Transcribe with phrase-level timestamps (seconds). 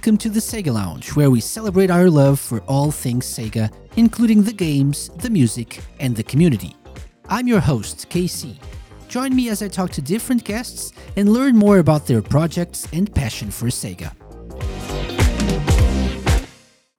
[0.00, 4.42] Welcome to the Sega Lounge, where we celebrate our love for all things Sega, including
[4.42, 6.74] the games, the music, and the community.
[7.28, 8.56] I'm your host, KC.
[9.08, 13.14] Join me as I talk to different guests and learn more about their projects and
[13.14, 14.14] passion for Sega.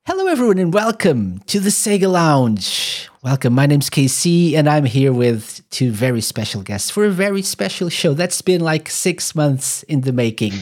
[0.05, 3.09] Hello, everyone, and welcome to the Sega Lounge.
[3.23, 3.53] Welcome.
[3.53, 7.89] My name's KC, and I'm here with two very special guests for a very special
[7.89, 10.53] show that's been like six months in the making.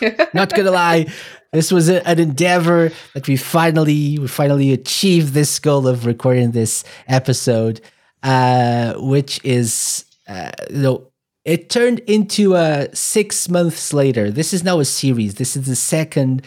[0.34, 1.06] Not gonna lie,
[1.52, 6.50] this was a, an endeavor that we finally we finally achieved this goal of recording
[6.50, 7.80] this episode,
[8.22, 11.08] uh, which is uh, you know
[11.44, 14.30] it turned into a six months later.
[14.30, 15.36] This is now a series.
[15.36, 16.42] This is the second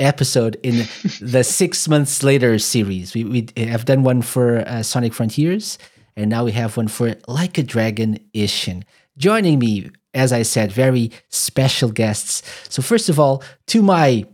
[0.00, 0.88] episode in
[1.20, 3.14] the six months later series.
[3.14, 5.78] We we have done one for uh, Sonic Frontiers,
[6.16, 8.82] and now we have one for Like a Dragon Ishin.
[9.16, 12.42] Joining me, as I said, very special guests.
[12.68, 14.26] So first of all, to my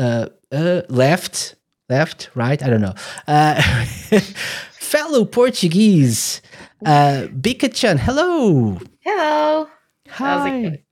[0.00, 1.56] uh, uh, left,
[1.88, 2.94] left, right, I don't know,
[3.28, 3.60] uh,
[4.72, 6.40] fellow Portuguese,
[6.86, 7.98] uh, Bika-chan.
[7.98, 8.78] Hello.
[9.00, 9.68] Hello.
[10.08, 10.82] Hi.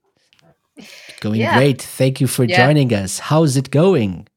[1.19, 1.57] Going yeah.
[1.57, 1.81] great.
[1.81, 2.65] Thank you for yeah.
[2.65, 3.19] joining us.
[3.19, 4.27] How's it going?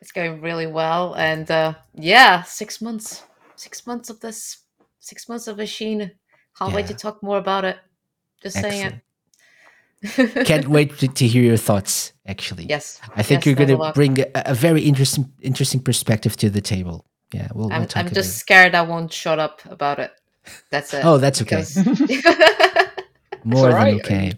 [0.00, 3.24] It's going really well, and uh, yeah, six months,
[3.56, 4.58] six months of this,
[5.00, 6.12] six months of Ishin.
[6.56, 6.76] Can't yeah.
[6.76, 7.76] wait to talk more about it.
[8.42, 8.72] Just Excellent.
[8.74, 8.94] saying it.
[10.44, 12.12] Can't wait to, to, hear your thoughts.
[12.26, 16.36] Actually, yes, I think yes, you're going to bring a, a, very interesting, interesting perspective
[16.38, 17.06] to the table.
[17.32, 17.72] Yeah, we'll.
[17.72, 20.12] I'm, we'll I'm just scared I won't shut up about it.
[20.70, 21.04] That's it.
[21.04, 21.64] Oh, that's okay.
[23.44, 24.32] More than okay.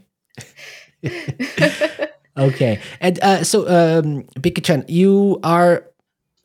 [2.36, 5.86] okay, and uh, so um, Bika-chan, you are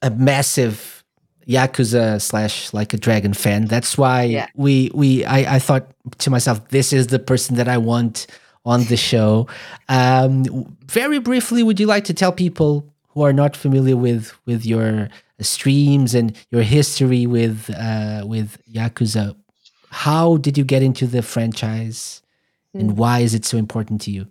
[0.01, 1.03] a massive
[1.47, 3.65] Yakuza slash like a dragon fan.
[3.65, 4.47] That's why yeah.
[4.55, 5.87] we we I, I thought
[6.19, 8.27] to myself, this is the person that I want
[8.65, 9.47] on the show.
[9.87, 14.65] Um, very briefly, would you like to tell people who are not familiar with with
[14.65, 15.09] your
[15.41, 19.35] streams and your history with uh, with Yakuza?
[19.91, 22.21] How did you get into the franchise,
[22.73, 22.97] and hmm.
[22.97, 24.27] why is it so important to you?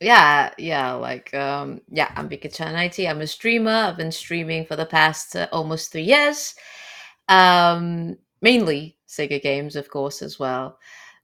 [0.00, 2.98] Yeah, yeah, like um, yeah, I'm Bika-chan IT.
[3.00, 3.70] I'm a streamer.
[3.70, 6.54] I've been streaming for the past uh, almost three years.
[7.28, 10.78] Um, mainly Sega games, of course, as well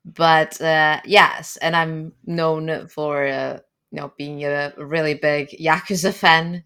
[0.06, 3.58] but uh, yes, and I'm known for uh,
[3.90, 6.62] you know being a really big Yakuza fan.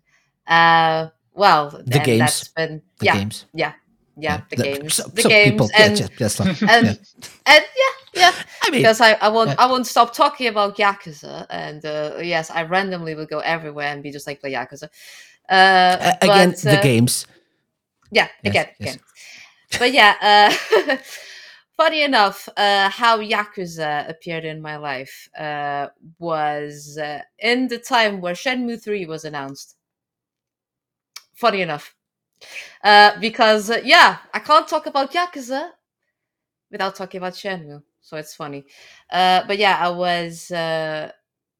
[0.46, 3.72] Uh, well, the games, that's been the yeah, games, yeah,
[4.16, 6.94] yeah, the, the games, so, the games, people, and, yeah, just, and, yeah.
[7.46, 8.32] and yeah, yeah.
[8.62, 9.58] I mean, because I, I won't.
[9.58, 14.02] I won't stop talking about Yakuza, and uh, yes, I randomly will go everywhere and
[14.02, 14.90] be just like play Yakuza.
[15.48, 17.26] Uh, again, but, the uh, games.
[18.12, 19.00] Yeah, again, yes, again.
[19.78, 20.96] But yeah, uh,
[21.80, 25.86] funny enough, uh, how Yakuza appeared in my life uh,
[26.18, 29.76] was uh, in the time where Shenmue 3 was announced.
[31.34, 31.94] Funny enough.
[32.84, 35.72] Uh, because, uh, yeah, I can't talk about Yakuza
[36.70, 37.82] without talking about Shenmue.
[38.00, 38.64] So it's funny.
[39.12, 40.50] Uh, but yeah, I was.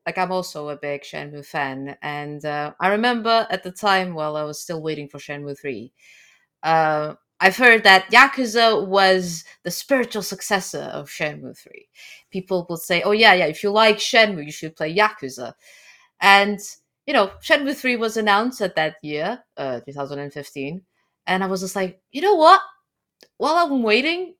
[0.06, 4.44] like I'm also a big Shenmue fan, and I remember at the time while I
[4.44, 5.92] was still waiting for Shenmue three,
[7.40, 11.88] I've heard that Yakuza was the spiritual successor of Shenmue 3.
[12.30, 15.54] People will say, oh, yeah, yeah, if you like Shenmue, you should play Yakuza.
[16.20, 16.60] And,
[17.06, 20.82] you know, Shenmue 3 was announced at that year, uh, 2015.
[21.26, 22.60] And I was just like, you know what?
[23.38, 24.34] While I'm waiting,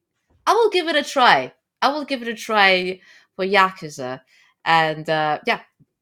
[0.47, 1.55] I will give it a try.
[1.81, 3.01] I will give it a try
[3.35, 4.21] for Yakuza.
[4.67, 5.61] And uh, yeah,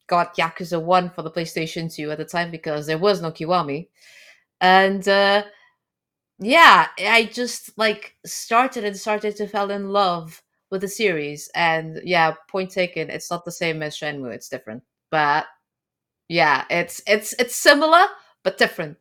[0.08, 3.86] got Yakuza 1 for the PlayStation 2 at the time because there was no Kiwami.
[4.60, 5.44] And, uh,
[6.38, 11.50] yeah, I just like started and started to fell in love with the series.
[11.54, 14.82] And yeah, point taken, it's not the same as Shenmue, it's different.
[15.10, 15.46] But
[16.28, 18.06] yeah, it's it's it's similar
[18.44, 18.98] but different.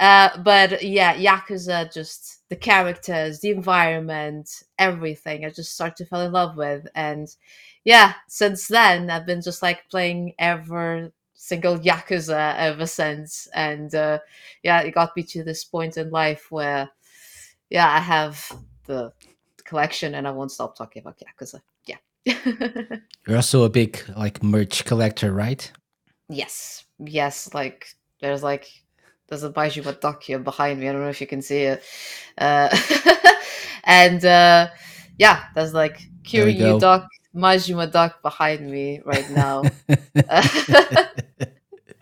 [0.00, 5.44] Uh, but yeah, Yakuza just the characters, the environment, everything.
[5.44, 7.28] I just start to fell in love with, and
[7.84, 11.12] yeah, since then I've been just like playing ever
[11.46, 13.46] single yakuza ever since.
[13.54, 14.18] And uh,
[14.64, 16.90] yeah it got me to this point in life where
[17.70, 18.52] yeah i have
[18.86, 19.12] the
[19.64, 21.60] collection and i won't stop talking about yakuza.
[21.86, 21.98] Yeah.
[23.26, 25.70] You're also a big like merch collector right?
[26.28, 26.84] Yes.
[26.98, 27.86] Yes like
[28.20, 28.66] there's like
[29.28, 30.88] there's a Majima duck here behind me.
[30.88, 31.82] I don't know if you can see it.
[32.38, 32.76] Uh,
[33.84, 34.68] and uh,
[35.16, 37.06] yeah there's like Kiryu duck
[37.36, 39.62] Majima duck behind me right now.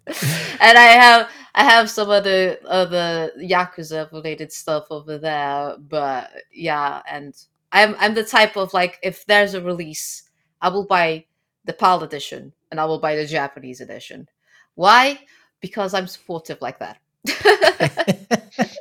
[0.07, 7.03] and I have I have some other other Yakuza related stuff over there, but yeah,
[7.11, 7.35] and
[7.73, 10.25] I'm I'm the type of like if there's a release,
[10.61, 11.25] I will buy
[11.65, 14.29] the PAL edition and I will buy the Japanese edition.
[14.75, 15.21] Why?
[15.65, 16.99] because I'm supportive like that.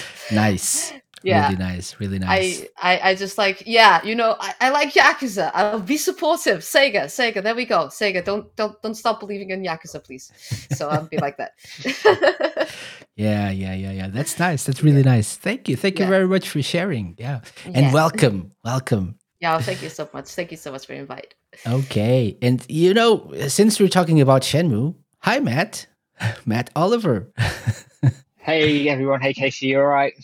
[0.32, 0.92] nice.
[1.22, 1.44] Yeah.
[1.44, 2.00] Really nice.
[2.00, 2.62] Really nice.
[2.78, 5.50] I, I, I just like, yeah, you know, I, I like Yakuza.
[5.54, 6.60] I'll be supportive.
[6.60, 7.86] Sega, Sega, there we go.
[7.86, 10.32] Sega, don't don't don't stop believing in Yakuza, please.
[10.72, 11.52] So I'll be like that.
[13.16, 14.08] yeah, yeah, yeah, yeah.
[14.08, 14.64] That's nice.
[14.64, 15.16] That's really yeah.
[15.16, 15.36] nice.
[15.36, 15.76] Thank you.
[15.76, 16.10] Thank you yeah.
[16.10, 17.16] very much for sharing.
[17.18, 17.40] Yeah.
[17.66, 17.92] And yeah.
[17.92, 18.52] welcome.
[18.64, 19.16] Welcome.
[19.40, 20.26] Yeah, well, thank you so much.
[20.26, 21.34] Thank you so much for the invite.
[21.66, 22.36] Okay.
[22.42, 25.86] And you know, since we're talking about Shenmue, hi Matt.
[26.44, 27.32] Matt Oliver.
[28.42, 30.14] Hey everyone, hey KC, you all right?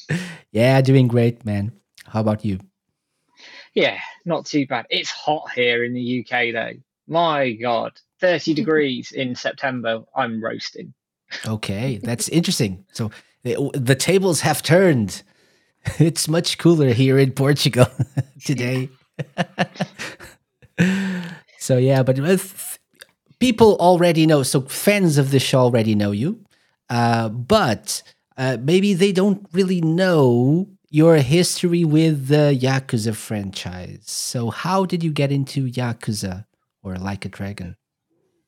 [0.51, 1.73] Yeah, doing great, man.
[2.07, 2.59] How about you?
[3.75, 4.87] Yeah, not too bad.
[4.89, 6.81] It's hot here in the UK though.
[7.07, 7.93] My God,
[8.23, 10.03] 30 degrees in September.
[10.15, 10.95] I'm roasting.
[11.47, 12.87] Okay, that's interesting.
[12.95, 13.11] So
[13.43, 15.23] the, the tables have turned.
[15.99, 17.87] It's much cooler here in Portugal
[18.45, 18.89] today.
[21.59, 22.79] so yeah, but uh, with
[23.41, 24.43] people already know.
[24.43, 26.46] So fans of the show already know you.
[26.89, 28.03] Uh, but
[28.37, 34.03] uh, maybe they don't really know your history with the Yakuza franchise.
[34.05, 36.47] So, how did you get into Yakuza
[36.83, 37.77] or Like a Dragon?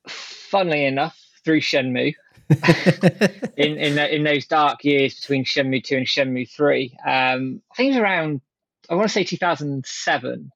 [0.07, 2.15] Funnily enough, through Shenmue.
[3.59, 7.89] in in in those dark years between Shenmue two and Shenmue three, um, I think
[7.89, 8.41] it was around
[8.89, 10.51] I want to say two thousand seven.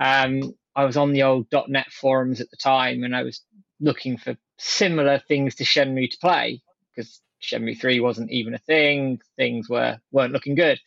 [0.00, 3.42] Um, I was on the old .NET forums at the time, and I was
[3.80, 6.62] looking for similar things to Shenmue to play
[7.00, 9.20] because Shenmue 3 wasn't even a thing.
[9.36, 10.78] Things were weren't looking good.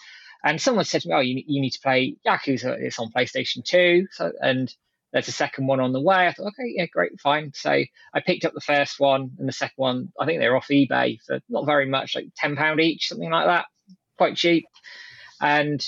[0.44, 2.77] And someone said to me, "Oh, you, you need to play Yakuza.
[2.80, 4.74] It's on PlayStation 2." So and
[5.12, 6.27] there's a second one on the way.
[6.27, 7.51] I thought, okay, yeah, great, fine.
[7.54, 10.12] So I picked up the first one and the second one.
[10.19, 13.30] I think they were off eBay for not very much, like ten pound each, something
[13.30, 13.66] like that,
[14.18, 14.66] quite cheap.
[15.39, 15.86] And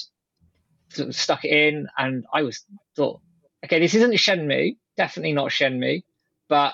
[0.89, 2.63] sort of stuck it in, and I was
[2.95, 3.19] thought,
[3.65, 6.03] okay, this isn't Shenmue, definitely not Shenmue,
[6.47, 6.73] but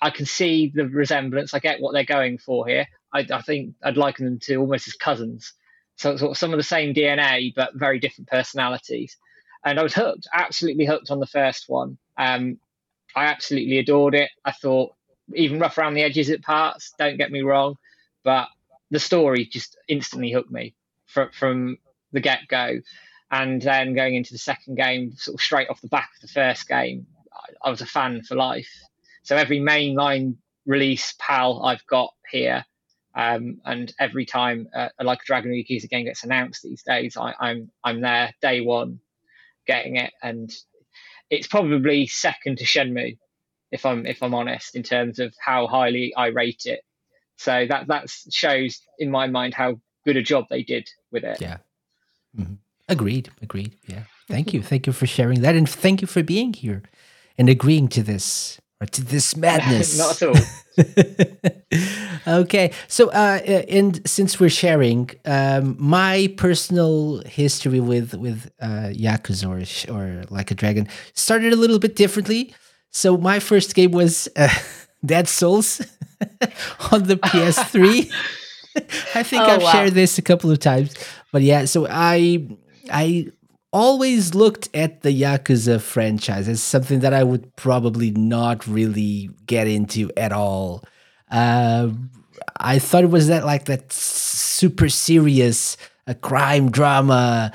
[0.00, 1.54] I can see the resemblance.
[1.54, 2.86] I get what they're going for here.
[3.12, 5.52] I, I think I'd liken them to almost as cousins.
[5.96, 9.16] So sort of some of the same DNA, but very different personalities.
[9.64, 11.96] And I was hooked, absolutely hooked on the first one.
[12.18, 12.58] Um,
[13.14, 14.30] I absolutely adored it.
[14.44, 14.94] I thought
[15.34, 16.92] even rough around the edges at parts.
[16.98, 17.76] Don't get me wrong,
[18.22, 18.48] but
[18.90, 20.74] the story just instantly hooked me
[21.06, 21.78] from from
[22.12, 22.80] the get go.
[23.30, 26.32] And then going into the second game, sort of straight off the back of the
[26.32, 28.70] first game, I, I was a fan for life.
[29.26, 30.36] So every mainline
[30.66, 32.64] release PAL I've got here,
[33.12, 37.34] um, and every time uh, like a Dragon Yakuza game gets announced these days, I,
[37.40, 39.00] I'm I'm there day one,
[39.66, 40.48] getting it, and
[41.28, 43.18] it's probably second to Shenmue,
[43.72, 46.82] if I'm if I'm honest, in terms of how highly I rate it.
[47.36, 51.40] So that that shows in my mind how good a job they did with it.
[51.40, 51.56] Yeah.
[52.38, 52.54] Mm-hmm.
[52.88, 53.30] Agreed.
[53.42, 53.74] Agreed.
[53.88, 54.04] Yeah.
[54.28, 54.62] Thank you.
[54.62, 56.84] Thank you for sharing that, and thank you for being here
[57.36, 59.98] and agreeing to this or to this madness.
[59.98, 60.40] Not at all.
[62.40, 69.46] okay, so uh, and since we're sharing, um, my personal history with with uh, Yakuza
[69.48, 72.54] or, or Like a Dragon started a little bit differently.
[72.90, 74.48] So my first game was uh,
[75.04, 75.80] Dead Souls
[76.92, 78.10] on the PS3.
[79.14, 79.72] I think oh, I've wow.
[79.72, 80.94] shared this a couple of times,
[81.32, 81.64] but yeah.
[81.64, 82.46] So I
[82.90, 83.28] I
[83.76, 89.68] always looked at the Yakuza franchise as something that I would probably not really get
[89.68, 90.82] into at all.
[91.30, 91.90] Uh,
[92.56, 97.52] I thought it was that like that super serious a crime drama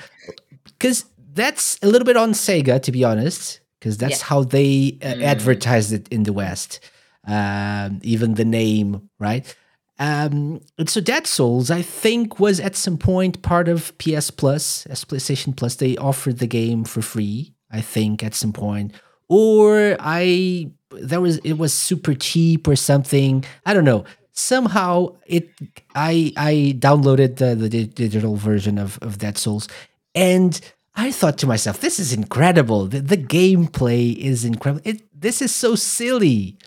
[0.65, 4.25] because that's a little bit on Sega to be honest because that's yeah.
[4.25, 5.23] how they uh, mm.
[5.23, 6.79] advertised it in the West.
[7.25, 9.55] Um, even the name, right?
[10.01, 14.87] Um, and so Dead Souls, I think, was at some point part of PS Plus,
[14.87, 15.75] as PlayStation Plus.
[15.75, 18.93] They offered the game for free, I think, at some point,
[19.29, 23.45] or I there was it was super cheap or something.
[23.63, 24.03] I don't know.
[24.31, 25.51] Somehow it
[25.93, 29.67] I I downloaded the the digital version of of Dead Souls,
[30.15, 30.59] and
[30.95, 32.87] I thought to myself, this is incredible.
[32.87, 34.81] The, the gameplay is incredible.
[34.83, 36.57] It, this is so silly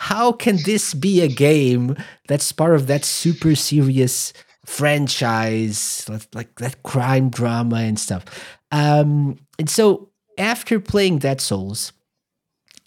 [0.00, 1.94] how can this be a game
[2.26, 4.32] that's part of that super serious
[4.64, 8.24] franchise, like that crime drama and stuff?
[8.72, 11.92] Um, and so after playing Dead Souls,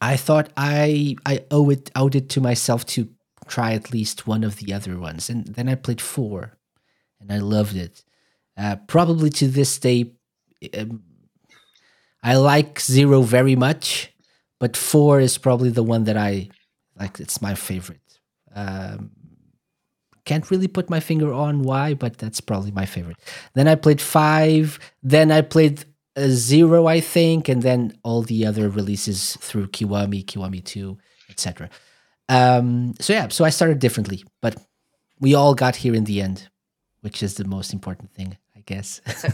[0.02, 3.08] I thought I I owe it owed it to myself to
[3.48, 6.58] try at least one of the other ones, and then I played four,
[7.22, 8.04] and I loved it.
[8.58, 10.14] Uh, probably to this day,
[10.76, 11.04] um,
[12.24, 14.12] I like zero very much,
[14.60, 16.50] but four is probably the one that I
[17.04, 18.10] like it's my favorite.
[18.56, 19.12] Um,
[20.26, 23.18] can't really put my finger on why, but that's probably my favorite.
[23.56, 24.80] Then I played five.
[25.02, 30.24] Then I played a zero, I think, and then all the other releases through Kiwami,
[30.26, 30.98] Kiwami Two,
[31.30, 31.70] etc.
[32.30, 34.56] Um, so yeah, so I started differently, but
[35.20, 36.50] we all got here in the end,
[37.02, 39.02] which is the most important thing, I guess.
[39.18, 39.28] So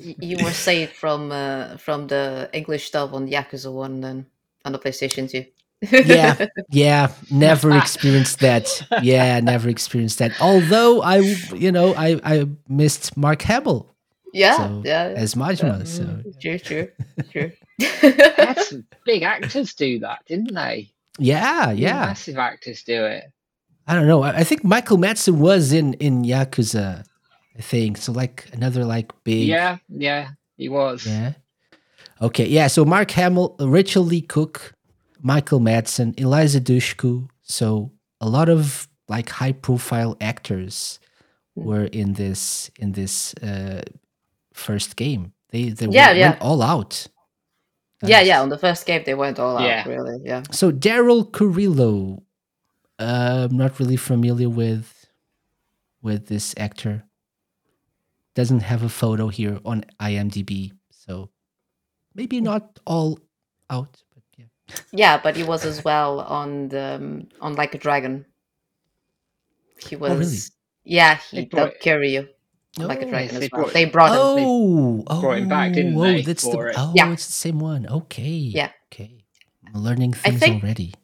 [0.00, 4.26] you were saved from uh, from the English dub on the Yakuza One then
[4.64, 5.44] on the PlayStation Two.
[5.92, 7.78] Yeah, yeah, never ah.
[7.78, 8.68] experienced that.
[9.02, 10.32] Yeah, never experienced that.
[10.40, 11.18] Although I,
[11.54, 13.94] you know, I I missed Mark Hamill.
[14.32, 15.86] Yeah, so, yeah, as Majima.
[15.86, 16.88] so mm, true, true,
[17.30, 17.52] true.
[18.36, 18.74] That's
[19.04, 20.90] big actors do that, didn't they?
[21.18, 22.06] Yeah, yeah.
[22.06, 23.24] Massive actors do it.
[23.86, 24.22] I don't know.
[24.22, 27.04] I think Michael Madsen was in in Yakuza.
[27.56, 28.12] I think so.
[28.12, 29.46] Like another like big.
[29.46, 31.06] Yeah, yeah, he was.
[31.06, 31.34] Yeah.
[32.20, 32.68] Okay, yeah.
[32.68, 34.73] So Mark Hamill, Rachael Lee Cook,
[35.24, 37.28] Michael Madsen, Eliza Dushku.
[37.42, 37.90] So
[38.20, 41.00] a lot of like high profile actors
[41.56, 41.64] hmm.
[41.64, 43.82] were in this in this uh,
[44.52, 45.32] first game.
[45.50, 46.28] They they yeah, went, yeah.
[46.30, 47.08] went all out.
[48.02, 48.42] Yeah, yeah.
[48.42, 49.80] On the first game, they went all yeah.
[49.80, 49.86] out.
[49.86, 50.42] Really, yeah.
[50.50, 52.22] So Daryl Kurylo,
[52.98, 55.06] uh, I'm not really familiar with
[56.02, 57.04] with this actor.
[58.34, 61.30] Doesn't have a photo here on IMDb, so
[62.14, 63.20] maybe not all
[63.70, 64.03] out, but
[64.68, 64.76] yeah.
[64.92, 68.26] Yeah, but he was as well on the um, on Like a Dragon.
[69.78, 70.10] He was.
[70.12, 70.38] Oh, really?
[70.84, 72.28] Yeah, he dubbed Kiryu.
[72.78, 73.68] you like a dragon as well.
[73.68, 74.18] they brought him.
[74.18, 76.22] Oh, oh, brought him back, didn't oh, they?
[76.22, 76.74] That's the, it.
[76.76, 77.10] oh, yeah.
[77.12, 77.86] it's the same one.
[77.86, 78.22] Okay.
[78.22, 78.70] Yeah.
[78.92, 79.24] Okay.
[79.66, 80.94] I'm learning things I think, already.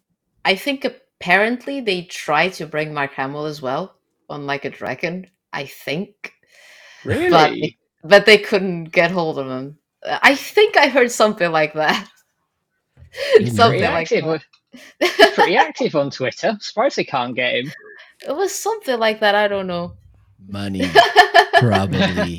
[0.44, 3.96] I think apparently they tried to bring Mark Hamill as well
[4.28, 5.26] on Like a Dragon.
[5.52, 6.32] I think.
[7.04, 7.30] Really?
[7.30, 9.78] But, but they couldn't get hold of him.
[10.04, 12.08] I think I heard something like that.
[13.54, 14.42] something like that.
[15.34, 16.48] pretty active on Twitter.
[16.48, 17.72] I'm surprised they can't get him.
[18.26, 19.34] It was something like that.
[19.34, 19.94] I don't know.
[20.46, 20.90] Money,
[21.58, 22.36] probably.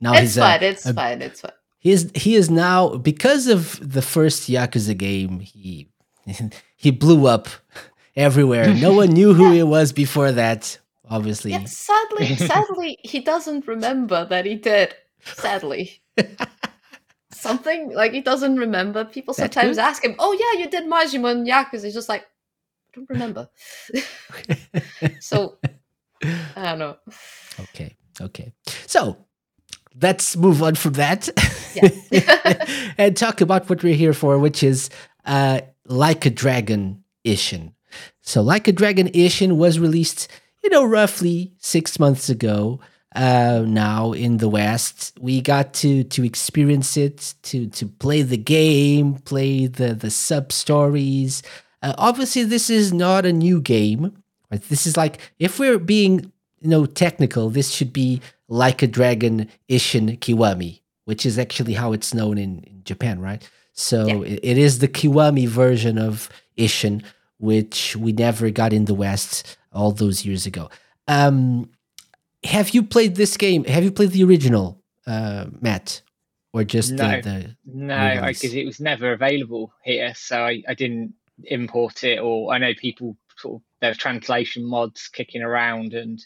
[0.00, 0.62] now it's uh, fine.
[0.62, 1.22] A, it's a, fine.
[1.22, 1.52] It's fine.
[1.78, 2.10] He is.
[2.14, 5.40] He is now because of the first Yakuza game.
[5.40, 5.88] He
[6.76, 7.48] he blew up
[8.16, 8.72] everywhere.
[8.74, 10.78] No one knew who he was before that.
[11.08, 14.94] Obviously, yeah, sadly, sadly, he doesn't remember that he did.
[15.24, 16.00] Sadly,
[17.42, 19.04] something like he doesn't remember.
[19.04, 23.10] People sometimes ask him, "Oh yeah, you did and Yakuza." He's just like, "I don't
[23.10, 23.48] remember."
[25.20, 25.58] so
[26.56, 26.96] I don't know.
[27.60, 28.52] Okay, okay.
[28.86, 29.26] So
[30.00, 31.28] let's move on from that
[32.98, 34.90] and talk about what we're here for, which is
[35.24, 37.74] uh, Like a Dragon Ishin.
[38.22, 40.28] So, Like a Dragon Ishin was released,
[40.62, 42.80] you know, roughly six months ago.
[43.14, 48.38] Uh, now in the West, we got to to experience it, to to play the
[48.38, 51.42] game, play the the sub stories.
[51.82, 54.16] Uh, obviously, this is not a new game.
[54.50, 54.62] Right?
[54.62, 59.48] This is like if we're being you know technical, this should be like a dragon
[59.68, 63.48] Ishin Kiwami, which is actually how it's known in, in Japan, right?
[63.72, 64.34] So yeah.
[64.34, 67.02] it, it is the Kiwami version of Ishin,
[67.38, 70.70] which we never got in the West all those years ago.
[71.08, 71.70] Um,
[72.44, 73.64] have you played this game?
[73.64, 76.02] Have you played the original, uh, Matt,
[76.52, 78.22] or just no, the, the no?
[78.26, 82.18] Because it was never available here, so I, I didn't import it.
[82.20, 86.24] Or I know people sort of there's translation mods kicking around, and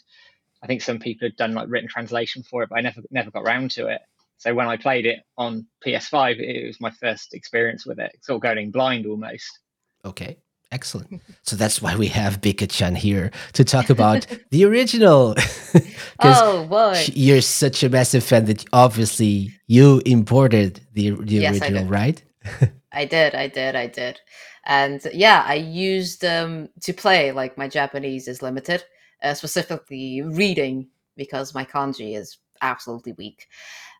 [0.63, 3.31] I think some people had done like written translation for it, but I never never
[3.31, 4.01] got around to it.
[4.37, 8.37] So when I played it on PS5, it was my first experience with it, sort
[8.37, 9.59] of going blind almost.
[10.05, 10.37] Okay,
[10.71, 11.21] excellent.
[11.43, 15.35] So that's why we have Bika-chan here to talk about the original.
[16.19, 21.85] oh boy, you're such a massive fan that obviously you imported the the yes, original,
[21.85, 22.23] I right?
[22.91, 24.19] I did, I did, I did,
[24.65, 27.31] and yeah, I used um to play.
[27.31, 28.83] Like my Japanese is limited,
[29.23, 33.47] uh, specifically reading because my kanji is absolutely weak.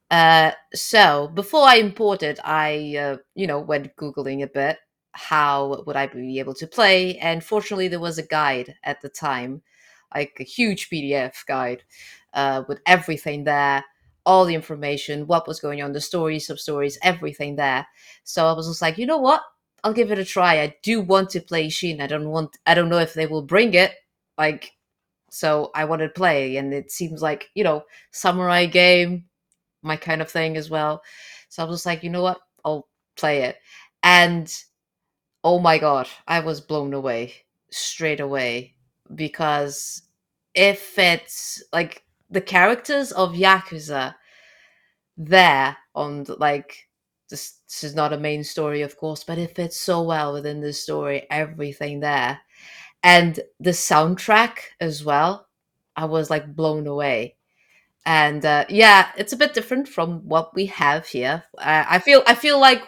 [0.09, 4.77] Uh, so before I imported, I uh, you know went googling a bit
[5.17, 9.09] how would I be able to play, and fortunately there was a guide at the
[9.09, 9.61] time,
[10.15, 11.83] like a huge PDF guide
[12.33, 13.83] uh, with everything there,
[14.25, 17.87] all the information, what was going on, the stories, sub stories, everything there.
[18.23, 19.41] So I was just like, you know what?
[19.83, 20.61] I'll give it a try.
[20.61, 22.01] I do want to play Ishin.
[22.01, 22.57] I don't want.
[22.65, 23.93] I don't know if they will bring it.
[24.37, 24.73] Like
[25.29, 29.25] so I wanted to play, and it seems like you know samurai game,
[29.83, 31.03] my kind of thing as well.
[31.49, 33.57] So I was like, you know what, I'll play it,
[34.03, 34.53] and
[35.47, 37.33] oh my god, I was blown away
[37.71, 38.75] straight away
[39.15, 40.01] because
[40.53, 44.15] if it's like the characters of Yakuza
[45.15, 46.89] there on like
[47.29, 50.59] this, this is not a main story of course but it fits so well within
[50.59, 52.39] the story everything there
[53.03, 55.47] and the soundtrack as well
[55.95, 57.35] i was like blown away.
[58.05, 61.43] And uh, yeah it's a bit different from what we have here.
[61.57, 62.83] Uh, i feel i feel like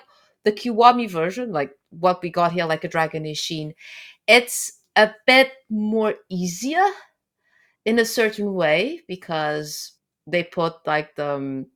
[0.45, 3.73] the Kiwami version, like what we got here, like a Dragon Ishin,
[4.27, 6.85] it's a bit more easier
[7.85, 9.93] in a certain way because
[10.27, 11.67] they put like the um,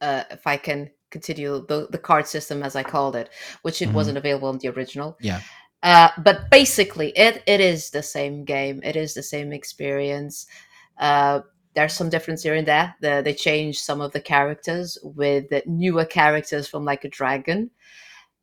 [0.00, 3.30] uh, if I can continue the the card system as I called it,
[3.62, 3.94] which it Mhm.
[3.94, 5.16] wasn't available in the original.
[5.20, 5.40] Yeah.
[5.82, 8.80] Uh, but basically, it it is the same game.
[8.82, 10.46] It is the same experience.
[10.98, 11.40] Uh,
[11.76, 12.96] there's some difference here and there.
[13.02, 17.70] The, they change some of the characters with the newer characters from like a dragon.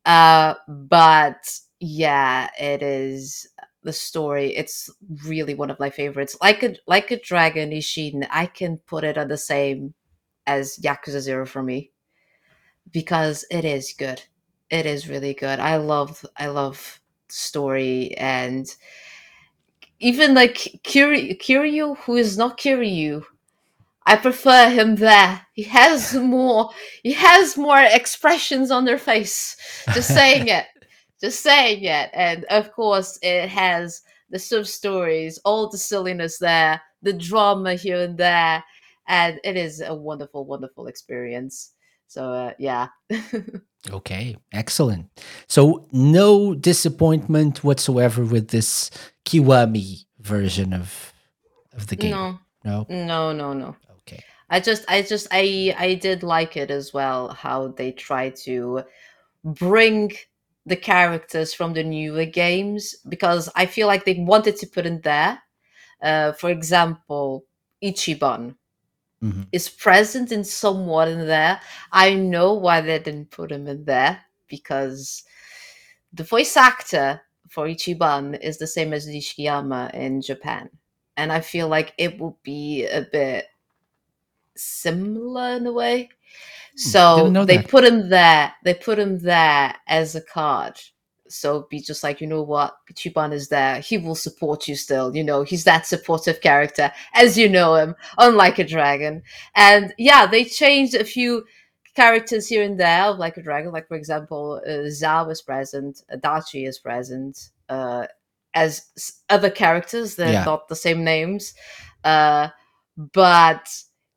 [0.06, 3.46] Uh, but yeah, it is
[3.82, 4.56] the story.
[4.56, 4.90] It's
[5.26, 6.36] really one of my favorites.
[6.42, 9.94] Like a like a dragon Ishin, I can put it on the same
[10.46, 11.92] as Yakuza Zero for me
[12.90, 14.22] because it is good.
[14.70, 15.60] It is really good.
[15.60, 18.66] I love I love story and
[20.00, 23.24] even like Kiryu, Kiryu who is not Kiryu.
[24.06, 25.46] I prefer him there.
[25.54, 26.70] He has more
[27.02, 29.56] he has more expressions on their face.
[29.92, 30.66] Just saying it.
[31.20, 32.10] Just saying it.
[32.12, 38.02] And of course it has the sub stories, all the silliness there, the drama here
[38.02, 38.64] and there.
[39.06, 41.73] And it is a wonderful, wonderful experience.
[42.14, 42.88] So uh, yeah.
[43.90, 45.10] Okay, excellent.
[45.46, 48.90] So no disappointment whatsoever with this
[49.26, 51.12] Kiwami version of
[51.76, 52.12] of the game.
[52.12, 52.86] No, No?
[52.88, 53.76] no, no, no.
[53.98, 54.24] Okay.
[54.48, 57.28] I just, I just, I, I did like it as well.
[57.28, 58.84] How they try to
[59.44, 60.12] bring
[60.64, 65.02] the characters from the newer games because I feel like they wanted to put in
[65.02, 65.42] there.
[66.00, 67.44] Uh, for example,
[67.82, 68.54] Ichiban
[69.24, 69.46] Mhm.
[69.52, 71.60] is present in somewhat in there.
[71.90, 75.24] I know why they didn't put him in there because
[76.12, 80.68] the voice actor for Ichiban is the same as Nishiyama in Japan.
[81.16, 83.46] And I feel like it will be a bit
[84.56, 86.10] similar in a way.
[86.76, 87.68] So didn't they that.
[87.68, 88.52] put him there.
[88.64, 90.80] They put him there as a card.
[91.28, 93.80] So be just like, you know what, Ichiban is there.
[93.80, 95.14] He will support you still.
[95.16, 99.22] You know, he's that supportive character as you know him, unlike a dragon.
[99.54, 101.44] And yeah, they changed a few
[101.94, 103.72] characters here and there of like a dragon.
[103.72, 108.06] Like for example, uh, Zhao is present, Adachi is present, uh,
[108.54, 108.82] as
[109.30, 110.16] other characters.
[110.16, 110.44] They're Yeah.
[110.44, 111.54] not the same names,
[112.04, 112.48] uh,
[112.96, 113.68] but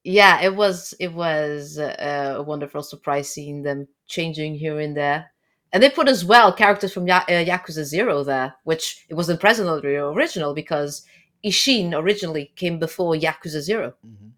[0.03, 5.31] yeah, it was it was uh, a wonderful surprise seeing them changing here and there.
[5.73, 9.39] And they put as well characters from ya- uh, Yakuza Zero there, which it wasn't
[9.39, 11.03] present on the original because
[11.45, 14.32] Ishin originally came before Yakuza Zero Mhm.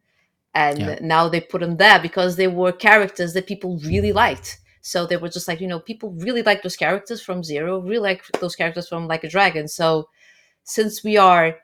[0.54, 0.98] and Yeah.
[1.02, 4.60] now they put them there because they were characters that people really liked.
[4.82, 8.00] So they were just like, you know, people really like those characters from Zero, really
[8.00, 9.68] like those characters from Like a Dragon.
[9.68, 10.10] So
[10.64, 11.58] since we are,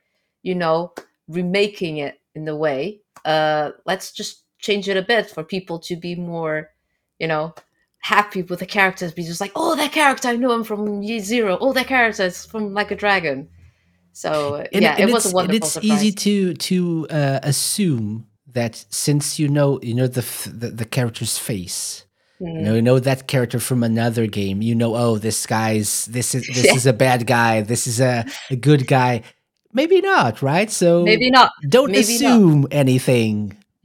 [0.44, 0.94] you know,
[1.28, 5.96] remaking it in the way, uh, let's just change it a bit for people to
[5.96, 6.72] be more,
[7.20, 7.56] you know,
[8.14, 9.12] happy with the characters.
[9.14, 11.58] Be just like, oh, that character, I know him from Ye Zero.
[11.60, 13.48] Oh, that character is from Like a Dragon.
[14.14, 14.32] So
[14.74, 15.92] And- yeah, and it was a wonderful it's surprise.
[16.04, 16.78] easy to to
[17.20, 20.24] uh, assume that since you know you know the
[20.62, 22.06] the, the character's face,
[22.42, 22.56] Mm.
[22.58, 24.58] you know you know that character from another game.
[24.70, 26.76] You know, oh, this guy's this is this Yeah.
[26.80, 27.54] is a bad guy.
[27.72, 29.14] This is a, a good guy.
[29.80, 30.70] Maybe not, right?
[30.72, 31.50] So Maybe not.
[31.76, 32.32] don't maybe not.
[32.32, 33.36] assume anything.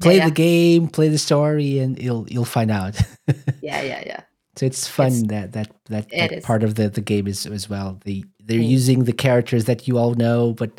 [0.00, 0.24] Play yeah.
[0.28, 2.98] the game, play the story, and you'll you'll find out.
[3.62, 4.20] Yeah, yeah, yeah.
[4.56, 7.68] so it's fun It's- that that that, that part of the the game is as
[7.68, 8.00] well.
[8.04, 8.68] The they're Mm.
[8.68, 10.70] using the characters that you all know, but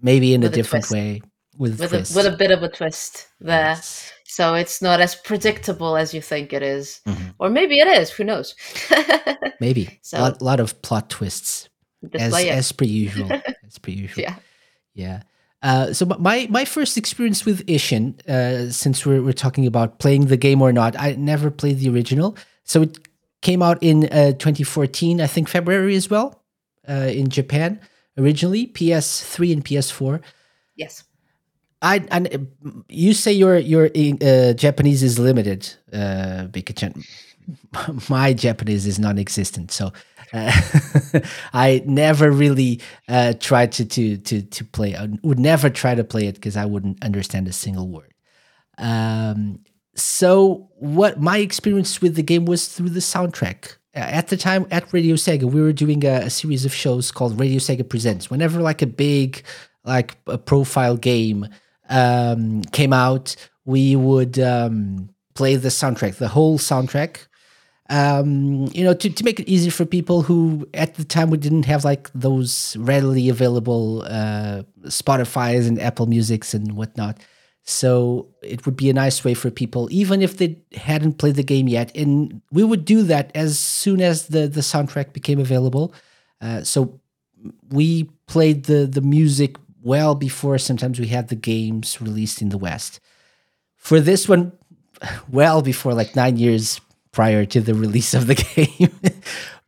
[0.00, 0.92] maybe in With a different twist.
[0.92, 1.22] way
[1.58, 3.70] with with a, with a bit of a twist there.
[3.76, 4.10] Yes.
[4.24, 7.00] So it's not as predictable as you think it is.
[7.06, 7.34] Mhm.
[7.38, 8.54] Or maybe it is, who knows?
[9.60, 11.68] Maybe So- a lot, lot of plot twists
[12.14, 13.30] as as per usual.
[13.32, 14.22] as per usual.
[14.22, 14.36] Yeah.
[14.94, 15.22] Yeah.
[15.62, 20.26] Uh, so my my first experience with Ishin, uh, since we're we're talking about playing
[20.26, 22.36] the game or not, I never played the original.
[22.64, 22.98] So it
[23.42, 26.42] came out in uh, 2014, I think February as well,
[26.88, 27.80] uh, in Japan
[28.18, 30.20] originally, PS3 and PS4.
[30.74, 31.04] Yes.
[31.82, 32.48] I and
[32.88, 36.90] you say your your uh, Japanese is limited, uh, because
[38.08, 39.70] my Japanese is non-existent.
[39.70, 39.92] So
[40.32, 41.20] uh,
[41.52, 44.94] I never really uh, tried to to to to play.
[44.96, 48.12] I would never try to play it because I wouldn't understand a single word.
[48.78, 49.60] Um,
[49.94, 53.76] so what my experience with the game was through the soundtrack.
[53.94, 57.10] Uh, At the time at Radio Sega, we were doing a, a series of shows
[57.10, 58.30] called Radio Sega Presents.
[58.30, 59.42] Whenever like a big
[59.84, 61.48] like a profile game
[61.88, 67.25] um, came out, we would um, play the soundtrack, the whole soundtrack.
[67.88, 71.38] Um, you know, to, to make it easy for people who at the time we
[71.38, 77.20] didn't have like those readily available uh, Spotify's and Apple Musics and whatnot.
[77.68, 81.42] So it would be a nice way for people, even if they hadn't played the
[81.42, 81.94] game yet.
[81.96, 85.92] And we would do that as soon as the, the soundtrack became available.
[86.40, 87.00] Uh, so
[87.70, 92.58] we played the, the music well before sometimes we had the games released in the
[92.58, 93.00] West.
[93.74, 94.52] For this one,
[95.28, 96.80] well before like nine years
[97.16, 98.92] prior to the release of the game.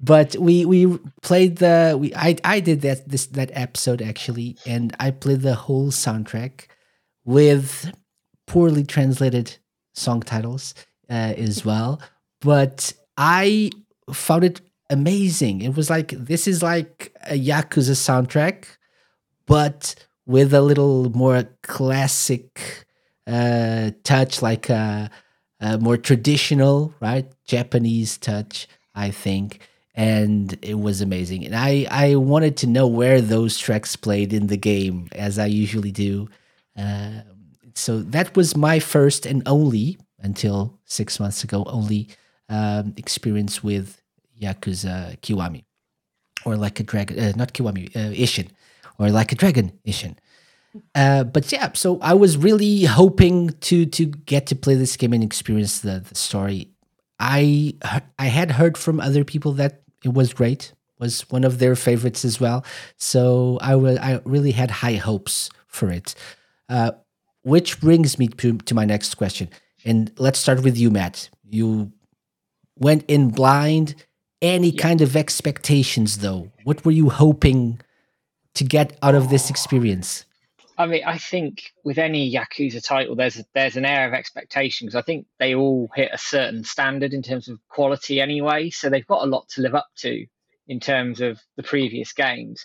[0.01, 4.95] but we we played the we I I did that this that episode actually, and
[5.01, 6.67] I played the whole soundtrack
[7.25, 7.91] with
[8.47, 9.57] poorly translated
[9.95, 10.75] song titles
[11.11, 12.01] uh, as well.
[12.41, 13.71] But I
[14.13, 15.63] found it amazing.
[15.63, 18.67] It was like this is like a Yakuza soundtrack,
[19.47, 19.95] but
[20.27, 22.85] with a little more classic
[23.27, 25.11] uh, touch, like a,
[25.61, 28.69] a more traditional, right, Japanese touch.
[28.95, 29.61] I think
[29.99, 31.45] and it was amazing.
[31.45, 35.47] And I I wanted to know where those tracks played in the game, as I
[35.47, 36.29] usually do.
[36.77, 37.23] Uh,
[37.75, 42.09] so that was my first and only until six months ago only
[42.49, 44.01] um, experience with
[44.41, 45.65] Yakuza Kiwami,
[46.45, 48.49] or like a dragon, uh, not Kiwami, uh, Ishin,
[49.01, 50.17] or like a dragon Ishin.
[50.95, 55.13] Uh, but yeah, so I was really hoping to to get to play this game
[55.13, 56.71] and experience the, the story.
[57.19, 57.75] I
[58.19, 60.73] I had heard from other people that it was great.
[61.01, 62.65] Was one of their favorites as well.
[62.97, 66.15] So I was I really had high hopes for it.
[66.69, 66.93] Uh,
[67.43, 69.49] which brings me to, to my next question.
[69.85, 71.31] And let's start with you, Matt.
[71.49, 71.93] You
[72.77, 73.95] went in blind.
[74.41, 74.83] Any yeah.
[74.83, 76.53] kind of expectations, though?
[76.65, 77.81] What were you hoping
[78.55, 80.25] to get out of this experience?
[80.79, 84.87] I mean, I think with any Yakuza title, there's a, there's an air of expectation
[84.87, 88.71] because I think they all hit a certain standard in terms of quality anyway.
[88.71, 90.25] So they've got a lot to live up to
[90.69, 92.65] in terms of the previous games.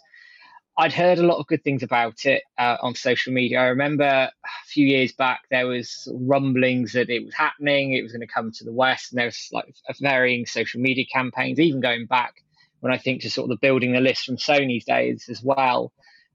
[0.78, 3.60] I'd heard a lot of good things about it uh, on social media.
[3.60, 4.32] I remember a
[4.68, 8.52] few years back there was rumblings that it was happening, it was going to come
[8.52, 12.34] to the West, and there was like varying social media campaigns, even going back
[12.80, 15.94] when I think to sort of the building the list from Sony's days as well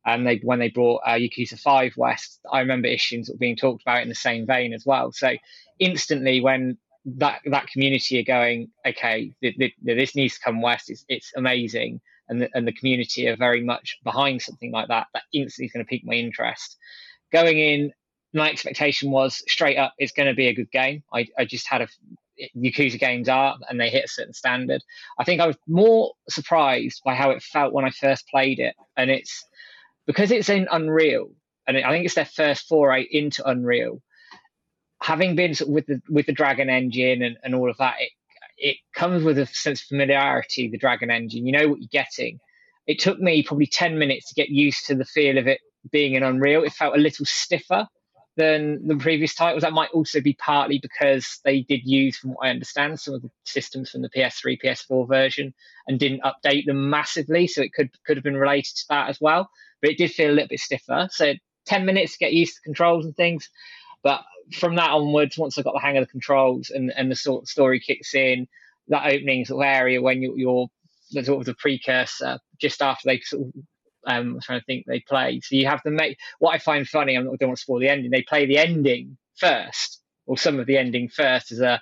[0.08, 4.02] and they when they brought uh, Yakuza Five West, I remember Ishin being talked about
[4.02, 5.12] in the same vein as well.
[5.12, 5.32] So
[5.78, 6.78] instantly, when
[7.16, 10.90] that that community are going, okay, th- th- this needs to come west.
[10.90, 15.06] It's it's amazing, and the, and the community are very much behind something like that.
[15.14, 16.76] That instantly is going to pique my interest.
[17.32, 17.92] Going in,
[18.32, 21.02] my expectation was straight up, it's going to be a good game.
[21.12, 21.88] I I just had a
[22.56, 24.82] Yakuza games are, and they hit a certain standard.
[25.18, 28.74] I think I was more surprised by how it felt when I first played it,
[28.96, 29.44] and it's
[30.08, 31.30] because it's in Unreal,
[31.66, 34.02] and I think it's their first foray into Unreal.
[35.02, 38.10] Having been with the with the Dragon engine and, and all of that, it
[38.56, 40.68] it comes with a sense of familiarity.
[40.68, 42.40] The Dragon engine, you know what you're getting.
[42.86, 45.60] It took me probably ten minutes to get used to the feel of it
[45.92, 46.64] being in Unreal.
[46.64, 47.86] It felt a little stiffer
[48.38, 49.62] than the previous titles.
[49.62, 53.22] That might also be partly because they did use, from what I understand, some of
[53.22, 55.52] the systems from the PS3, PS4 version
[55.86, 57.46] and didn't update them massively.
[57.46, 60.30] So it could could have been related to that as well but it did feel
[60.30, 61.08] a little bit stiffer.
[61.10, 61.34] So
[61.66, 63.48] 10 minutes to get used to controls and things.
[64.02, 67.16] But from that onwards, once I got the hang of the controls and, and the
[67.16, 68.48] sort of story kicks in,
[68.88, 70.68] that opening sort of area when you're, you're
[71.12, 73.52] the sort of the precursor just after they sort of
[74.06, 75.40] um, I'm trying to think they play.
[75.42, 77.16] So you have to make what I find funny.
[77.16, 78.10] I don't want to spoil the ending.
[78.10, 81.80] They play the ending first, or some of the ending first, as a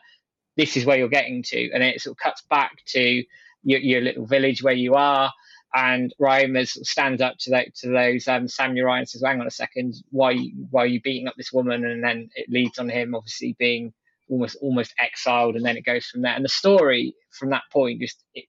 [0.57, 3.23] this is where you're getting to, and then it sort of cuts back to
[3.63, 5.31] your, your little village where you are,
[5.77, 9.51] and Ryoma stands up to, that, to those um, samurai and says, "Hang on a
[9.51, 10.35] second, why
[10.71, 13.93] why are you beating up this woman?" And then it leads on him obviously being
[14.31, 16.33] almost almost exiled, and then it goes from there.
[16.33, 18.47] And the story from that point just it,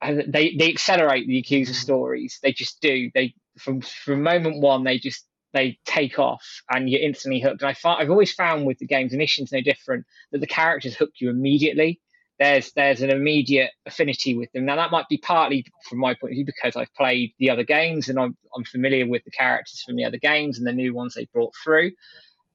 [0.00, 2.38] they they accelerate the Yakuza stories.
[2.44, 3.10] They just do.
[3.12, 7.60] They from from moment one they just they take off and you're instantly hooked.
[7.60, 10.46] And I find, I've always found with the games, and Ishin's no different, that the
[10.46, 12.00] characters hook you immediately
[12.38, 14.64] there's there's an immediate affinity with them.
[14.64, 17.64] Now that might be partly from my point of view because I've played the other
[17.64, 20.94] games and I'm I'm familiar with the characters from the other games and the new
[20.94, 21.92] ones they brought through.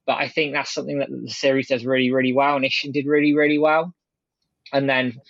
[0.06, 3.06] But I think that's something that the series does really really well, and Ishin did
[3.06, 3.94] really really well.
[4.72, 5.20] And then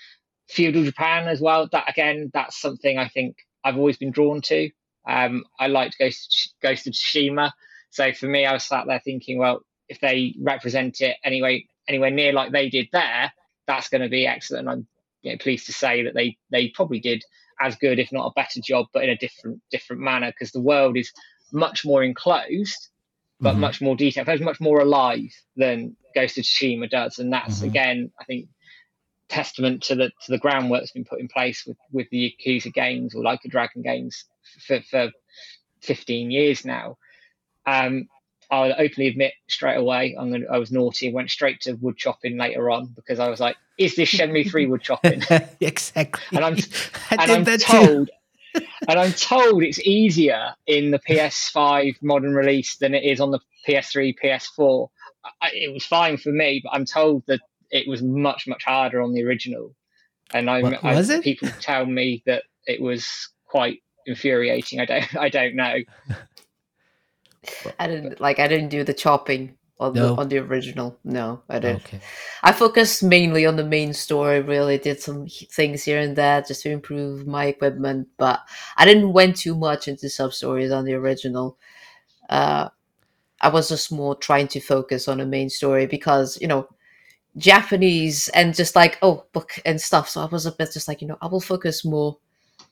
[0.48, 1.68] feudal Japan as well.
[1.70, 4.70] That again, that's something I think I've always been drawn to.
[5.06, 7.52] Um, I liked Ghost Ghost of Tsushima,
[7.90, 12.10] so for me, I was sat there thinking, well, if they represent it anyway anywhere
[12.10, 13.32] near like they did there,
[13.68, 14.68] that's going to be excellent.
[14.68, 14.88] I'm
[15.22, 17.22] you know, pleased to say that they they probably did
[17.60, 20.60] as good, if not a better job, but in a different different manner because the
[20.60, 21.12] world is
[21.52, 22.88] much more enclosed,
[23.40, 23.60] but mm-hmm.
[23.60, 24.40] much more detailed.
[24.40, 27.68] Much more alive than Ghost of Tsushima does, and that's mm-hmm.
[27.68, 28.48] again, I think,
[29.28, 32.72] testament to the to the groundwork that's been put in place with with the Yakuza
[32.72, 34.24] games or Like a Dragon games
[34.66, 35.10] for, for
[35.82, 36.96] 15 years now.
[37.66, 38.08] Um,
[38.50, 41.96] I'll openly admit straight away I'm gonna, I was naughty and went straight to wood
[41.96, 45.22] chopping later on because I was like, is this Shenmue 3 wood chopping?
[45.60, 46.36] exactly.
[46.36, 46.54] And I'm,
[47.10, 48.10] and I'm told,
[48.54, 53.40] and I'm told it's easier in the PS5 modern release than it is on the
[53.68, 54.88] PS3, PS4.
[55.42, 59.02] I, it was fine for me, but I'm told that it was much, much harder
[59.02, 59.74] on the original.
[60.32, 61.22] And I'm, What- was I, it?
[61.24, 64.80] people tell me that it was quite infuriating.
[64.80, 65.74] I don't, I don't know.
[67.78, 68.38] I didn't like.
[68.38, 70.14] I didn't do the chopping on No.
[70.14, 70.98] the on the original.
[71.04, 71.84] No, I didn't.
[71.86, 72.00] Okay.
[72.42, 74.40] I focused mainly on the main story.
[74.40, 78.40] Really did some things here and there just to improve my equipment, but
[78.76, 81.56] I didn't went too much into sub stories on the original.
[82.28, 82.68] Uh,
[83.40, 86.68] I was just more trying to focus on the main story because you know
[87.36, 90.08] Japanese and just like oh book and stuff.
[90.08, 92.18] So I was a bit just like you know I will focus more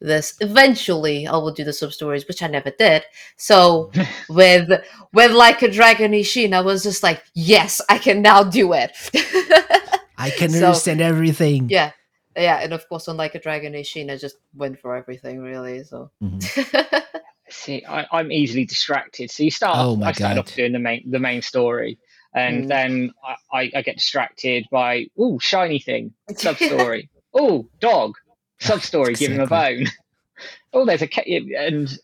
[0.00, 3.04] this eventually I will do the sub stories, which I never did.
[3.36, 3.90] So
[4.28, 4.68] with
[5.12, 8.92] with like a Dragon Ishin, I was just like, yes, I can now do it.
[10.18, 11.68] I can So, understand everything.
[11.68, 11.92] yeah,
[12.36, 15.84] yeah, and of course on like a Dragon Ishin, I just went for everything really.
[15.84, 16.42] So Mhm.
[17.48, 19.30] See, I, I'm easily distracted.
[19.30, 19.76] So you start.
[19.78, 20.48] Oh off, my I started God.
[20.48, 21.98] off doing the main the main story,
[22.34, 22.68] and Mm.
[22.68, 27.08] then I, I, I get distracted by oh shiny thing sub story.
[27.34, 28.14] oh dog
[28.60, 29.14] sub story.
[29.14, 29.86] Give him a bone.
[30.72, 31.98] oh, there's a cat and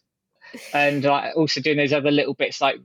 [0.72, 2.76] and like also doing those other little bits like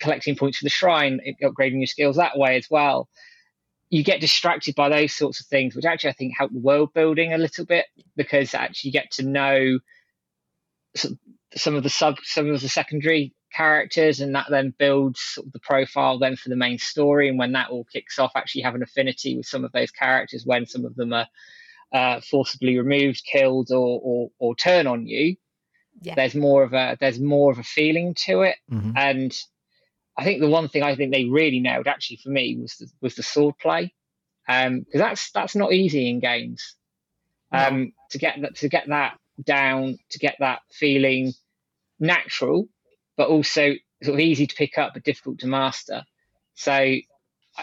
[0.00, 3.08] collecting points for the shrine, upgrading your skills that way as well.
[3.88, 6.92] You get distracted by those sorts of things, which actually I think help the world
[6.94, 9.78] building a little bit because actually you get to know
[10.94, 11.18] some,
[11.56, 15.52] some of the sub, some of the secondary characters, and that then builds sort of
[15.52, 17.28] the profile then for the main story.
[17.28, 20.46] And when that all kicks off, actually have an affinity with some of those characters
[20.46, 21.26] when some of them are
[21.92, 25.36] uh, forcibly removed, killed, or, or or turn on you.
[26.02, 26.14] Yeah.
[26.14, 28.92] There's more of a there's more of a feeling to it, Mhm.
[28.96, 29.38] and
[30.16, 32.88] I think the one thing I think they really nailed actually for me was the,
[33.00, 33.92] was the sword play,
[34.46, 36.76] because that's that's not easy in games.
[37.52, 41.32] Um, to get that to get that down, to get that feeling
[41.98, 42.68] natural,
[43.16, 46.04] but also sort of easy to pick up but difficult to master.
[46.54, 46.96] So,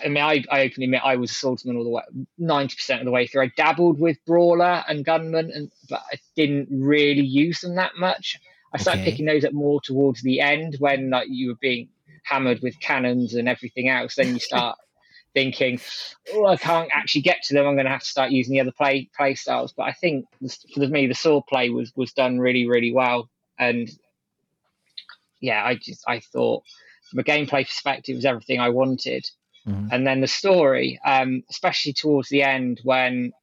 [0.04, 2.04] I mean, I, I openly admit I was a swordsman all the way,
[2.38, 3.44] ninety percent of the way through.
[3.44, 8.40] I dabbled with brawler and gunman, and but I didn't really use them that much.
[8.74, 9.12] I started Okay.
[9.12, 11.90] picking those up more towards the end when like you were being
[12.24, 14.16] hammered with cannons and everything else.
[14.16, 14.78] Then you start
[15.34, 15.80] thinking,
[16.34, 17.66] oh, I can't actually get to them.
[17.66, 19.74] I'm going to have to start using the other play play styles.
[19.74, 20.26] But I think
[20.74, 23.90] for me, the sword play was was done really really well, and
[25.40, 26.64] yeah, I just I thought
[27.10, 29.26] from a gameplay perspective, it was everything I wanted.
[29.68, 29.90] Mhm.
[29.92, 33.34] And then the story, um, especially towards the end when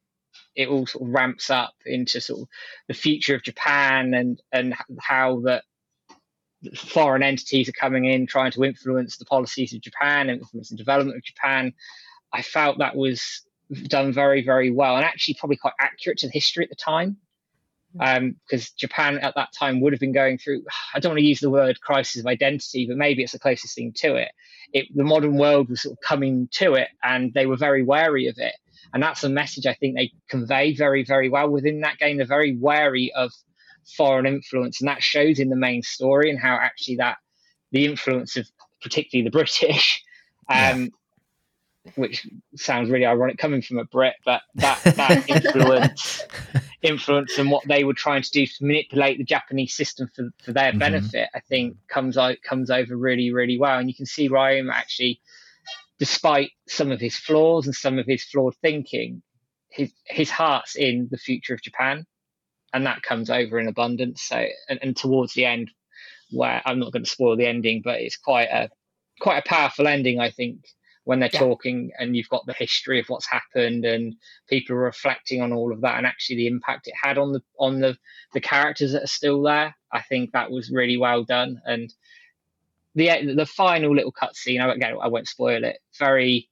[0.55, 2.47] it all sort of ramps up into sort of
[2.87, 5.63] the future of Japan and and how that
[6.75, 10.77] foreign entities are coming in trying to influence the policies of Japan and influence the
[10.77, 11.73] development of Japan.
[12.33, 13.43] I felt that was
[13.87, 17.17] done very, very well and actually probably quite accurate to the history at the time.
[17.99, 21.25] Um, because Japan at that time would have been going through, I don't want to
[21.25, 24.31] use the word crisis of identity, but maybe it's the closest thing to it.
[24.73, 24.87] it.
[24.93, 28.37] The modern world was sort of coming to it and they were very wary of
[28.37, 28.55] it.
[28.93, 32.17] And that's a message I think they convey very, very well within that game.
[32.17, 33.31] They're very wary of
[33.85, 37.17] foreign influence, and that shows in the main story and how actually that
[37.71, 38.47] the influence of
[38.81, 40.03] particularly the British,
[40.49, 40.91] um,
[41.95, 46.23] which sounds really ironic coming from a Brit, but that that influence
[46.81, 50.53] influence and what they were trying to do to manipulate the Japanese system for, for
[50.53, 50.79] their Mhm.
[50.79, 53.79] benefit, I think comes out comes over really, really well.
[53.79, 55.21] And you can see Ryoma actually,
[55.99, 59.21] despite some of his flaws and some of his flawed thinking,
[59.69, 62.05] his his heart's in the future of Japan,
[62.73, 64.21] and that comes over in abundance.
[64.23, 65.71] So, and, and towards the end,
[66.31, 68.69] where I'm not going to spoil the ending, but it's quite a
[69.19, 70.65] quite a powerful ending, I think,
[71.05, 71.39] when they're Yeah.
[71.39, 74.15] talking and you've got the history of what's happened and
[74.47, 77.41] people are reflecting on all of that and actually the impact it had on the
[77.59, 77.97] on the
[78.33, 79.75] the characters that are still there.
[79.91, 81.93] I think that was really well done and
[82.95, 84.61] the the final little cutscene.
[84.61, 85.79] I again I won't spoil it.
[85.99, 86.49] Very,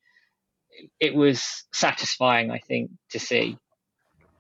[1.00, 2.52] it was satisfying.
[2.52, 3.58] I think to see.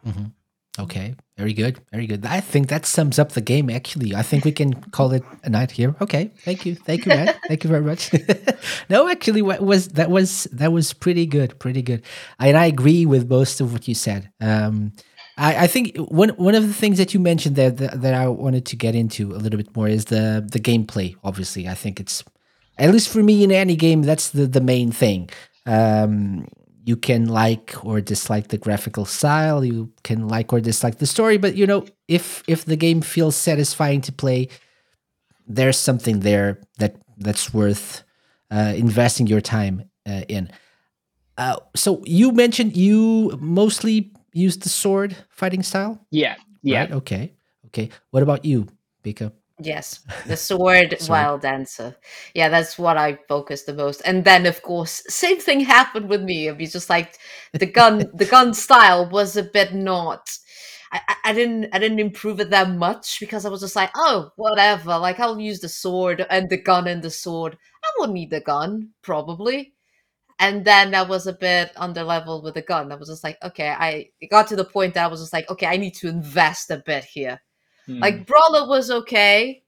[0.06, 0.32] Mhm.
[0.80, 2.26] Okay, very good, very good.
[2.26, 3.70] I think that sums up the game.
[3.70, 5.96] Actually, I think we can call it a night here.
[6.02, 7.40] Okay, thank you, thank you, Matt.
[7.48, 8.12] thank you very much.
[8.90, 12.02] no, actually, what was that was that was pretty good, pretty good.
[12.40, 14.32] And I agree with most of what you said.
[14.42, 14.94] Um,
[15.38, 18.66] I, I think one one of the things that you mentioned that, that I wanted
[18.68, 21.16] to get into a little bit more is the the gameplay.
[21.24, 22.24] Obviously, I think it's
[22.80, 25.30] at least for me in any game that's the the main thing.
[25.68, 26.48] Um,
[26.86, 31.38] you can like or dislike the graphical style you can like or dislike the story
[31.38, 34.48] but you know if if the game feels satisfying to play
[35.48, 38.04] there's something there that that's worth
[38.52, 40.50] uh, investing your time uh, in.
[41.38, 46.06] Uh, so you mentioned you mostly use the sword fighting style.
[46.12, 46.82] Yeah, yeah.
[46.82, 46.92] Right?
[46.92, 47.34] Okay,
[47.68, 47.90] okay.
[48.12, 48.68] What about you,
[49.04, 49.32] Bika?
[49.60, 51.96] Yes, the sword, wild dancer.
[52.34, 54.02] Yeah, that's what I focused the most.
[54.06, 56.48] And then, of course, same thing happened with me.
[56.48, 57.18] It'd be just like
[57.54, 58.06] the gun.
[58.14, 60.38] the gun style was a bit not.
[60.92, 64.32] I, I didn't I didn't improve it that much because I was just like, oh,
[64.36, 64.98] whatever.
[64.98, 67.58] Like I'll use the sword and the gun and the sword.
[67.84, 69.74] I won't need the gun probably.
[70.40, 72.92] And then I was a bit under level with the gun.
[72.92, 75.34] I was just like, okay, I it got to the point that I was just
[75.34, 77.42] like, okay, I need to invest a bit here
[77.86, 78.00] Hmm.
[78.00, 79.64] Like Brawler was okay,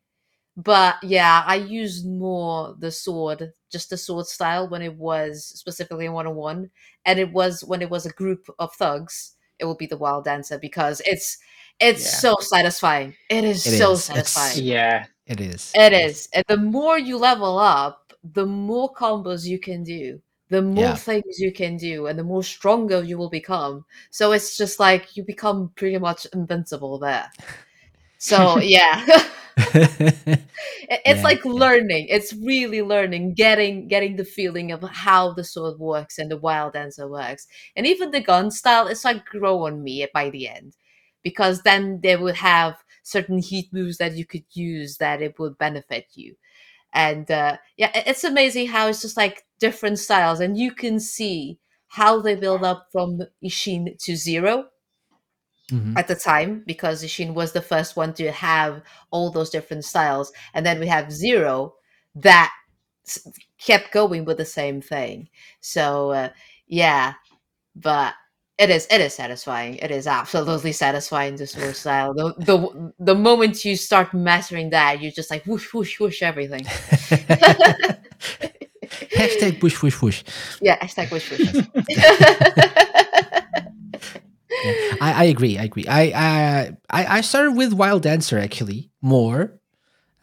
[0.58, 6.06] but yeah, I used more the sword, just the sword style when it was specifically
[6.06, 6.70] in 101.
[7.06, 10.26] And it was when it was a group of thugs, it would be the wild
[10.26, 11.38] dancer because it's
[11.80, 12.20] it's yeah.
[12.20, 13.16] so satisfying.
[13.30, 14.06] It is it so is.
[14.06, 14.52] satisfying.
[14.52, 15.06] It's, yeah.
[15.28, 15.72] It is.
[15.76, 16.30] It is.
[16.34, 20.96] And the more you level up, the more combos you can do the more yeah.
[20.96, 23.86] things you can do and the more stronger you will become.
[24.12, 27.32] So it's just like you become pretty much invincible there.
[28.18, 29.06] So yeah.
[29.58, 30.44] it's
[31.06, 32.08] yeah, like learning.
[32.10, 36.74] It's really learning, getting getting the feeling of how the sword works and the wild
[36.74, 37.48] dancer works.
[37.76, 40.76] And even the gun style it's like grow on me by the end.
[41.24, 45.58] Because then they would have certain heat moves that you could use that it would
[45.58, 46.36] benefit you.
[46.94, 51.60] And uh, yeah, it's amazing how it's just like different styles, and you can see
[51.90, 54.68] how they build up from Ishin to zero
[55.72, 55.98] Mm-hmm.
[55.98, 60.32] at the time because Ishin was the first one to have all those different styles.
[60.54, 61.74] And then we have Zero
[62.14, 62.54] that
[63.58, 65.28] kept going with the same thing.
[65.62, 66.30] So, uh,
[66.68, 67.14] yeah,
[67.76, 68.14] but
[68.58, 69.76] it is it is satisfying.
[69.78, 72.14] It is absolutely satisfying the sword style.
[72.14, 76.62] The, the the moment you start mastering that, you're just like whoosh whoosh whoosh everything.
[79.12, 80.24] hashtag whoosh whoosh whoosh.
[80.62, 81.66] Yeah, hashtag whoosh whoosh.
[85.02, 85.58] I, I agree.
[85.58, 85.86] I agree.
[85.88, 89.60] I, I I started with Wild Dancer actually more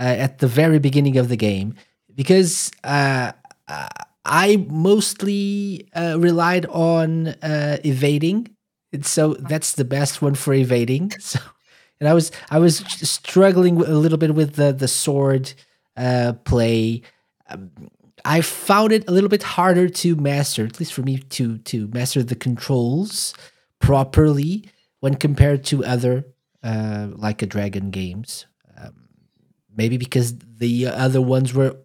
[0.00, 1.74] uh, at the very beginning of the game
[2.14, 3.32] because uh,
[4.24, 8.54] I mostly uh, relied on uh, evading,
[8.92, 11.12] and so that's the best one for evading.
[11.20, 11.40] So,
[12.00, 15.52] and I was I was struggling a little bit with the the sword
[15.96, 17.02] uh, play.
[17.48, 17.70] Um,
[18.24, 21.88] I found it a little bit harder to master, at least for me to to
[21.88, 23.34] master the controls
[23.82, 24.64] properly
[25.00, 26.24] when compared to other
[26.62, 28.46] uh, like a dragon games.
[28.78, 28.94] Um,
[29.76, 31.76] maybe because the other ones were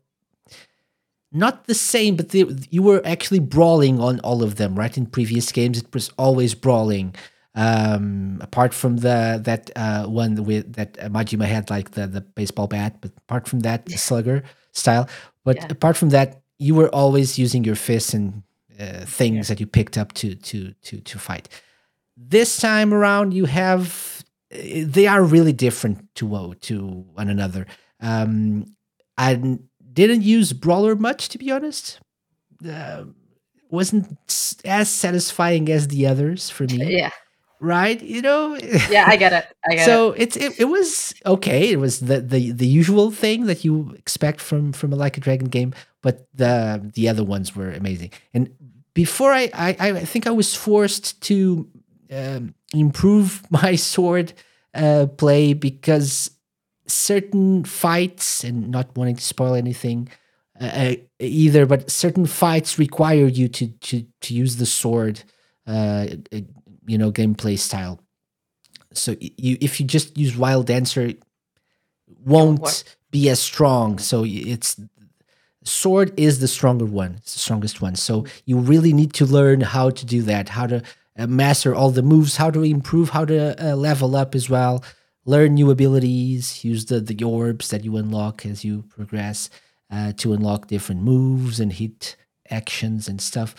[1.31, 4.95] not the same, but they, you were actually brawling on all of them, right?
[4.97, 7.15] In previous games, it was always brawling.
[7.55, 12.67] Um, apart from the that uh, one with that Majima had like the the baseball
[12.67, 15.09] bat, but apart from that, the slugger style.
[15.43, 15.67] But yeah.
[15.71, 18.43] apart from that, you were always using your fists and
[18.79, 19.43] uh, things yeah.
[19.55, 21.49] that you picked up to to to to fight.
[22.17, 27.65] This time around, you have they are really different to to one another.
[27.99, 28.65] Um,
[29.17, 29.59] I
[29.93, 31.99] didn't use brawler much, to be honest.
[32.67, 33.05] Uh,
[33.69, 34.17] wasn't
[34.65, 36.97] as satisfying as the others for me.
[36.97, 37.11] Yeah.
[37.59, 38.55] Right, you know.
[38.89, 39.45] Yeah, I get it.
[39.67, 39.85] I get it.
[39.85, 40.21] so it.
[40.21, 41.71] it's it, it was okay.
[41.71, 45.19] It was the, the the usual thing that you expect from from a like a
[45.19, 48.11] dragon game, but the the other ones were amazing.
[48.33, 48.51] And
[48.93, 51.67] before I I, I think I was forced to
[52.11, 54.33] um, improve my sword
[54.73, 56.31] uh, play because
[56.87, 60.09] certain fights and not wanting to spoil anything
[60.59, 65.23] uh, uh, either, but certain fights require you to to to use the sword,
[65.67, 66.39] uh, uh
[66.85, 67.99] you know, gameplay style.
[68.93, 71.13] So you if you just use Wild Dancer,
[72.25, 73.99] won't be as strong.
[73.99, 74.79] So it's
[75.63, 77.95] sword is the stronger one, it's the strongest one.
[77.95, 80.81] So you really need to learn how to do that, how to
[81.25, 84.83] master all the moves, how to improve, how to uh, level up as well,
[85.25, 89.49] learn new abilities, use the, the orbs that you unlock as you progress
[89.89, 92.15] uh, to unlock different moves and hit
[92.49, 93.55] actions and stuff.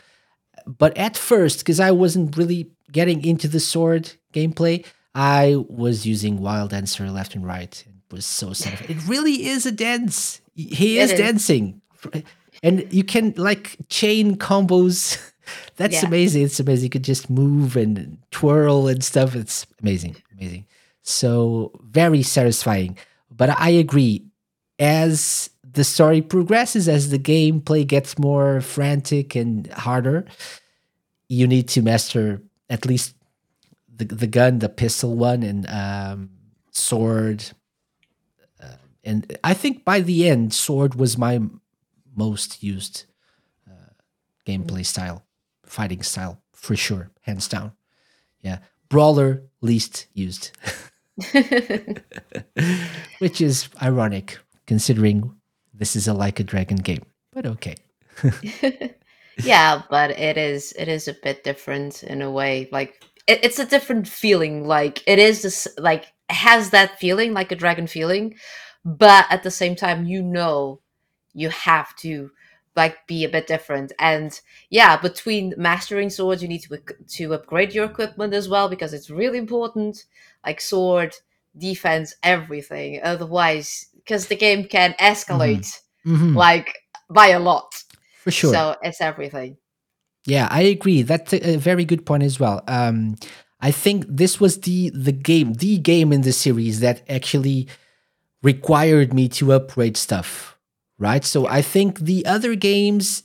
[0.67, 4.85] But at first, because I wasn't really getting into the sword gameplay,
[5.15, 7.85] I was using Wild Dancer left and right.
[7.87, 8.99] It was so satisfying.
[8.99, 10.41] It really is a dance.
[10.55, 11.81] He is, is dancing.
[12.63, 15.19] And you can like chain combos
[15.77, 16.07] That's yeah.
[16.07, 16.45] amazing.
[16.45, 16.85] It's amazing.
[16.85, 19.35] You could just move and twirl and stuff.
[19.35, 20.17] It's amazing.
[20.33, 20.67] Amazing.
[21.03, 22.99] So very satisfying.
[23.31, 24.25] But I agree.
[24.79, 30.25] As the story progresses, as the gameplay gets more frantic and harder,
[31.29, 33.15] you need to master at least
[33.95, 36.31] the the gun, the pistol one, and um,
[36.71, 37.45] sword.
[38.63, 41.41] Uh, and I think by the end, sword was my
[42.17, 43.05] most used
[43.69, 43.93] uh,
[44.47, 45.25] gameplay style,
[45.69, 47.73] fighting style for sure, hands down.
[48.41, 48.59] Yeah,
[48.89, 50.51] brawler least used,
[53.19, 55.35] which is ironic considering
[55.75, 57.05] this is a like a dragon game.
[57.33, 57.77] But okay.
[59.43, 62.69] yeah, but it is it is a bit different in a way.
[62.73, 64.67] Like it, it's a different feeling.
[64.67, 68.35] Like it is this like has that feeling like a dragon feeling,
[68.85, 70.81] but at the same time, you know,
[71.33, 72.31] you have to
[72.79, 73.93] like be a bit different.
[73.99, 76.79] And yeah, between mastering swords, you need to
[77.17, 80.05] to upgrade your equipment as well because it's really important.
[80.47, 81.15] Like sword,
[81.59, 83.01] defense, everything.
[83.03, 85.69] Otherwise, because the game can escalate
[86.07, 86.15] mm-hmm.
[86.15, 86.37] Mm-hmm.
[86.37, 86.79] like
[87.11, 87.83] by a lot.
[88.23, 88.53] For sure.
[88.53, 89.59] So it's everything.
[90.25, 91.03] Yeah, I agree.
[91.03, 92.63] That's a, a very good point as well.
[92.69, 93.17] Um,
[93.61, 97.69] I think this was the the game, the game in the series that actually
[98.43, 100.58] required me to upgrade stuff,
[100.99, 101.25] right?
[101.25, 103.23] So I think the other games,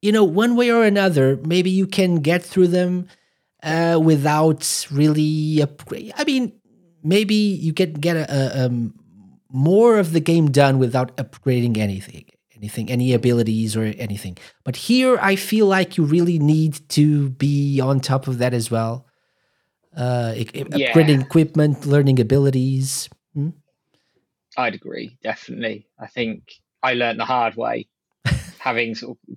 [0.00, 3.08] you know, one way or another, maybe you can get through them
[3.62, 6.12] uh, without really upgrade.
[6.16, 6.52] I mean,
[7.02, 8.94] maybe you can get a, a, um,
[9.50, 12.24] more of the game done without upgrading anything
[12.56, 17.80] anything any abilities or anything but here i feel like you really need to be
[17.80, 19.06] on top of that as well
[19.96, 20.62] uh yeah.
[20.64, 23.50] upgrading equipment learning abilities hmm?
[24.56, 27.86] i'd agree definitely i think i learned the hard way
[28.58, 29.36] having sort of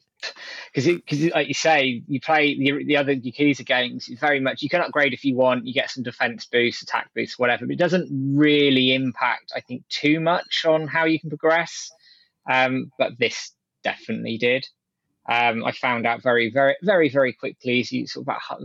[0.74, 4.08] because because like you say, you play the, the other Yakuza games.
[4.10, 5.66] It's very much you can upgrade if you want.
[5.66, 7.66] You get some defense boosts, attack boosts, whatever.
[7.66, 11.91] But it doesn't really impact, I think, too much on how you can progress.
[12.50, 13.52] Um, but this
[13.84, 14.68] definitely did.
[15.28, 18.60] Um, I found out very, very, very, very quickly as you sort of about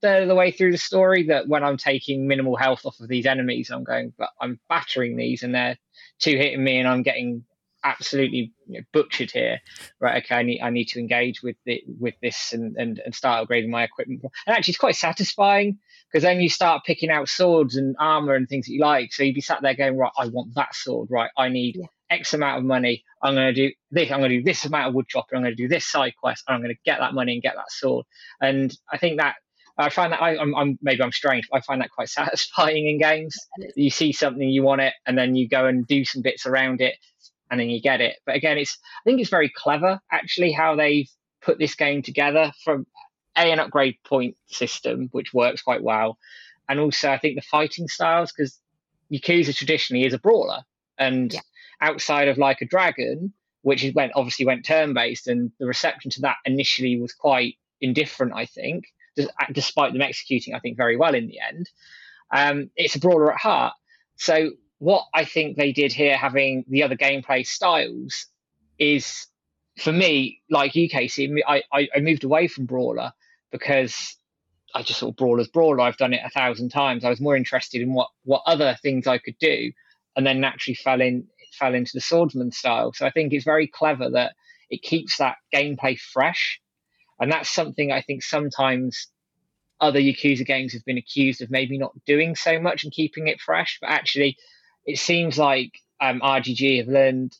[0.00, 3.26] the, the way through the story that when I'm taking minimal health off of these
[3.26, 5.76] enemies, I'm going, but I'm battering these and they're
[6.20, 7.44] two hitting me and I'm getting
[7.84, 9.60] absolutely you know, butchered here.
[10.00, 10.22] Right?
[10.24, 13.46] Okay, I need I need to engage with the, with this and, and and start
[13.46, 14.22] upgrading my equipment.
[14.46, 15.78] And actually, it's quite satisfying
[16.10, 19.12] because then you start picking out swords and armor and things that you like.
[19.12, 21.08] So you'd be sat there going, right, I want that sword.
[21.10, 21.86] Right, I need yeah.
[22.10, 23.04] X amount of money.
[23.22, 24.10] I'm going to do this.
[24.10, 25.36] I'm going to do this amount of wood chopping.
[25.36, 26.44] I'm going to do this side quest.
[26.46, 28.06] And I'm going to get that money and get that sword.
[28.40, 29.36] And I think that
[29.78, 31.48] I find that I, am I'm, I'm maybe I'm strange.
[31.52, 33.36] I find that quite satisfying in games.
[33.76, 36.80] You see something, you want it, and then you go and do some bits around
[36.80, 36.96] it,
[37.50, 38.16] and then you get it.
[38.24, 41.08] But again, it's I think it's very clever actually how they've
[41.40, 42.86] put this game together from
[43.36, 46.18] a an upgrade point system which works quite well,
[46.68, 48.58] and also I think the fighting styles because
[49.12, 50.62] Yakuza traditionally is a brawler,
[50.98, 51.40] and yeah.
[51.80, 53.32] outside of like a dragon,
[53.62, 58.32] which went obviously went turn based, and the reception to that initially was quite indifferent.
[58.34, 58.84] I think,
[59.52, 61.70] despite them executing, I think very well in the end.
[62.30, 63.74] Um, it's a brawler at heart.
[64.16, 68.26] So what I think they did here, having the other gameplay styles,
[68.78, 69.26] is
[69.78, 73.12] for me, like you, KC, I, I, moved away from Brawler
[73.50, 74.16] because
[74.74, 75.80] I just thought Brawler's Brawler.
[75.80, 77.04] I've done it a thousand times.
[77.04, 79.72] I was more interested in what, what other things I could do,
[80.16, 81.26] and then naturally fell in
[81.58, 82.92] fell into the swordsman style.
[82.92, 84.34] So I think it's very clever that
[84.70, 86.60] it keeps that gameplay fresh,
[87.18, 89.08] and that's something I think sometimes
[89.80, 93.40] other Yakuza games have been accused of maybe not doing so much and keeping it
[93.40, 94.36] fresh, but actually
[94.88, 97.36] it seems like um, RGG have learned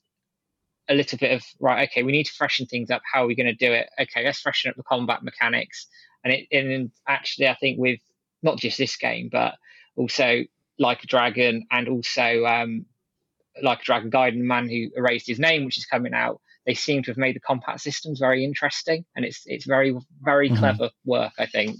[0.86, 1.88] a little bit of right.
[1.88, 3.00] Okay, we need to freshen things up.
[3.10, 3.88] How are we going to do it?
[3.98, 5.86] Okay, let's freshen up the combat mechanics.
[6.22, 8.00] And it and actually, I think with
[8.42, 9.54] not just this game, but
[9.96, 10.44] also
[10.78, 12.84] like a dragon and also um,
[13.62, 16.42] like a dragon Gaiden man who erased his name, which is coming out.
[16.66, 20.50] They seem to have made the combat systems very interesting, and it's it's very very
[20.50, 20.58] mm-hmm.
[20.58, 21.32] clever work.
[21.38, 21.78] I think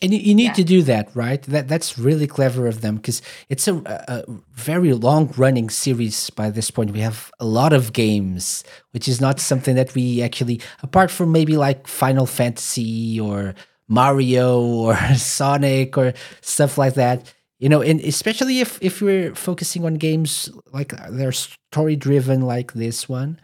[0.00, 0.52] and you, need yeah.
[0.52, 1.42] to do that right?
[1.42, 6.50] That that's really clever of them because it's a, a, very long running series by
[6.50, 6.92] this point.
[6.92, 11.32] We have a lot of games which is not something that we actually apart from
[11.32, 13.54] maybe like final fantasy or
[13.88, 19.84] mario or sonic or stuff like that you know and especially if if we're focusing
[19.84, 23.40] on games like they're story driven like this one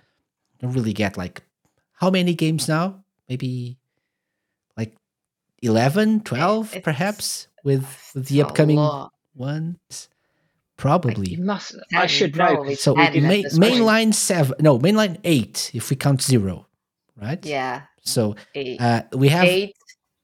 [0.53, 1.43] you don't really get like
[2.05, 3.05] how many games now?
[3.29, 3.79] Maybe
[5.63, 8.79] 11 12 it's, perhaps with, with the upcoming
[9.35, 10.09] ones
[10.77, 15.97] probably you must i should know so main, mainline 7 no mainline 8 if we
[15.97, 16.67] count 0
[17.21, 18.35] right yeah so
[18.81, 19.75] uh, we have 8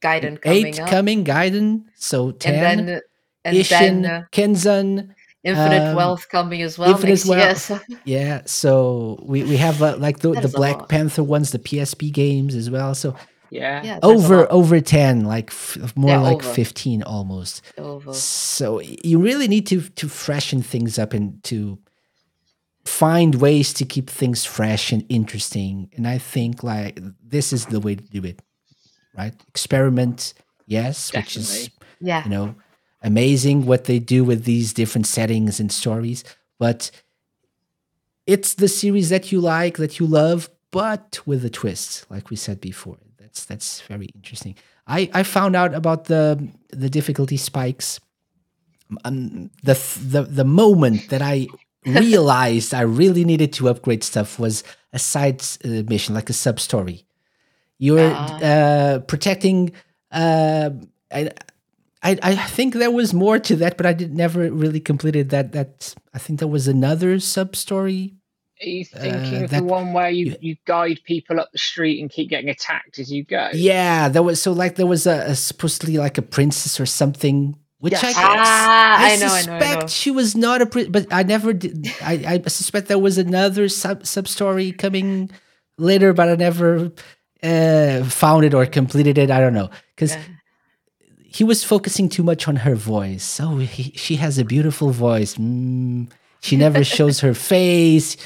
[0.02, 0.88] gaiden coming 8 up.
[0.88, 3.00] coming gaiden so 10 and then,
[3.44, 6.90] and Ishin, then, uh, Kenzan Infinite um, Wealth coming as well.
[6.90, 7.70] Infinite Wealth.
[7.70, 7.80] Year, so.
[8.04, 12.54] Yeah, so we, we have uh, like the, the Black Panther ones, the PSP games
[12.54, 12.94] as well.
[12.94, 13.16] So
[13.50, 13.82] yeah.
[13.82, 16.54] yeah over over 10 like f- more yeah, like over.
[16.54, 18.12] 15 almost over.
[18.12, 21.78] so you really need to to freshen things up and to
[22.84, 25.90] find ways to keep things fresh and interesting.
[25.96, 28.40] And I think like this is the way to do it,
[29.16, 29.34] right?
[29.48, 30.34] Experiment,
[30.66, 31.40] yes, Definitely.
[31.40, 31.70] which is
[32.02, 32.54] yeah you know
[33.02, 36.24] amazing what they do with these different settings and stories,
[36.58, 36.90] but
[38.26, 42.36] it's the series that you like, that you love, but with a twist, like we
[42.36, 42.98] said before.
[43.30, 44.56] That's that's very interesting.
[44.88, 48.00] I I found out about the the difficulty spikes.
[49.04, 49.74] Um, the
[50.04, 51.46] the the moment that I
[51.86, 56.58] realized I really needed to upgrade stuff was a side uh, mission, like a sub
[56.58, 57.04] story.
[57.78, 58.38] You're Ah.
[58.42, 59.70] uh, protecting.
[60.10, 60.70] Uh,
[61.12, 61.30] I,
[62.02, 65.52] I I think there was more to that, but I did never really completed that.
[65.52, 68.14] That I think there was another sub story.
[68.62, 71.58] Are you thinking Uh, of that- the one where you, you- guide people up the
[71.58, 73.48] street and keep getting attacked as you go?
[73.54, 77.56] Yeah, there was so like there was a, a supposedly like a princess or something,
[77.78, 78.14] which I Yes.
[78.14, 80.92] guess ah I, i know i know suspect i know she was not a prin-
[80.92, 81.88] but I never did.
[82.02, 85.30] I, I suspect there was another sub sub story coming
[85.78, 86.92] later, but I never
[87.42, 89.30] uh, found it or completed it.
[89.30, 90.22] I don't know because Yeah.
[91.24, 93.40] he was focusing too much on her voice.
[93.40, 95.36] Oh, he, she has a beautiful voice.
[95.36, 96.10] Mm,
[96.42, 98.16] she never shows her face.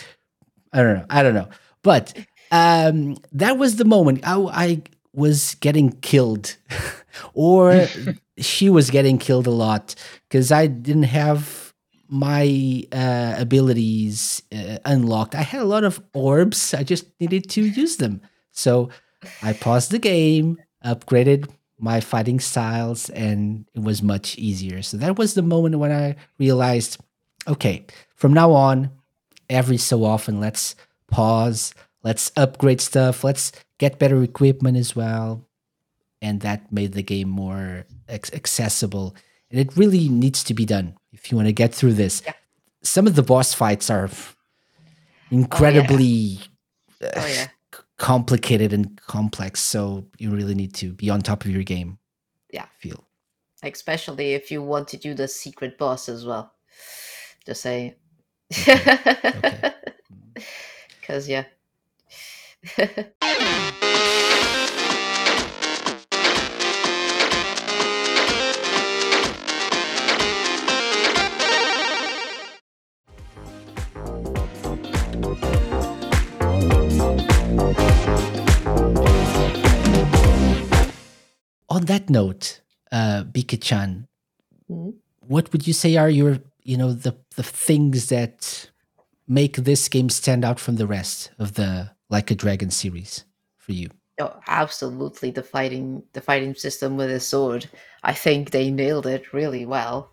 [0.75, 1.07] I don't know.
[1.09, 1.49] I don't know.
[1.83, 2.19] But
[2.51, 4.83] um, that was the moment I, I
[5.15, 6.57] was getting killed,
[7.35, 7.87] or
[8.39, 9.95] she was getting killed a lot
[10.29, 11.73] because I didn't have
[12.09, 15.35] my uh, abilities uh, unlocked.
[15.35, 16.75] I had a lot of orbs.
[16.75, 18.21] I just needed to use them.
[18.51, 18.91] So
[19.43, 21.49] I paused the game, upgraded
[21.79, 24.83] my fighting styles, and it was much easier.
[24.83, 26.99] So that was the moment when I realized
[27.47, 28.91] okay, from now on,
[29.49, 30.75] every so often, let's
[31.09, 35.47] pause, let's upgrade stuff, let's get better equipment as well.
[36.23, 39.15] And that made the game more accessible.
[39.51, 42.23] And it really needs to be done if you want to get through this.
[42.25, 42.33] Yeah.
[42.83, 44.09] Some of the boss fights are
[45.31, 46.41] incredibly
[47.03, 49.61] oh, uh, oh yeah c- complicated and complex.
[49.61, 51.99] So you really need to be on top of your game.
[52.51, 52.65] Yeah.
[52.65, 53.05] I feel.
[53.63, 56.53] especially if you want to do the secret boss as well
[57.47, 57.97] just say
[58.53, 59.75] Okay.
[61.01, 61.45] because yeah
[81.69, 82.61] On that note,
[82.93, 84.07] uh, Bika-chan,
[84.71, 84.95] Mhm.
[85.21, 88.71] what would you say are your, you know, the the things that
[89.29, 93.25] make this game stand out from the rest of the Like a Dragon series
[93.57, 93.91] for you?
[94.21, 97.69] Oh, absolutely the fighting the fighting system with a sword.
[98.03, 100.13] I think they nailed it really well.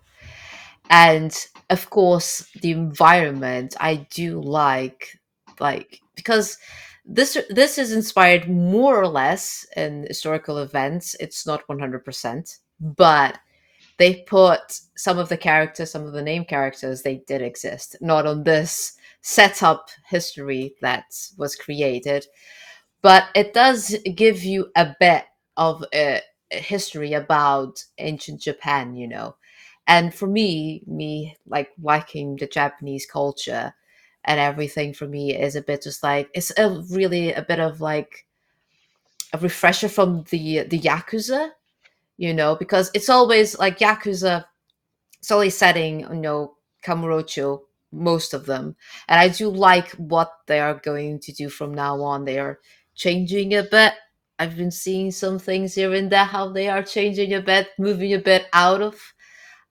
[0.90, 1.34] And
[1.70, 5.18] of course, the environment I do like
[5.60, 6.58] like because
[7.04, 11.16] this this is inspired more or less in historical events.
[11.18, 13.38] It's not 100%, but
[14.02, 18.26] they put some of the characters, some of the name characters, they did exist, not
[18.26, 21.04] on this setup history that
[21.38, 22.26] was created,
[23.00, 25.26] but it does give you a bit
[25.56, 29.36] of a history about ancient Japan, you know.
[29.86, 33.72] And for me, me like liking the Japanese culture
[34.24, 37.80] and everything for me is a bit just like it's a really a bit of
[37.80, 38.26] like
[39.32, 41.52] a refresher from the the yakuza
[42.24, 44.44] you know because it's always like yakuza
[45.20, 46.54] it's always setting you know
[46.84, 47.60] kamurocho
[47.94, 48.76] most of them.
[49.08, 52.24] And i do like what they are going to do from now on.
[52.24, 52.58] They are
[52.94, 53.94] changing a bit.
[54.38, 58.14] I've been seeing some things here and there how they are changing a bit moving
[58.14, 58.96] a bit out of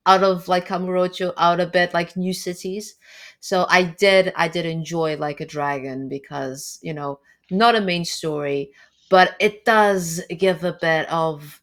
[0.06, 2.96] out of like kamurocho out a bit like new cities.
[3.40, 8.06] So i did i did enjoy like a dragon because you know not a main
[8.06, 8.72] story
[9.10, 11.61] but it does give a bit of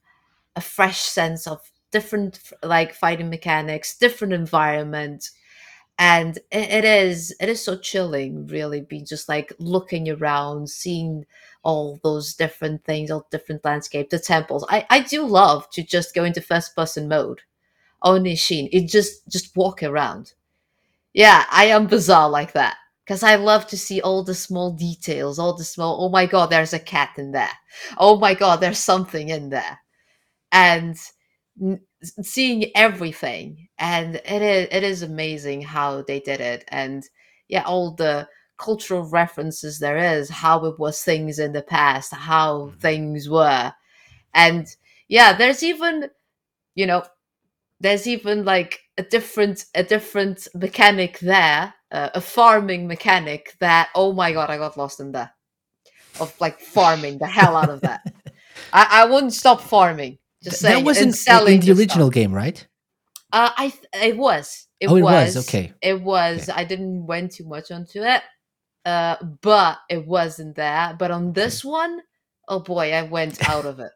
[0.58, 1.60] a fresh sense of
[1.92, 5.30] different like fighting mechanics different environment
[5.98, 11.24] and it, is it is so chilling really be just like looking around seeing
[11.64, 16.14] all those different things all different landscape the temples i i do love to just
[16.14, 17.42] go into first person mode
[18.02, 18.68] on Ishin.
[18.72, 20.34] It just just walk around.
[21.14, 25.38] Yeah, I am bizarre like that because I love to see all the small details,
[25.38, 26.04] all the small.
[26.04, 27.50] Oh my god, there's a cat in there.
[27.98, 29.80] Oh my god, there's something in there,
[30.52, 30.96] and
[31.60, 31.80] n-
[32.22, 33.68] seeing everything.
[33.78, 37.04] And it is it is amazing how they did it, and
[37.48, 38.28] yeah, all the
[38.58, 43.72] cultural references there is, how it was things in the past, how things were,
[44.34, 44.66] and
[45.08, 46.10] yeah, there's even
[46.76, 47.04] you know
[47.80, 54.12] there's even like a different a different mechanic there, uh, a farming mechanic that oh
[54.12, 55.32] my god, I got lost in there.
[56.20, 58.00] Of like farming the hell out of that.
[58.72, 60.18] I, I wouldn't stop farming.
[60.42, 62.14] Just saying, that wasn't selling in the original stuff.
[62.14, 62.66] game, right?
[63.32, 64.66] Uh, I th- it was.
[64.80, 65.34] It Oh, it was.
[65.34, 65.72] was, okay.
[65.82, 66.48] It was.
[66.48, 68.22] I didn't went too much onto it,
[68.84, 70.94] uh, but it wasn't there.
[70.98, 72.00] But on this one,
[72.48, 73.90] oh boy, I went out of it.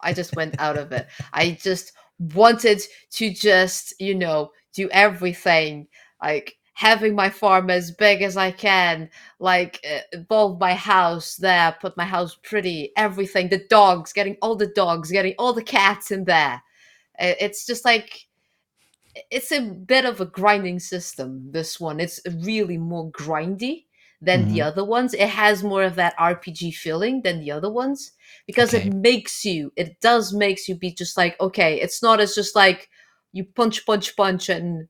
[0.00, 1.06] I just went out of it.
[1.32, 2.80] I just wanted
[3.12, 5.86] to just you know do everything
[6.22, 9.10] like having my farm as big as I can,
[9.40, 13.48] like uh, my house there, put my house pretty, everything.
[13.48, 16.62] The dogs, getting all the dogs, getting all the cats in there.
[17.18, 18.26] It's just like
[19.30, 21.50] it's a bit of a grinding system.
[21.52, 23.86] This one, it's really more grindy
[24.20, 24.62] than the Mhm.
[24.62, 25.14] other ones.
[25.14, 28.12] It has more of that RPG feeling than the other ones
[28.46, 28.88] because Okay.
[28.88, 29.72] it makes you.
[29.76, 31.80] It does makes you be just like okay.
[31.80, 32.88] It's not as just like
[33.32, 34.88] you punch, punch, punch, and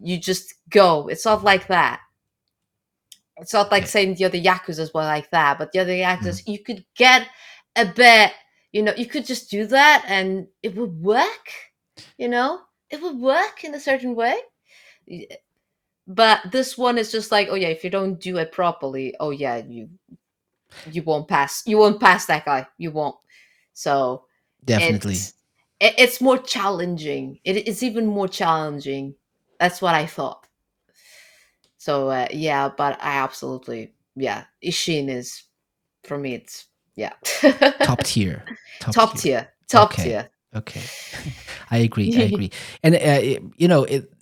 [0.00, 1.08] you just go.
[1.08, 2.00] It's not like that.
[3.36, 6.48] It's not like saying the other Yakuza's were like that, but the other Yakuza's, mm.
[6.48, 7.26] you could get
[7.76, 8.32] a bit,
[8.72, 11.50] you know, you could just do that and it would work,
[12.18, 12.60] you know?
[12.90, 14.36] It would work in a certain way.
[16.06, 19.30] But this one is just like, oh yeah, if you don't do it properly, oh
[19.30, 19.88] yeah, you
[20.90, 21.62] you won't pass.
[21.66, 22.66] You won't pass that guy.
[22.78, 23.16] You won't.
[23.72, 24.24] So
[24.64, 25.14] Definitely.
[25.14, 25.34] it's,
[25.80, 27.38] it's more challenging.
[27.44, 29.14] It, it's even more challenging.
[29.60, 30.46] That's what I thought.
[31.78, 34.44] So uh, yeah, but I absolutely yeah.
[34.64, 35.44] Ishin is
[36.04, 36.34] for me.
[36.34, 37.12] It's yeah.
[37.82, 38.44] Top tier.
[38.80, 39.48] Top, top tier.
[39.68, 40.04] Top Okay.
[40.04, 40.30] tier.
[40.56, 40.82] Okay,
[41.70, 42.12] I agree.
[42.16, 42.50] I agree.
[42.82, 44.12] And uh, it- you know, it,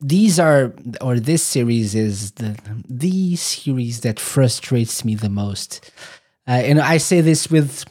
[0.00, 2.56] these are or this series is the
[2.88, 5.90] the series that frustrates me the most.
[6.46, 7.84] Uh, and I say this with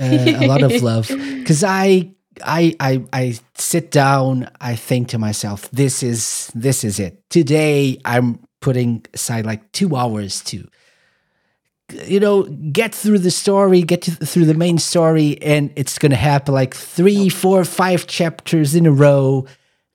[0.00, 0.04] uh,
[0.36, 2.12] a lot of love because I.
[2.44, 4.48] I, I I sit down.
[4.60, 9.96] I think to myself, "This is this is it." Today, I'm putting aside like two
[9.96, 10.68] hours to
[12.06, 16.10] you know, get through the story, get to, through the main story, and it's going
[16.10, 19.46] to happen like three, four, five chapters in a row.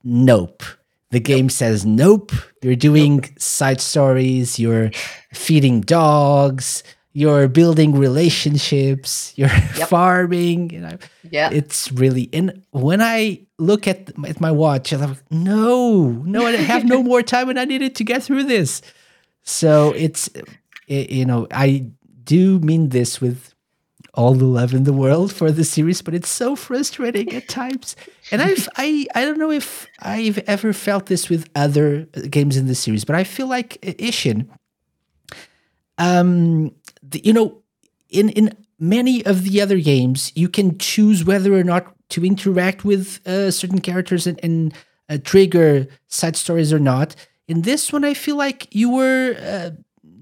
[0.04, 0.62] Nope.
[1.10, 2.32] The game says nope.
[2.62, 4.90] You're doing side stories, you're
[5.32, 6.82] feeding dogs,
[7.20, 9.48] you're building relationships, you're
[9.92, 10.70] farming.
[10.70, 10.96] You know,
[11.36, 11.50] Yeah.
[11.52, 12.28] it's really.
[12.32, 14.00] And when I look at
[14.30, 17.94] at my watch, I'm like, no, no, I have no more time, and I needed
[17.96, 18.82] to get through this.
[19.42, 20.30] So it's,
[20.86, 21.68] you know, I
[22.24, 23.54] do mean this with
[24.14, 27.96] all the love in the world for the series, but it's so frustrating at times.
[28.32, 32.66] And I've, I, I don't know if I've ever felt this with other games in
[32.66, 34.46] the series, but I feel like uh, Ishin,
[35.98, 37.62] um, the, you know,
[38.08, 42.84] in in many of the other games, you can choose whether or not to interact
[42.84, 44.74] with uh, certain characters and, and
[45.08, 47.14] uh, trigger side stories or not.
[47.46, 49.70] In this one, I feel like you were uh,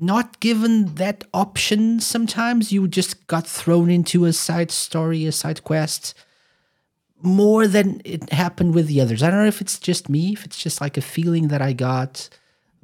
[0.01, 2.01] not given that option.
[2.01, 6.15] Sometimes you just got thrown into a side story, a side quest,
[7.23, 9.23] more than it happened with the others.
[9.23, 11.73] I don't know if it's just me, if it's just like a feeling that I
[11.73, 12.29] got,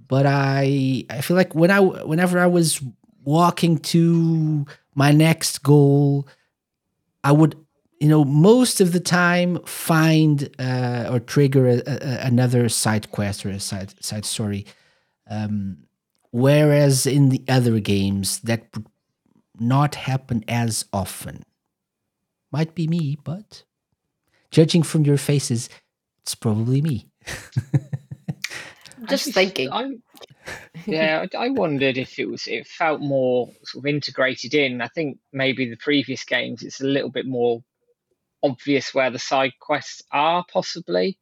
[0.09, 2.81] but I I feel like when I whenever I was
[3.25, 6.29] walking to my next goal,
[7.25, 7.57] I would
[8.01, 13.47] you know most of the time find uh, or trigger a, a, another side quest
[13.47, 14.67] or a side side story.
[15.29, 15.79] Um,
[16.31, 18.87] whereas in the other games that would
[19.59, 21.45] not happen as often.
[22.51, 23.63] Might be me but
[24.51, 25.69] judging from your faces
[26.23, 27.09] it's probably me.
[29.09, 29.71] Just thinking.
[29.73, 29.97] I,
[30.87, 34.81] yeah, I I wondered if it was it felt more sort of integrated in.
[34.81, 37.63] I think maybe the previous games it's a little bit more
[38.43, 41.19] obvious where the side quests are possibly.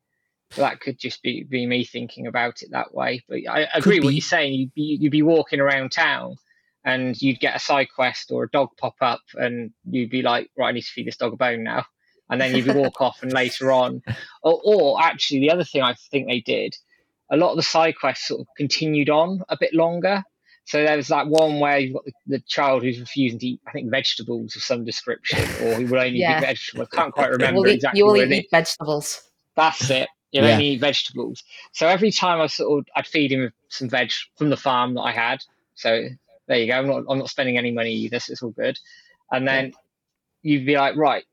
[0.53, 3.23] So that could just be, be me thinking about it that way.
[3.29, 4.55] But I agree what you're saying.
[4.55, 6.37] You'd be you'd be walking around town
[6.85, 10.51] and you'd get a side quest or a dog pop up and you'd be like,
[10.57, 11.85] right, I need to feed this dog a bone now.
[12.29, 14.03] And then you'd walk off and later on.
[14.43, 16.75] Or, or actually the other thing I think they did,
[17.31, 20.23] a lot of the side quests sort of continued on a bit longer.
[20.65, 23.61] So there was that one where you've got the, the child who's refusing to eat,
[23.67, 26.39] I think, vegetables of some description, or he will only Yeah.
[26.39, 26.89] eat vegetables.
[26.93, 28.51] I can't quite You remember only, exactly you what only eat is.
[28.51, 29.23] vegetables.
[29.57, 30.09] That's it.
[30.33, 30.53] You Yeah.
[30.53, 31.43] only eat vegetables.
[31.73, 35.01] So every time I sort of, I'd feed him some veg from the farm that
[35.03, 35.41] I had.
[35.75, 36.05] So
[36.47, 36.79] there you go.
[36.79, 38.79] I'm not, I'm not spending any money either, so it's all good.
[39.33, 39.73] And then
[40.43, 41.25] you'd be like, right,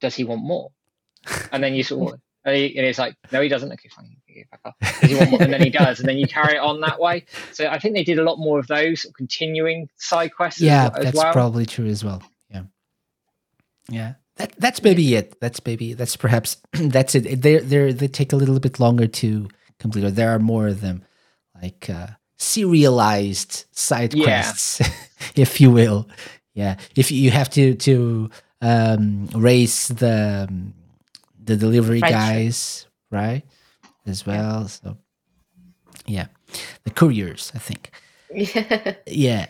[0.00, 0.70] does he want more?
[1.52, 3.70] And then you sort of, and he- and it's like, no, he doesn't.
[3.72, 4.16] Okay, fine.
[4.30, 4.74] okay, back up.
[5.00, 5.42] Does he want more?
[5.42, 7.24] And then he does, and then you carry it on that way.
[7.52, 10.60] So I think they did a lot more of those continuing side quests.
[10.60, 11.32] yeah well- as that's well.
[11.32, 12.62] probably true as well yeah
[13.88, 15.38] yeah that, that's maybe it.
[15.40, 17.42] That's maybe that's perhaps that's it.
[17.42, 20.04] They they they take a little bit longer to complete.
[20.04, 21.04] Or there are more of them,
[21.60, 22.06] like uh,
[22.38, 24.88] serialized side quests, yeah.
[25.36, 26.08] if you will.
[26.54, 28.30] Yeah, if you have to to
[28.62, 30.72] um, race the um,
[31.42, 33.42] the delivery guys, right,
[34.06, 34.62] as well.
[34.62, 34.66] Yeah.
[34.66, 34.96] So
[36.06, 36.26] yeah,
[36.84, 37.90] the couriers, I think.
[38.32, 38.94] Yeah.
[39.08, 39.46] yeah.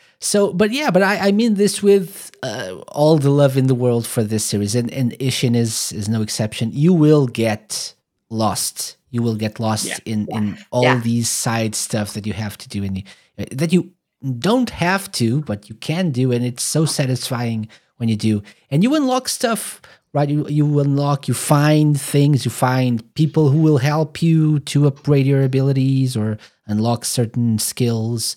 [0.20, 3.74] so, but yeah, but I, I mean this with uh, all the love in the
[3.74, 6.70] world for this series, and and Ishin is is no exception.
[6.72, 7.94] You will get
[8.30, 8.98] lost.
[9.10, 9.98] You will get lost yeah.
[10.04, 13.02] in in all these side stuff that you have to do, and
[13.50, 13.90] that you
[14.38, 18.42] don't have to, but you can do, and it's so satisfying when you do.
[18.70, 19.80] And you unlock stuff,
[20.12, 20.28] right?
[20.28, 25.26] You you unlock, you find things, you find people who will help you to upgrade
[25.26, 28.36] your abilities or unlock certain skills.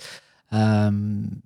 [0.52, 1.42] Um,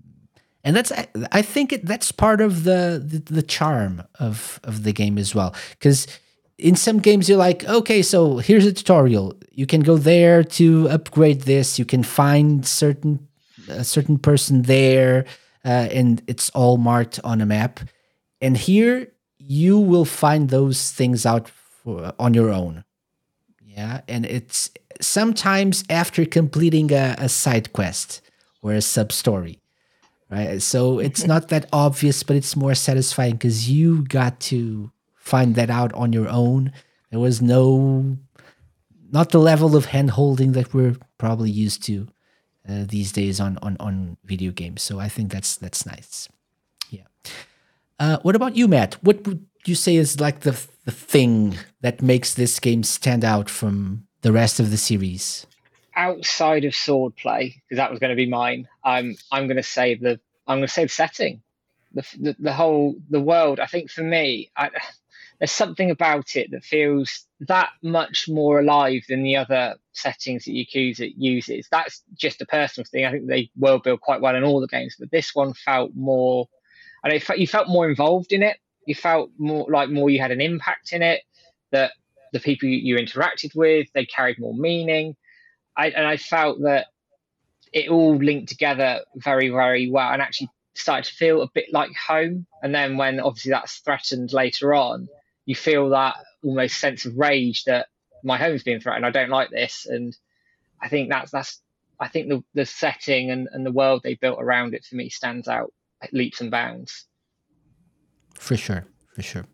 [0.66, 4.84] and that's I, I think it, that's part of the, the, the charm of of
[4.84, 6.08] the game as well because
[6.58, 10.90] in some games you're like okay so here's a tutorial you can go there to
[10.90, 13.28] upgrade this you can find certain
[13.70, 15.26] a certain person there
[15.64, 17.80] uh, and it's all marked on a map
[18.42, 19.12] and here
[19.48, 22.84] you will find those things out for, on your own
[23.62, 24.70] yeah and it's
[25.02, 28.22] sometimes after completing a, a side quest
[28.62, 29.60] or a sub story
[30.30, 30.62] right?
[30.62, 35.70] So it's not that obvious, but it's more satisfying because you got to find that
[35.70, 36.72] out on your own.
[37.12, 38.18] There was no,
[39.12, 42.08] not the level of hand holding that we're probably used to
[42.68, 44.82] uh, these days on, on on video games.
[44.82, 46.28] So I think that's that's nice.
[48.00, 48.96] Uh, what about you, Matt?
[49.04, 53.50] What would you say is like the the thing that makes this game stand out
[53.50, 55.48] from the rest of the series?
[55.96, 59.96] outside of swordplay, because that was going to be mine, I'm I'm going to say
[59.96, 61.42] the I'm going to say the setting,
[61.94, 63.60] the, the, the whole the world.
[63.60, 64.70] I think for me, I,
[65.40, 70.52] there's something about it that feels that much more alive than the other settings that
[70.52, 71.68] Yakuza uses.
[71.72, 73.06] That's just a personal thing.
[73.06, 75.92] I think they world build quite well in all the games, but this one felt
[75.96, 76.48] more.
[77.06, 78.58] I know you felt more involved in it.
[78.88, 81.22] You felt more like more you had an impact in it.
[81.72, 81.92] That
[82.34, 85.16] the people you interacted with they carried more meaning
[85.78, 86.88] I, and I felt that
[87.74, 91.92] it all linked together very, very well and actually started to feel a bit like
[91.96, 92.46] home.
[92.64, 95.08] And then when obviously that's threatened later on,
[95.46, 97.88] you feel that almost sense of rage that
[98.24, 99.06] my home's being threatened.
[99.06, 99.86] I don't like this.
[99.86, 100.16] And
[100.82, 101.62] I think that's, that's,
[102.00, 105.10] I think the, the setting and, and the world they built around it for me
[105.10, 105.74] stands out
[106.12, 107.06] leaps and bounds.
[108.36, 108.86] For sure.
[109.14, 109.46] For sure.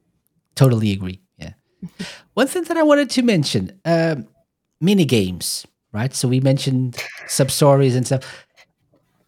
[0.55, 1.21] Totally agree.
[1.37, 1.53] Yeah.
[2.33, 4.27] One thing that I wanted to mention, um,
[4.79, 6.13] mini games right?
[6.13, 8.45] So we mentioned sub stories and stuff.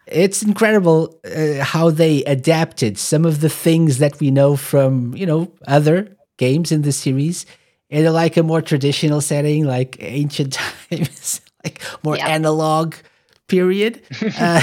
[0.08, 5.26] It's incredible uh, how they adapted some of the things that we know from you
[5.26, 7.46] know other games in the series
[7.90, 10.54] in like a more traditional setting, like ancient
[10.90, 12.28] times, like more yep.
[12.28, 12.96] analog
[13.48, 14.02] period.
[14.40, 14.62] uh,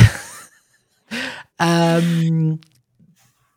[1.61, 2.61] um,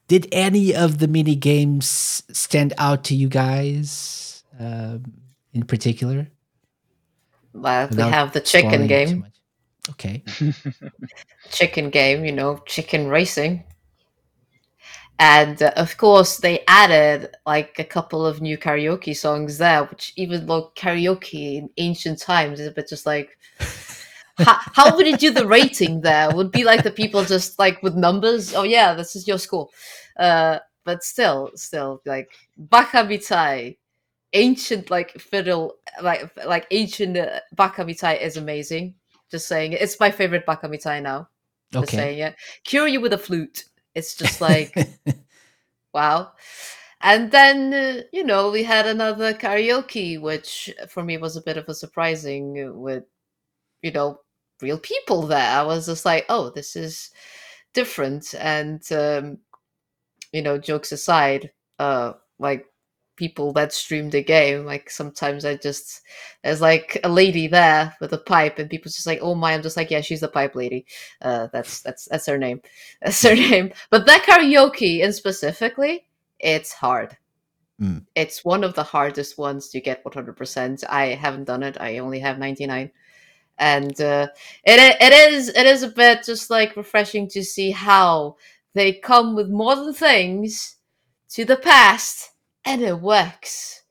[0.08, 5.04] did any of the mini games stand out to you guys um,
[5.54, 6.28] in particular?
[7.54, 9.26] Well, we have the chicken game.
[9.90, 10.24] Okay.
[11.52, 13.64] chicken game, you know, chicken racing.
[15.20, 20.14] And uh, of course, they added like a couple of new karaoke songs there, which
[20.16, 23.38] even though karaoke in ancient times is a bit just like,
[24.38, 26.32] how, how would you do the rating there?
[26.32, 28.54] Would be like the people just like with numbers.
[28.54, 29.70] Oh yeah, this is your score.
[30.18, 33.78] Uh, but still, still like Baka Mitai
[34.34, 38.96] ancient like fiddle like like ancient uh, Baka Mitai is amazing.
[39.30, 39.74] Just saying.
[39.74, 41.30] It's my favorite Baka Mitai now.
[41.72, 41.98] Just okay.
[41.98, 42.36] saying it.
[42.64, 43.66] Cure you with a flute.
[43.96, 44.76] It's just like
[45.94, 46.32] wow.
[47.02, 51.58] And then uh, you know we had another karaoke, which for me was a bit
[51.58, 53.04] of a surprising with
[53.84, 54.20] you know
[54.62, 55.60] real people there.
[55.60, 57.12] I was just like, oh, this is
[57.74, 58.34] different.
[58.40, 59.40] And um,
[60.32, 62.66] you know, jokes aside, uh, like
[63.16, 64.66] people that stream the game.
[64.66, 66.02] Like sometimes I just
[66.44, 69.62] there's like a lady there with a pipe, and people just like, "Oh my!" I'm
[69.62, 70.86] just like, "Yeah, she's the pipe lady.
[71.22, 72.62] Uh, that's that's that's her name.
[73.02, 76.08] That's her name." But that karaoke, and specifically,
[76.40, 77.18] it's hard.
[77.82, 78.06] Mm.
[78.16, 80.84] It's one of the hardest ones to get 100%.
[80.90, 81.78] I haven't done it.
[81.80, 82.92] I only have 99
[83.58, 84.28] and uh,
[84.64, 88.36] it it is it is a bit just like refreshing to see how
[88.74, 90.78] they come with modern things
[91.30, 92.32] to the past
[92.66, 93.84] and it works.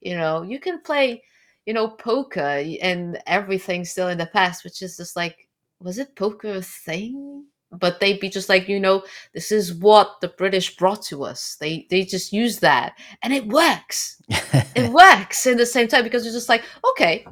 [0.00, 1.22] You know, you can play,
[1.66, 5.48] you know, poker and everything still in the past, which is just like,
[5.80, 9.04] was it poker a thing but they'd be just like, you know,
[9.34, 11.56] this is what the British brought to us.
[11.60, 14.20] They they just use that, and it works.
[14.28, 17.26] it works in the same time because you're just like, okay,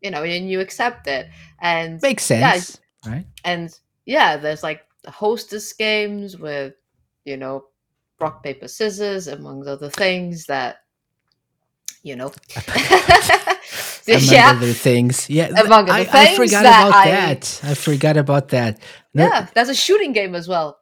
[0.00, 1.28] you know, and you accept it,
[1.60, 3.26] and makes sense, yeah, right?
[3.44, 6.74] And yeah, there's like hostess games with,
[7.24, 7.64] you know,
[8.20, 10.78] rock paper scissors, among other things that,
[12.02, 12.32] you know.
[14.08, 14.50] among yeah.
[14.50, 15.28] other things.
[15.28, 16.14] Yeah, among I, other things.
[16.14, 17.60] I forgot about I, that.
[17.64, 18.80] I forgot about that.
[19.14, 20.77] No, yeah, there's a shooting game as well.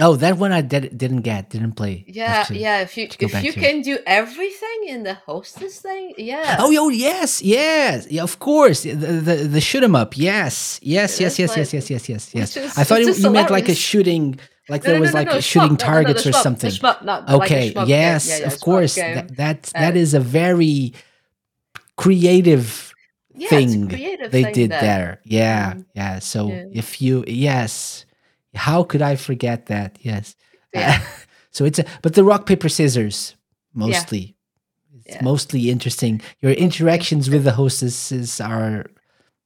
[0.00, 2.04] Oh, that one I did, didn't get, didn't play.
[2.06, 2.82] Yeah, to, yeah.
[2.82, 6.56] If you if you can do everything in the hostess thing, yeah.
[6.60, 8.84] Oh, oh yes, yes, yeah, of course.
[8.84, 12.78] The the, the shoot 'em up, yes, yes, yes, yes, yes, yes, yes, yes, yes.
[12.78, 14.38] I thought you, you meant like a shooting,
[14.68, 16.70] like no, there no, was no, like shooting targets or something.
[17.28, 18.94] Okay, like yes, yeah, yeah, of course.
[18.94, 20.94] That that, uh, that is a very
[21.96, 22.94] creative
[23.34, 25.20] yeah, thing creative they thing did there.
[25.24, 25.80] Yeah, mm-hmm.
[25.94, 26.18] yeah.
[26.20, 28.04] So if you yes
[28.54, 29.98] how could I forget that?
[30.00, 30.36] Yes.
[30.72, 31.00] Yeah.
[31.02, 31.06] Uh,
[31.50, 33.34] so it's a but the rock paper scissors
[33.74, 34.36] mostly.
[35.04, 35.24] It's yeah.
[35.24, 36.20] mostly interesting.
[36.40, 38.86] Your interactions with the hostesses are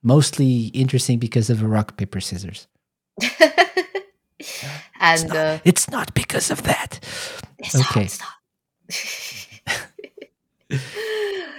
[0.02, 2.66] mostly interesting because of a rock paper scissors.
[3.40, 6.98] and it's not, uh, it's not, because of that.
[7.74, 8.08] okay.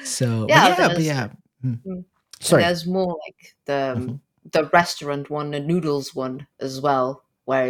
[0.03, 1.29] so yeah, yeah, yeah.
[1.63, 2.03] Mm.
[2.39, 2.63] Sorry.
[2.63, 4.15] there's more like the mm-hmm.
[4.51, 7.67] the restaurant one, the noodles one as well, where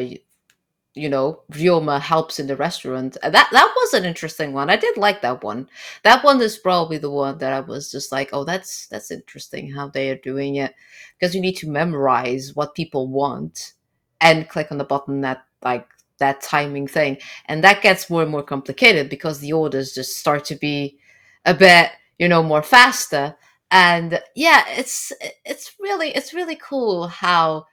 [0.96, 3.18] you, know Ryoma helps in the restaurant.
[3.24, 4.70] Uh, that that was an interesting one.
[4.70, 5.70] I did like that one.
[6.04, 9.72] That one is probably the one that I was just like, oh, that's that's interesting
[9.72, 10.74] how they are doing it
[11.20, 13.74] because you need to memorize what people want
[14.22, 15.88] and click on the button that like
[16.20, 17.18] that timing thing,
[17.48, 20.98] and that gets more and more complicated because the orders just start to be
[21.46, 23.36] a bit you know more faster
[23.72, 25.12] and yeah it's
[25.46, 27.66] it's really it's really cool how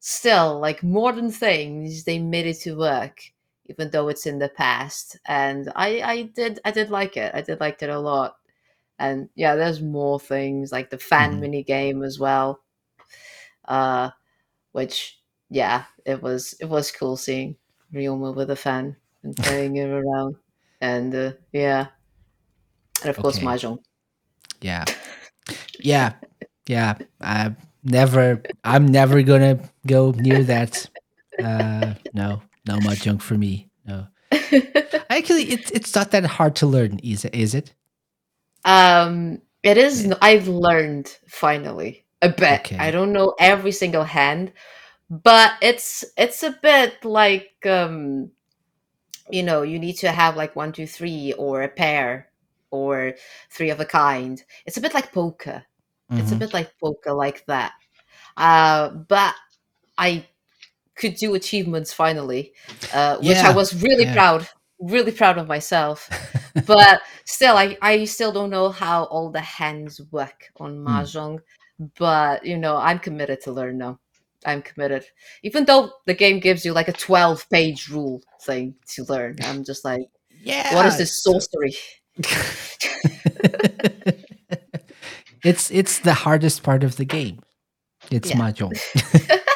[0.00, 3.20] still like modern things they made it to work
[3.66, 7.40] even though it's in the past and i i did i did like it i
[7.40, 8.36] did like it a lot
[8.98, 11.40] and yeah there's more things like the fan mm-hmm.
[11.40, 12.60] mini game as well
[13.66, 14.10] uh
[14.72, 15.20] which
[15.50, 17.56] yeah it was it was cool seeing
[17.92, 20.36] Ryoma with a fan and playing it around
[20.80, 21.88] and uh, yeah
[23.02, 23.22] and of okay.
[23.22, 23.78] course mahjong
[24.60, 24.84] yeah
[25.80, 26.14] yeah
[26.66, 30.88] yeah i never i'm never gonna go near that
[31.42, 34.06] uh no no mahjong for me no
[35.10, 37.74] actually it's it's not that hard to learn is it is it
[38.64, 42.78] um it is i've learned finally a bit okay.
[42.78, 44.52] i don't know every single hand
[45.08, 48.30] but it's it's a bit like um
[49.30, 52.28] you know you need to have like one two three or a pair
[52.70, 53.14] or
[53.50, 54.42] three of a kind.
[54.66, 55.64] It's a bit like poker.
[56.10, 56.20] Mm-hmm.
[56.20, 56.40] It's a mm-hmm.
[56.40, 57.72] bit like poker, like that.
[58.36, 59.34] Uh, but
[59.96, 60.26] I
[60.94, 62.52] could do achievements finally,
[62.92, 63.48] uh, which yeah.
[63.48, 64.14] I was really yeah.
[64.14, 64.48] proud,
[64.80, 66.08] really proud of myself.
[66.66, 70.88] but still, I, I still don't know how all the hands work on hmm.
[70.88, 71.34] mahjong.
[71.34, 71.40] Mm.
[71.96, 74.00] But you know, I'm committed to learn now.
[74.44, 75.04] I'm committed,
[75.42, 79.36] even though the game gives you like a 12 page rule thing to learn.
[79.42, 80.08] I'm just like,
[80.42, 81.74] yeah, what is this sorcery?
[85.44, 87.40] it's it's the hardest part of the game.
[88.10, 88.36] It's yeah.
[88.36, 89.38] mahjong.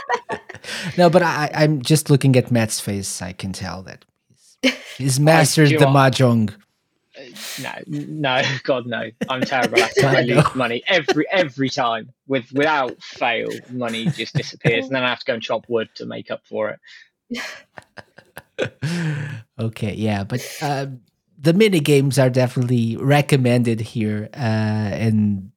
[0.99, 3.23] no, but I, I'm just looking at Matt's face.
[3.23, 6.55] I can tell that he's, he's mastered the mahjong.
[7.19, 7.23] Uh,
[7.61, 9.11] no, no, God, no!
[9.29, 10.05] I'm terrible at it.
[10.05, 12.11] I lose money every every time.
[12.27, 15.91] With without fail, money just disappears, and then I have to go and chop wood
[15.97, 16.79] to make up for
[17.29, 17.41] it.
[19.59, 20.87] okay, yeah, but uh,
[21.39, 25.52] the mini games are definitely recommended here, uh, and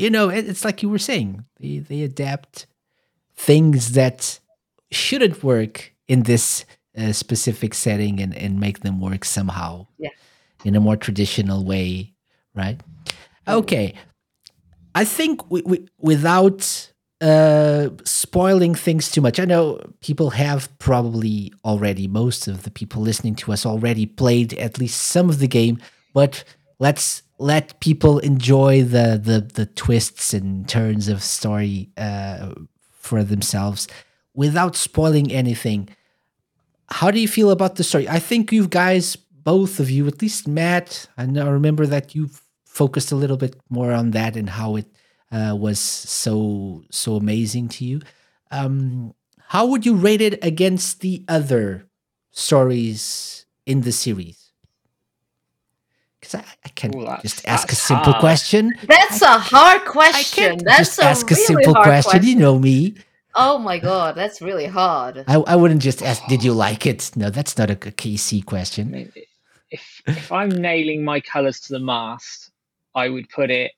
[0.00, 2.66] you know it, it's like you were saying, they they adapt
[3.36, 4.40] things that
[4.90, 6.64] shouldn't work in this
[6.98, 10.10] uh, specific setting and and make them work somehow, yeah.
[10.64, 12.14] in a more traditional way,
[12.54, 12.80] right?
[13.46, 13.94] Okay,
[14.94, 19.38] I think we, we, without uh, spoiling things too much.
[19.38, 24.54] I know people have probably already, most of the people listening to us already played
[24.54, 25.78] at least some of the game,
[26.14, 26.44] but
[26.78, 32.52] let's let people enjoy the the, the twists and turns of story uh,
[32.92, 33.88] for themselves
[34.34, 35.88] without spoiling anything.
[36.90, 38.08] How do you feel about the story?
[38.08, 43.10] I think you guys, both of you, at least Matt, I remember that you've focused
[43.10, 44.86] a little bit more on that and how it
[45.32, 48.00] uh, was so so amazing to you.
[48.50, 49.14] Um,
[49.48, 51.88] how would you rate it against the other
[52.32, 54.39] stories in the series?
[56.20, 58.20] Because I, I can Ooh, just ask a simple hard.
[58.20, 58.74] question.
[58.86, 60.58] That's a hard question.
[60.58, 62.10] That's just ask a, really simple question.
[62.10, 62.28] question.
[62.28, 62.94] You know me.
[63.34, 65.24] Oh my god, that's really hard.
[65.28, 67.10] I, I wouldn't just ask, did you like it?
[67.16, 68.88] No, that's not a, a KC question.
[68.88, 69.12] I mean,
[69.70, 72.50] if if I'm nailing my colours to the mast,
[72.94, 73.72] I would put it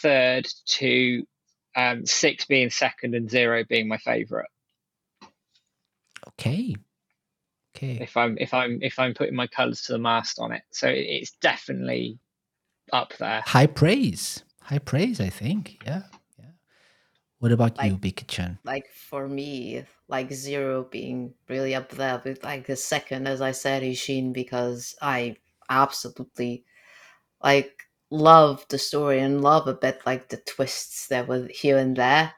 [0.00, 1.26] third to
[1.74, 4.48] um, six being second and zero being my favourite.
[6.28, 6.76] Okay.
[7.82, 7.98] Okay.
[8.00, 10.88] If I'm if I'm if I'm putting my colours to the mast on it, so
[10.88, 12.18] it's definitely
[12.92, 13.42] up there.
[13.44, 14.44] High praise.
[14.60, 15.20] High praise.
[15.20, 15.82] I think.
[15.84, 16.02] Yeah.
[16.38, 16.50] Yeah.
[17.40, 18.58] What about like, you, Bika-chan?
[18.62, 23.50] Like for me, like zero being really up there with like the second, as I
[23.50, 25.36] said, Ishin, because I
[25.68, 26.64] absolutely
[27.42, 27.74] like
[28.10, 32.32] love the story and love a bit like the twists that were here and there.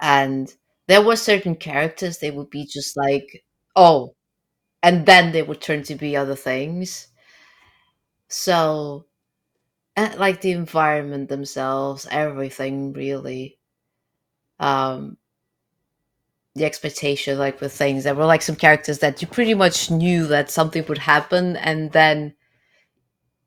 [0.00, 0.52] And
[0.88, 3.44] there were certain characters they would be just like,
[3.76, 4.14] oh,
[4.86, 7.08] and then they would turn to be other things.
[8.28, 9.06] So,
[9.96, 13.58] like the environment themselves, everything really.
[14.60, 15.18] Um,
[16.54, 20.26] the expectation, like with things, there were like some characters that you pretty much knew
[20.28, 22.34] that something would happen, and then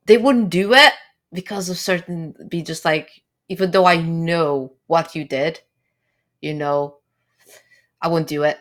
[0.06, 0.94] they wouldn't do it
[1.32, 3.10] because of certain be just like
[3.48, 5.62] even though I know what you did,
[6.42, 6.99] you know,
[8.02, 8.60] I won't do it.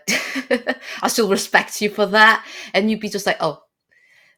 [1.03, 2.45] I still respect you for that.
[2.75, 3.63] And you'd be just like, oh,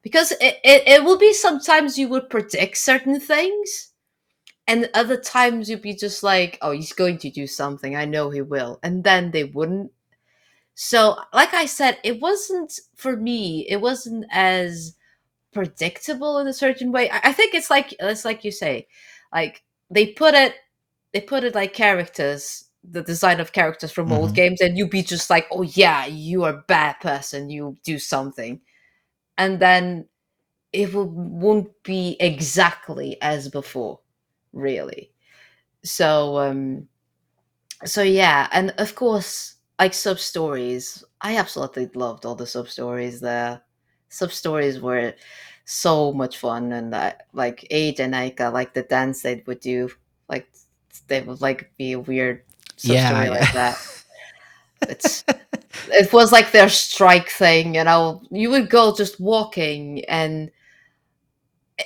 [0.02, 3.92] because it, it, it will be sometimes you would predict certain things.
[4.66, 7.96] And other times you'd be just like, oh, he's going to do something.
[7.96, 8.78] I know he will.
[8.82, 9.92] And then they wouldn't.
[10.74, 14.96] So, like I said, it wasn't for me, it wasn't as
[15.52, 17.10] predictable in a certain way.
[17.10, 18.88] I, I think it's like it's like you say,
[19.32, 20.54] like they put it
[21.12, 24.16] they put it like characters the design of characters from mm-hmm.
[24.16, 27.76] old games and you'd be just like oh yeah you are a bad person you
[27.84, 28.60] do something.
[29.38, 30.06] And then
[30.72, 34.00] it will, won't be exactly as before
[34.52, 35.12] really.
[35.84, 36.88] So um
[37.84, 43.20] so yeah and of course like sub stories i absolutely loved all the sub stories
[43.20, 43.62] there.
[44.08, 45.14] Sub stories were
[45.64, 46.90] so much fun and
[47.32, 49.88] like age and Aika, like the dance they would do
[50.28, 50.48] like
[51.06, 52.42] they would like be a weird
[52.84, 53.30] yeah, story yeah.
[53.30, 53.86] like that.
[54.82, 55.24] It's
[55.92, 58.22] it was like their strike thing, you know.
[58.30, 60.50] You would go just walking, and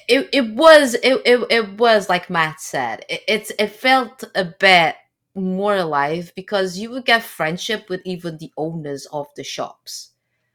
[0.09, 3.05] it it was it it, it was like Matt said.
[3.09, 4.97] It, it's it felt a bit
[5.35, 10.11] more alive because you would get friendship with even the owners of the shops.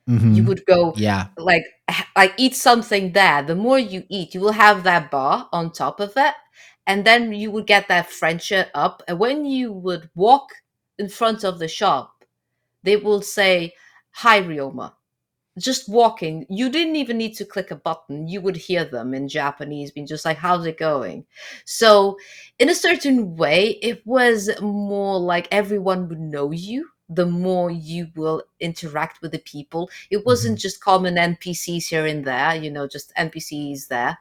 [0.07, 0.33] Mm-hmm.
[0.33, 1.63] You would go, yeah, like
[2.15, 3.43] like eat something there.
[3.43, 6.33] The more you eat, you will have that bar on top of it,
[6.89, 9.03] and then you would get that friendship up.
[9.07, 10.49] And when you would walk
[10.97, 12.25] in front of the shop,
[12.81, 13.75] they will say,
[14.11, 14.93] Hi, Ryoma.
[15.59, 18.27] Just walking, you didn't even need to click a button.
[18.27, 21.27] You would hear them in Japanese, being just like, How's it going?
[21.63, 22.17] So,
[22.57, 28.07] in a certain way, it was more like everyone would know you the more you
[28.15, 29.89] will interact with the people.
[30.11, 30.61] It wasn't mm-hmm.
[30.61, 34.19] just common NPCs here and there, you know, just NPCs there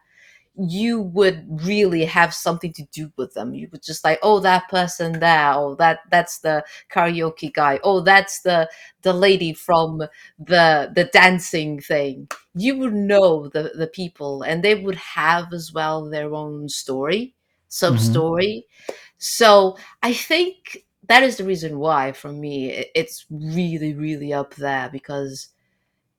[0.59, 3.55] you would really have something to do with them.
[3.55, 8.01] You would just like, oh, that person there, oh, that that's the karaoke guy, oh,
[8.01, 8.69] that's the
[9.03, 9.99] the lady from
[10.39, 12.29] the the dancing thing.
[12.55, 17.35] You would know the the people, and they would have as well their own story,
[17.69, 18.67] sub story.
[18.67, 18.93] Mm-hmm.
[19.19, 24.89] So I think that is the reason why, for me, it's really really up there
[24.93, 25.49] because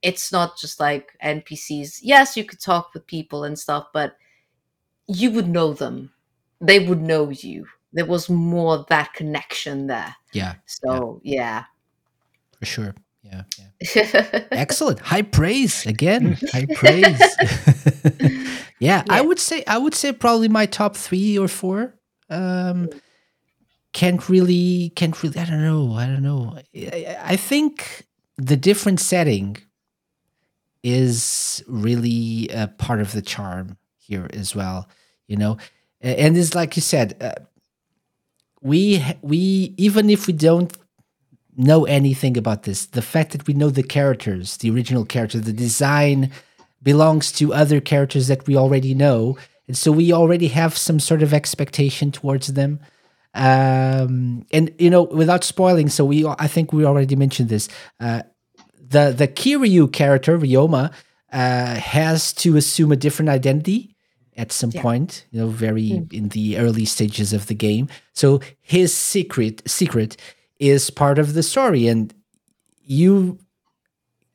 [0.01, 1.99] it's not just like NPCs.
[2.01, 4.15] Yes, you could talk with people and stuff, but
[5.09, 6.11] you would know them.
[6.61, 7.65] They would know you.
[7.91, 10.15] There was more that connection there.
[10.31, 10.55] Yeah.
[10.67, 11.35] So yeah.
[11.35, 11.63] yeah.
[12.59, 12.95] For sure.
[13.23, 13.43] Yeah.
[13.95, 14.43] yeah.
[14.51, 14.99] Excellent.
[14.99, 16.37] High praise again.
[16.51, 17.19] High praise.
[18.19, 21.95] yeah, yeah, I would say I would say probably my top three or four.
[22.29, 22.89] Um
[23.91, 25.93] can't really can't really I don't know.
[25.93, 26.59] I don't know.
[26.75, 28.05] I, I think
[28.37, 29.57] the different setting
[30.83, 34.87] is really a part of the charm here as well
[35.29, 35.57] you know?
[36.01, 37.35] And it's like you said uh,
[38.61, 40.75] we we even if we don't
[41.57, 45.51] know anything about this the fact that we know the characters the original characters the
[45.53, 46.31] design
[46.81, 49.37] belongs to other characters that we already know.
[49.67, 52.79] And so we already have some sort of expectation towards them.
[53.33, 57.69] Um and you know without spoiling so we i think we already mentioned this
[57.99, 58.23] uh
[58.95, 60.91] the the kiryu character ryoma
[61.31, 63.88] uh has to assume a different identity
[64.39, 64.81] at some yeah.
[64.81, 66.13] point, you know, very mm.
[66.13, 67.85] in the early stages of the game.
[68.13, 70.15] So his secret secret
[70.59, 72.13] is part of the story, and
[72.83, 73.37] you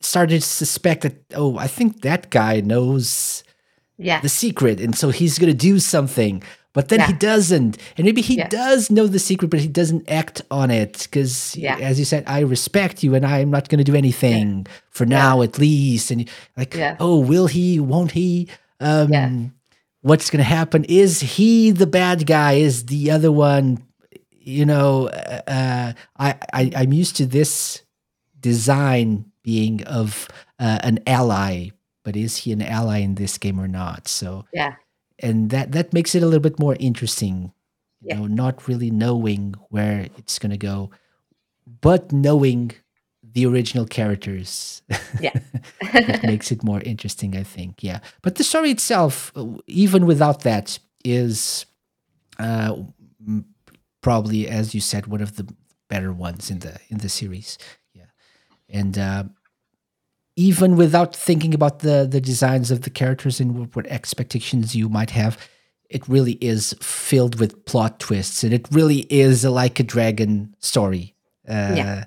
[0.01, 3.43] started to suspect that oh, I think that guy knows
[3.97, 4.21] yeah.
[4.21, 6.43] the secret, and so he's gonna do something.
[6.75, 7.07] but then Yeah.
[7.07, 8.49] he doesn't and maybe he Yeah.
[8.49, 11.55] does know the secret but he doesn't act on it because
[11.89, 15.35] as you said i respect you and i'm not going to do anything for now
[15.47, 16.21] at least and
[16.59, 18.49] like oh will he won't he
[18.81, 19.31] um Yeah.
[20.05, 23.83] What's going to happen is he the bad guy is the other one
[24.31, 27.83] you know uh, I, I i'm used to this
[28.41, 30.29] design being of
[30.59, 31.71] uh, an ally
[32.05, 34.75] but is he an ally in this game or not so Yeah.
[35.21, 37.53] and that that makes it a little bit more interesting
[38.03, 38.19] you Yeah.
[38.21, 40.91] know not really knowing where it's going to go
[41.81, 42.73] but knowing
[43.35, 44.83] the original characters
[45.21, 45.33] Yeah.
[45.93, 50.43] that makes it more interesting i think yeah but the story itself uh, even without
[50.43, 51.67] that is
[52.39, 52.75] uh
[54.01, 55.47] probably as you said one of the
[55.89, 57.59] better ones in the in the series
[57.95, 58.07] yeah
[58.69, 59.25] and uh
[60.37, 64.89] even without thinking about the the designs of the characters and what, what expectations you
[64.89, 65.39] might have
[65.91, 70.55] it really is filled with plot twists and it really is a like a dragon
[70.59, 71.15] story
[71.49, 72.05] uh Yeah.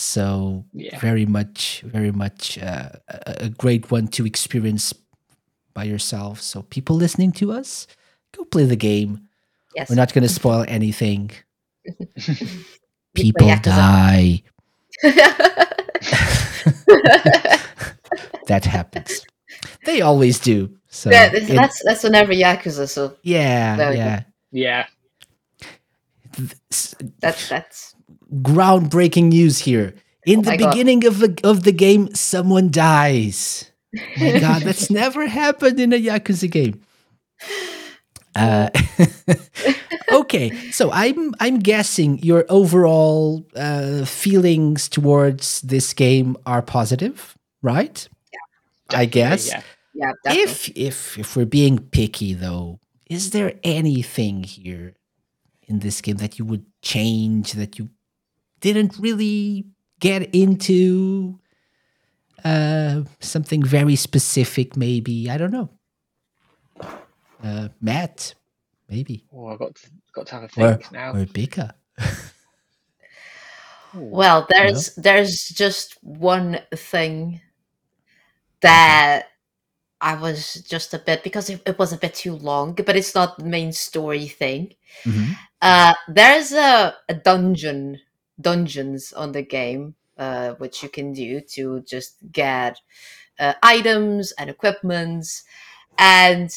[0.00, 0.98] So Yeah.
[0.98, 4.92] very much very much uh, a, a great one to experience
[5.74, 7.86] by yourself so people listening to us
[8.36, 9.28] go play the game
[9.76, 9.88] yes.
[9.88, 11.30] we're not going to spoil anything
[13.14, 14.42] people die
[18.46, 19.24] that happens
[19.86, 22.88] they always do so yeah, it- that's that's on every yakuza.
[22.88, 24.04] So yeah Very good.
[24.04, 24.22] yeah
[24.52, 24.86] Yeah.
[27.20, 27.94] That's that's
[28.42, 30.70] groundbreaking news here in Oh the my God.
[30.70, 33.70] beginning of the of the game someone dies
[34.16, 36.80] my god that's never happened in a yakuza game
[38.36, 38.70] uh,
[40.12, 48.08] okay so i'm i'm guessing your overall uh, feelings towards this game are positive right
[48.32, 49.62] Yeah, i guess Yeah.
[49.94, 50.12] yeah.
[50.24, 52.78] If if if we're being picky though
[53.08, 54.94] is there anything here
[55.66, 57.88] in this game that you would change that you
[58.60, 59.66] didn't really
[60.00, 61.38] get into
[62.44, 65.68] uh something very specific maybe i don't know
[67.44, 68.34] uh matt
[68.88, 71.12] maybe Oh, I got to, got to have a or think now.
[71.12, 71.72] or Bika.
[73.94, 77.40] Well, there's there's just one thing
[78.60, 79.26] that
[80.00, 83.14] I was just a bit because it, it was a bit too long, but it's
[83.14, 84.74] not the main story thing.
[85.04, 85.34] Mhm.
[85.60, 87.98] Uh, there's a, a dungeon
[88.40, 92.78] dungeons on the game uh, which you can do to just get
[93.38, 95.44] uh, items and equipments,
[95.98, 96.50] and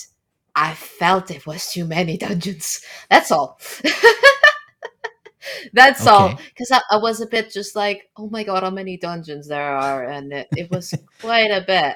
[0.54, 2.82] I felt it was too many dungeons.
[3.10, 3.60] That's all.
[5.74, 6.36] That's all.
[6.50, 9.76] Because I, I was a bit just like, oh my god, how many dungeons there
[9.76, 11.96] are, and it, it was quite a bit.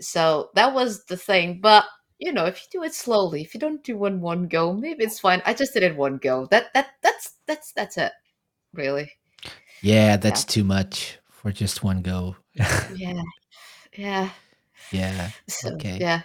[0.00, 1.60] So that was the thing.
[1.60, 1.84] But
[2.18, 5.04] you know, if you do it slowly, if you don't do one one go, maybe
[5.04, 5.42] it's fine.
[5.46, 6.46] I just did it one go.
[6.50, 8.12] That that that's that's that's it.
[8.76, 9.10] Really.
[9.82, 12.36] yeah that's too much for just one go
[12.94, 13.22] Yeah.
[13.96, 14.30] Yeah.
[14.92, 15.98] yeah So, Okay.
[16.00, 16.22] Yeah.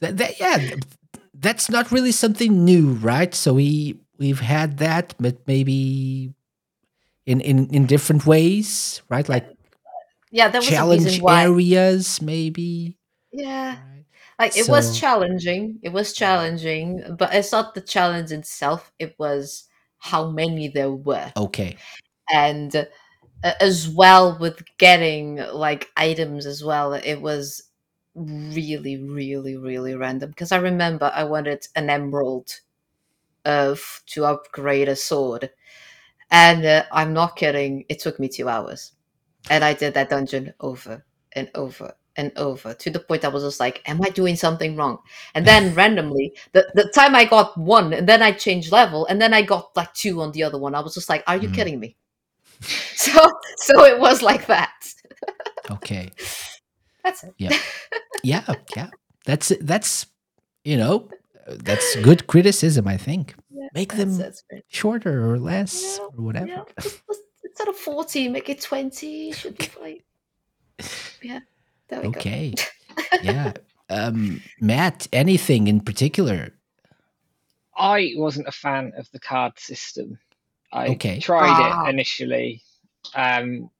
[0.00, 0.76] that, that yeah
[1.34, 6.32] that's not really something new right so we we've had that but maybe
[7.26, 9.46] in in in different ways right like
[10.30, 12.96] yeah, that was challenge areas maybe
[13.32, 13.70] Yeah.
[13.76, 14.04] right?
[14.38, 15.80] Like it was challenging.
[15.82, 18.92] It was challenging, but it's not the challenge itself.
[18.98, 19.68] It was
[20.00, 21.32] how many there were.
[21.36, 21.76] okay.
[22.32, 22.74] And
[23.44, 27.62] uh, as well with getting like items as well it was
[28.14, 30.30] really really really random.
[30.30, 32.60] Because i remember i wanted an emerald
[33.44, 35.50] of to upgrade a sword.
[36.30, 38.92] And uh, i'm not kidding it took me two hours.
[39.50, 43.42] And i did that dungeon over and over and over to the point i was
[43.48, 44.98] just like am i doing something wrong?
[45.34, 49.20] And then randomly the, the time i got one and then i changed level and
[49.22, 50.74] then i got like two on the other one.
[50.74, 51.54] I was just like are you Mhm.
[51.56, 51.96] kidding me?
[53.06, 53.12] So
[53.66, 54.78] so it was like that.
[55.70, 56.10] Okay.
[57.04, 57.34] That's it.
[57.38, 57.56] Yeah.
[58.22, 58.44] Yeah
[58.76, 58.88] Yeah.
[59.26, 60.06] that's that's
[60.64, 61.08] you know
[61.48, 63.34] that's good criticism i think.
[63.50, 64.12] Yeah, make them
[64.68, 66.46] shorter or less Yeah, or whatever.
[66.46, 66.64] Yeah,
[67.44, 70.00] instead of 40 make it 20 should be fine.
[71.22, 71.40] Yeah
[71.90, 72.54] there we okay
[73.20, 73.52] yeah
[73.90, 76.54] um matt anything in particular
[77.76, 80.18] I wasn't a fan of the card system.
[80.72, 81.18] I Okay.
[81.20, 81.86] tried Ah.
[81.86, 82.62] it initially,
[83.14, 83.70] um,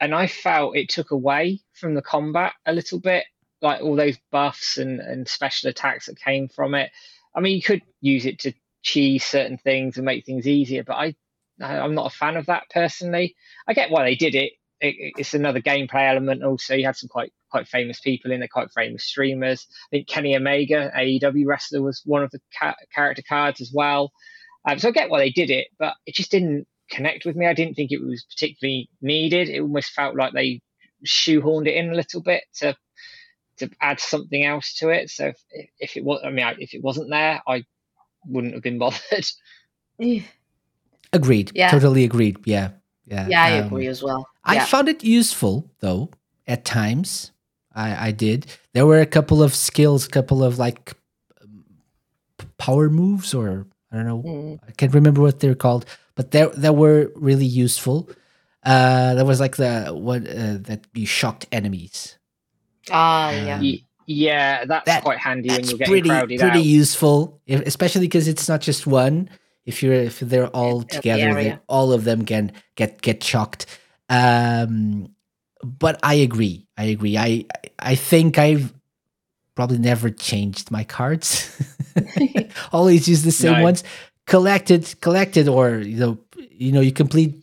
[0.00, 3.24] and I felt it took away from the combat a little bit,
[3.60, 6.90] like all those buffs and, and special attacks that came from it.
[7.34, 8.52] I mean, you could use it to
[8.82, 11.14] cheese certain things and make things easier, but I,
[11.60, 13.36] I I'm not a fan of that personally.
[13.66, 14.52] I get why they did it
[14.82, 16.42] it, it's another gameplay element.
[16.42, 19.66] Also, you had some quite quite famous people in there, quite famous streamers.
[19.70, 24.12] I think Kenny Omega, AEW wrestler, was one of the ca- character cards as well.
[24.68, 27.46] Um, so I get why they did it, but it just didn't connect with me.
[27.46, 29.48] I didn't think it was particularly needed.
[29.48, 30.60] It almost felt like they
[31.06, 32.76] shoehorned it in a little bit to
[33.58, 35.10] to add something else to it.
[35.10, 37.64] So if, if it was, I mean, if it wasn't there, I
[38.26, 39.26] wouldn't have been bothered.
[41.12, 41.52] Agreed.
[41.54, 41.70] Yeah.
[41.70, 42.38] Totally agreed.
[42.46, 42.70] Yeah.
[43.06, 43.28] Yeah.
[43.28, 44.26] Yeah, I um, agree as well.
[44.44, 44.64] I yeah.
[44.64, 46.10] found it useful though
[46.46, 47.32] at times.
[47.74, 48.46] I, I did.
[48.74, 50.94] There were a couple of skills, a couple of like
[52.58, 54.22] power moves, or I don't know.
[54.22, 54.58] Mm.
[54.66, 58.10] I can't remember what they're called, but they they were really useful.
[58.64, 62.18] Uh, there was like the what uh, that you shocked enemies.
[62.90, 63.76] Ah, uh, yeah.
[64.06, 66.64] Yeah, that's that, quite handy when you're getting pretty, crowded pretty out.
[66.64, 69.30] useful, especially because it's not just one.
[69.64, 73.66] If you're if they're all together, the all of them can get get chocked.
[74.08, 75.14] Um,
[75.62, 76.66] but I agree.
[76.76, 77.16] I agree.
[77.16, 77.46] I
[77.78, 78.72] I think I've
[79.54, 81.50] probably never changed my cards.
[82.72, 83.62] Always use the same no.
[83.62, 83.84] ones.
[84.26, 86.18] Collected, collected, or you know,
[86.50, 87.34] you know, you complete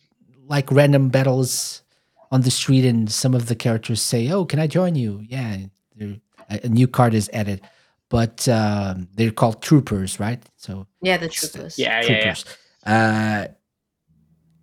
[0.47, 1.83] like random battles
[2.31, 5.57] on the street, and some of the characters say, "Oh, can I join you?" Yeah,
[6.49, 7.61] a new card is added,
[8.09, 10.41] but um, they're called troopers, right?
[10.57, 11.77] So yeah, the troopers.
[11.77, 12.45] Yeah, troopers.
[12.85, 13.47] yeah, yeah.
[13.47, 13.53] Uh,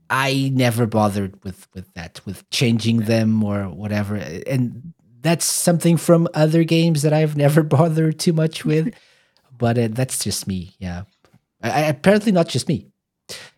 [0.09, 6.29] I never bothered with with that, with changing them or whatever, and that's something from
[6.35, 8.95] other games that I've never bothered too much with.
[9.59, 10.75] but uh, that's just me.
[10.79, 11.05] Yeah,
[11.63, 12.87] I, apparently not just me,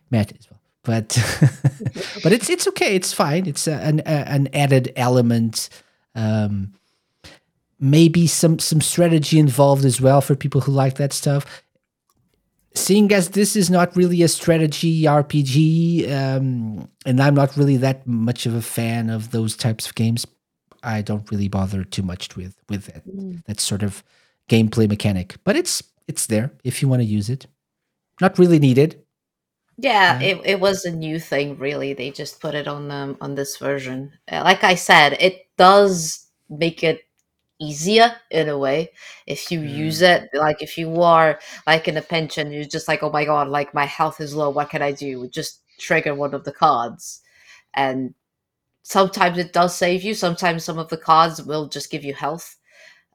[0.09, 0.59] Matt as well.
[0.83, 1.09] But
[2.23, 2.95] but it's it's okay.
[2.95, 3.45] It's fine.
[3.45, 5.69] It's a, an a, an added element.
[6.15, 6.73] Um,
[7.79, 11.63] maybe some some strategy involved as well for people who like that stuff
[12.79, 18.05] seeing as this is not really a strategy RPG, um, and I'm not really that
[18.07, 20.25] much of a fan of those types of games,
[20.83, 23.43] I don't really bother too much with with that, mm.
[23.45, 24.03] that sort of
[24.49, 25.35] gameplay mechanic.
[25.43, 27.45] But it's it's there if you want to use it.
[28.21, 29.01] Not really needed.
[29.77, 31.57] Yeah, uh, it, it was a new thing.
[31.57, 34.11] Really, they just put it on um, on this version.
[34.31, 37.01] Uh, like I said, it does make it
[37.59, 38.89] easier in a way
[39.27, 39.75] if you mm.
[39.75, 43.25] use it like if you are like in a pension you're just like oh my
[43.25, 45.27] god like my health is low what can i do?
[45.27, 47.21] Just trigger one of the cards.
[47.73, 48.13] And
[48.83, 52.57] sometimes it does save you sometimes some of the cards will just give you health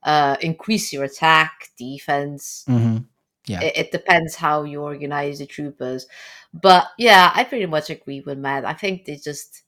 [0.04, 2.64] uh increase your attack defense.
[2.68, 2.98] Mm-hmm.
[3.46, 3.62] yeah.
[3.62, 6.06] It, it depends how you organize the troopers.
[6.52, 8.64] But yeah i pretty much agree with matt.
[8.64, 9.62] I think they just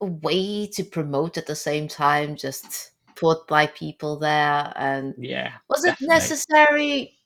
[0.00, 5.52] a way to promote at the same time just put by people there and yeah
[5.68, 7.16] was it necessary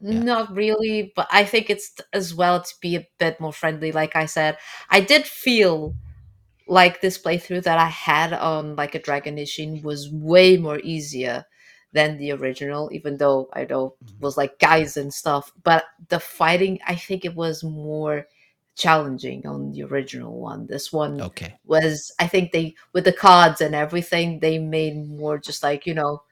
[0.00, 0.22] yeah.
[0.22, 4.14] not really but i think it's as well to be a bit more friendly like
[4.16, 4.56] i said
[4.90, 5.94] i did feel
[6.66, 11.44] like this playthrough that i had on like a Dragon Ishin was way more easier
[11.92, 14.20] than the original even though i know mm-hmm.
[14.20, 18.26] was like guys and stuff but the fighting i think it was more
[18.78, 20.66] challenging on the original one.
[20.66, 21.58] This one okay.
[21.66, 25.94] was I think they with the cards and everything they made more just like, you
[25.94, 26.22] know,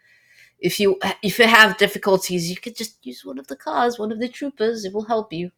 [0.60, 4.12] if you if you have difficulties, you could just use one of the cards, one
[4.12, 5.50] of the troopers, it will help you.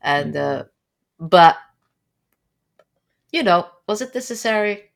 [0.00, 0.62] And mm-hmm.
[0.62, 0.64] uh
[1.18, 1.56] but
[3.32, 4.90] you know, was it necessary?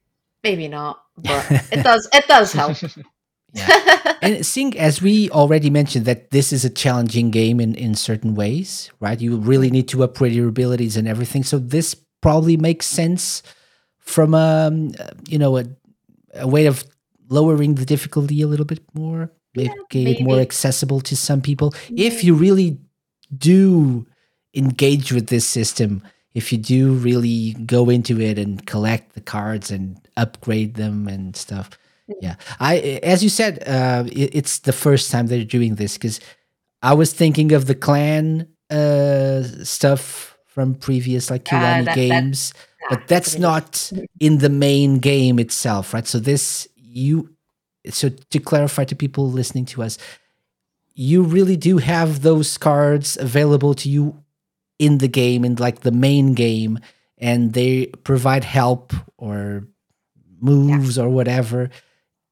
[0.45, 2.77] Maybe not, but it does it does help.
[3.57, 4.15] Yeah.
[4.23, 8.35] and seeing as we already mentioned that this is a challenging game in, in certain
[8.35, 9.21] ways, right?
[9.21, 11.43] You really need to upgrade your abilities and everything.
[11.43, 13.43] So this probably makes sense
[13.99, 14.71] from a
[15.29, 15.65] you know a,
[16.35, 16.85] a way of
[17.29, 21.75] lowering the difficulty a little bit more, making yeah, it more accessible to some people.
[21.91, 22.79] If you really
[23.37, 24.07] do
[24.55, 26.03] engage with this system,
[26.35, 31.35] if you do really go into it and collect the cards and upgrade them and
[31.35, 31.71] stuff,
[32.21, 32.37] yeah.
[32.61, 36.21] I as you said uh it, it's the first time they're doing this because
[36.83, 42.53] i was thinking of the clan uh stuff from previous like Kiwami uh, that, games
[42.53, 46.07] that, but that's not in the main game itself right?
[46.07, 47.31] So this you
[47.91, 49.99] so to clarify to people listening to us
[50.95, 54.23] you really do have those cards available to you
[54.79, 56.79] in the game in like the main game
[57.19, 59.67] and they provide help or
[60.41, 61.05] moves yeah.
[61.05, 61.71] or whatever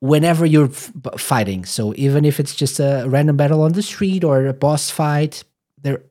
[0.04, 0.68] whenever you're
[1.16, 1.64] fighting.
[1.64, 5.44] So even if it's just a random battle on the street or a boss fight,
[5.80, 6.02] they're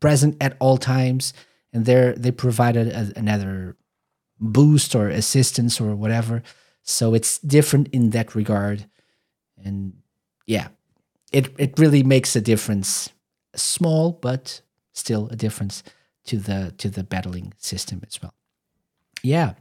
[0.00, 1.34] present at all times,
[1.70, 3.76] and they're they provide a, another
[4.40, 6.42] boost or assistance or whatever.
[6.82, 8.86] So it's different in that regard,
[9.62, 9.92] and
[10.46, 10.68] yeah,
[11.30, 13.10] it it really makes a difference.
[13.56, 14.62] Small, but
[14.92, 15.82] still a difference
[16.24, 18.34] to the to the battling system as well.
[19.22, 19.52] Yeah,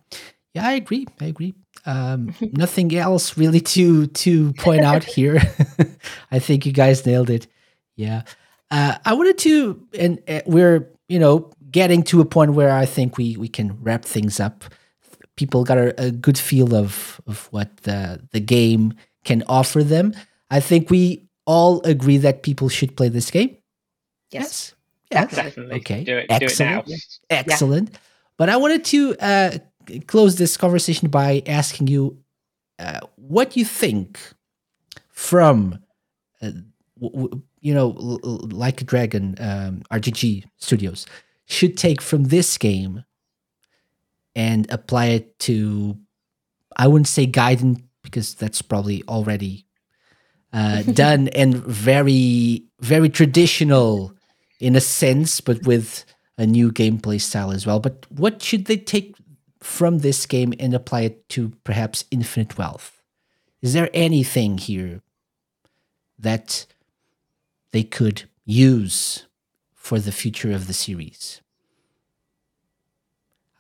[0.54, 1.06] yeah, I agree.
[1.20, 1.54] I agree.
[1.86, 5.42] Um, nothing else really to to point out here.
[6.32, 7.48] I think you guys nailed it.
[7.96, 8.24] Yeah,
[8.72, 12.86] uh, I wanted to, and uh, we're you know getting to a point where I
[12.86, 14.64] think we we can wrap things up.
[15.36, 18.94] People got a, a good feel of of what the the game
[19.26, 20.14] can offer them.
[20.50, 23.58] I think we all agree that people should play this game.
[24.32, 24.74] Yes.
[25.12, 25.36] Yes.
[25.36, 25.78] Definitely.
[25.78, 26.04] Okay.
[26.04, 26.88] Do it, do it Excellent.
[26.88, 26.96] now.
[27.30, 28.00] Excellent.
[28.38, 29.58] But I wanted to uh,
[30.08, 32.18] close this conversation by asking you
[32.80, 34.20] uh, what you think
[35.10, 35.80] from,
[36.42, 36.52] uh,
[37.00, 41.06] w- w- you know, l- l- like a Dragon um, RGG Studios
[41.46, 43.04] should take from this game
[44.36, 45.98] and apply it to,
[46.76, 49.66] I wouldn't say Gaiden because that's probably already
[50.52, 54.14] uh, done and very, very traditional
[54.60, 56.06] in a sense, but with
[56.38, 57.80] a new gameplay style as well.
[57.80, 59.16] But what should they take
[59.64, 63.02] from this game and apply it to perhaps Infinite Wealth?
[63.62, 65.02] Is there anything here
[66.20, 66.66] that
[67.72, 69.26] they could use
[69.74, 71.42] for the future of the series?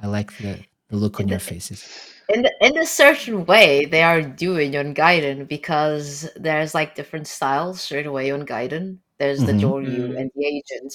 [0.02, 0.60] I like the,
[0.90, 1.88] the look on your faces.
[2.30, 7.82] in in a certain way they are doing on Gaiden because there's like different styles
[7.82, 8.98] straight away on Gaiden.
[9.20, 9.62] There's the Mhm.
[9.62, 10.20] Joryu Mm.
[10.20, 10.94] and the Agent.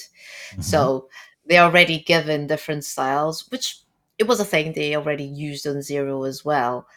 [0.55, 0.63] Mhm.
[0.63, 1.09] So
[1.45, 3.79] they're already given different styles, which
[4.19, 6.87] it was a thing they already used on Zero as well.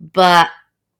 [0.00, 0.48] But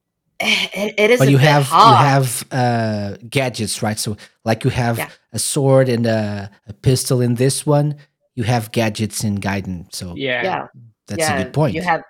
[0.39, 1.99] it, it is but a you bit have hard.
[1.99, 3.99] you have uh, gadgets, right?
[3.99, 5.09] So like you have Yeah.
[5.33, 7.95] a sword and a, a pistol in this one.
[8.35, 10.43] You have gadgets in Gaiden, so Yeah.
[10.43, 10.67] yeah,
[11.07, 11.39] that's yeah.
[11.39, 11.75] a good point.
[11.75, 12.03] You have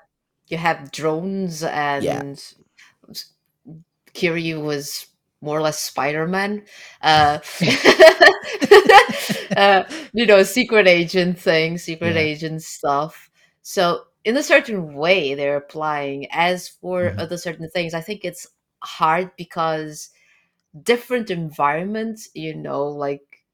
[0.47, 2.41] you have drones and
[4.13, 5.07] Kiryu was
[5.41, 6.63] more or less Spider-Man.
[7.01, 7.39] Uh,
[9.55, 9.83] uh,
[10.13, 12.21] you know, secret agent thing, secret Yeah.
[12.21, 13.28] agent stuff.
[13.61, 16.27] So in a certain way they're applying.
[16.31, 17.19] As for Mhm.
[17.19, 18.47] other certain things, I think it's
[18.83, 20.09] hard because
[20.83, 23.45] different environments, you know, like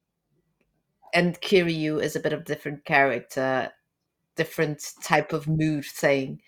[1.14, 3.72] and Kiryu is a bit of different character,
[4.36, 6.42] different type of mood thing.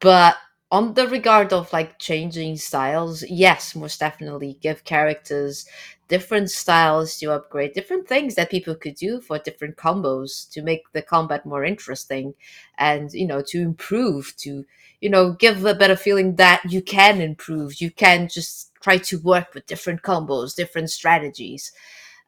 [0.00, 0.36] But
[0.72, 5.66] on the regard of like changing styles, yes, most definitely give characters
[6.08, 10.90] different styles to upgrade, different things that people could do for different combos to make
[10.92, 12.34] the combat more interesting
[12.78, 14.64] and you know to improve, to
[15.00, 17.80] you know, give a better feeling that you can improve.
[17.80, 21.72] You can just try to work with different combos, different strategies.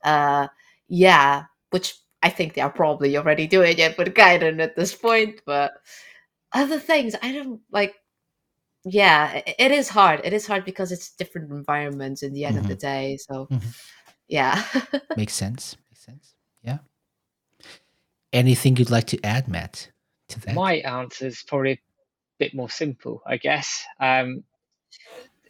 [0.04, 0.48] Uh
[0.88, 5.40] yeah, which I think they are probably already doing it with Gaiden at this point,
[5.46, 5.72] but
[6.52, 7.94] other things i don't like
[8.84, 12.56] yeah i- it is hard it is hard because it's different environments in the end
[12.58, 13.62] of the day so Mhm.
[14.28, 14.62] yeah
[15.16, 15.76] Makes sense.
[15.90, 16.34] Makes sense.
[16.62, 16.78] Yeah.
[18.32, 19.90] Anything you'd like to add, Matt,
[20.28, 20.54] to that?
[20.54, 21.78] My answer is probably a
[22.38, 23.84] bit more simple, I guess.
[23.98, 24.44] Um,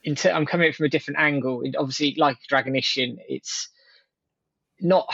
[0.02, 1.60] in ter- I'm coming from a different angle.
[1.62, 3.68] It- obviously, like Dragon Ishin, it's
[4.80, 5.06] not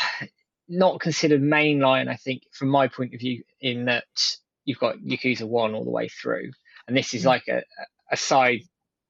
[0.69, 2.09] not considered mainline.
[2.09, 4.05] I think, from my point of view, in that
[4.65, 6.53] you've got Yakuza One all the way through,
[6.87, 7.27] and this is Mm.
[7.27, 7.63] like a,
[8.11, 8.61] a side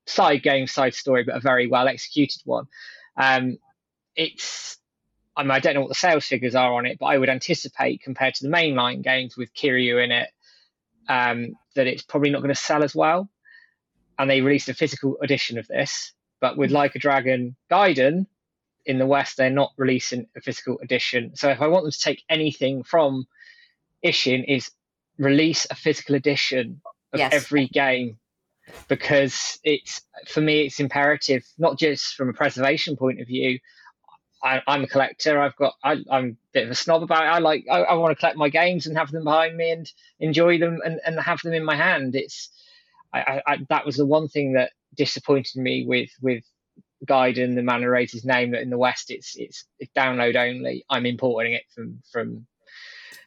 [0.06, 2.66] side game, side story, but a very well executed one.
[3.16, 3.58] Um,
[4.14, 4.78] it's
[5.36, 7.28] I mean, I don't know what the sales figures are on it, but I would
[7.28, 10.30] anticipate compared to the mainline games with Kiryu in it,
[11.08, 13.28] um, that it's probably not going to sell as well.
[14.18, 18.26] And they released a physical edition of this, but with Like a Dragon Gaiden
[18.86, 21.36] in the West, they're not releasing a physical edition.
[21.36, 23.26] So if I want them to take anything from
[24.02, 24.70] Ishin, is
[25.18, 26.80] release a physical edition
[27.12, 27.34] of Yes.
[27.34, 28.18] every game
[28.88, 33.58] because it's for me it's imperative not just from a preservation point of view
[34.42, 35.40] I, I'm a collector.
[35.40, 35.74] I've got.
[35.82, 37.28] I, I'm a bit of a snob about it.
[37.28, 37.66] I like.
[37.70, 39.90] I, I want to collect my games and have them behind me and
[40.20, 42.14] enjoy them and, and have them in my hand.
[42.14, 42.50] It's.
[43.12, 46.44] I, I, that was the one thing that disappointed me with with
[47.06, 48.52] Gaiden, the man who erased his name.
[48.52, 49.66] That in the West, it's it's
[49.96, 50.84] download only.
[50.88, 52.46] I'm importing it from from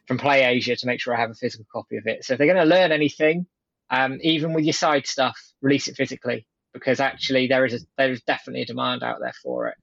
[0.06, 2.24] from Play Asia to make sure I have a physical copy of it.
[2.24, 3.46] So if they're going to learn anything,
[3.90, 8.10] um, even with your side stuff, release it physically because actually there is a there
[8.10, 9.74] is definitely a demand out there for it.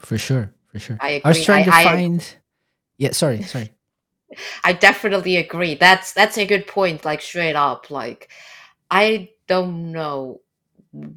[0.00, 0.52] For sure.
[0.72, 0.98] For sure.
[1.00, 2.36] i agree I was trying to I, I, find.
[2.98, 3.12] Yeah.
[3.12, 3.42] Sorry.
[3.54, 3.72] Sorry.
[4.64, 8.28] I definitely agree that's that's a good point like straight up like
[8.90, 10.40] i don't know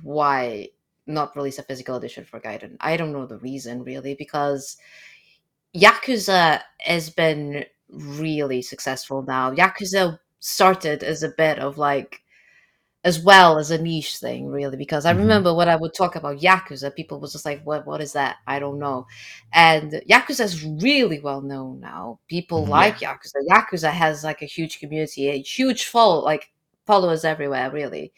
[0.03, 0.69] why
[1.07, 4.77] not release a physical edition for gaiden i don't know the reason really because
[5.76, 12.22] yakuza has been really successful now yakuza started as a bit of like
[13.06, 14.76] as well as a niche thing, really.
[14.76, 15.22] Because I mm-hmm.
[15.22, 17.86] remember when I would talk about Yakuza, people was just like, "What?
[17.88, 18.38] What is that?
[18.48, 19.07] I don't know."
[19.53, 22.20] And Yakuza is really well known now.
[22.28, 22.72] People mm-hmm.
[22.72, 23.36] like Yakuza.
[23.49, 26.52] Yakuza has like a huge community, a huge follow, like
[26.86, 28.11] followers everywhere, really.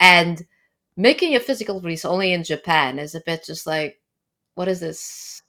[0.00, 0.44] And
[0.96, 4.00] making a physical release only in Japan is a bit just like,
[4.54, 5.42] what is this?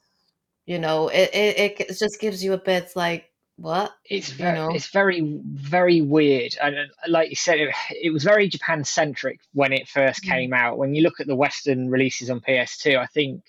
[0.66, 3.29] You know, it it, it just gives you a bit like
[3.62, 3.92] what?
[4.06, 4.74] It's very, you know?
[4.74, 6.56] it's very very weird.
[6.62, 10.30] And uh, like you said it, it was very japan centric when it first mm.
[10.30, 10.78] came out.
[10.78, 13.44] When you look at the western releases on ps2 i think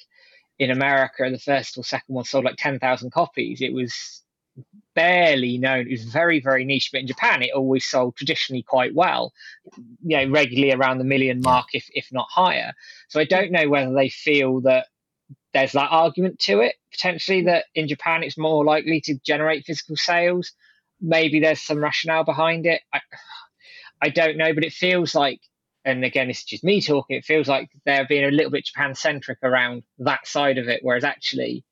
[0.58, 3.60] in america the first or second one sold like 10,000 copies.
[3.60, 4.22] It was
[4.94, 5.86] barely known.
[5.86, 6.90] It was very very niche.
[6.92, 9.32] But in japan it always sold traditionally quite well.
[10.02, 12.72] You know regularly around the million mark if if not higher.
[13.08, 14.88] So i don't know whether they feel that
[15.52, 17.47] there's that argument to it potentially hmm.
[17.47, 20.52] that in Japan it's more likely to generate physical sales.
[21.01, 22.82] Maybe there's some rationale behind it.
[22.93, 23.01] I,
[24.02, 25.40] I don't know, but it feels like,
[25.85, 27.16] and again, it's just me talking.
[27.16, 30.81] It feels like they're being a little bit Japan centric around that side of it,
[30.82, 31.64] whereas actually,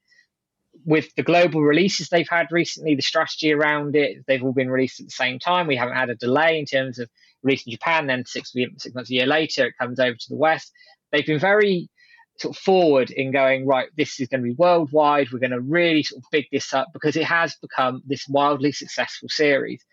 [0.84, 5.00] with the global releases they've had recently, the strategy around it, they've all been released
[5.00, 5.66] at the same time.
[5.66, 7.10] We haven't had a delay in terms of
[7.42, 8.06] releasing Japan.
[8.06, 10.72] Then six six months a year later, it comes over to the West.
[11.12, 11.90] They've been very
[12.38, 15.30] sort of forward in going right this is going to be worldwide.
[15.30, 18.72] We're going to really sort of big this up because it has become this wildly
[18.72, 19.84] successful series.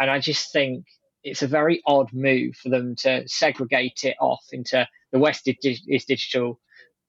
[0.00, 0.86] And i just think
[1.24, 6.04] it's a very odd move for them to segregate it off into the west is
[6.04, 6.60] digital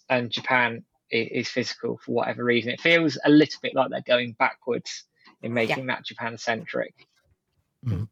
[0.09, 2.71] and japan is physical for whatever reason.
[2.71, 5.05] It feels a little bit like they're going backwards
[5.41, 5.95] in making yeah.
[5.95, 6.93] that japan centric
[7.85, 8.07] mm.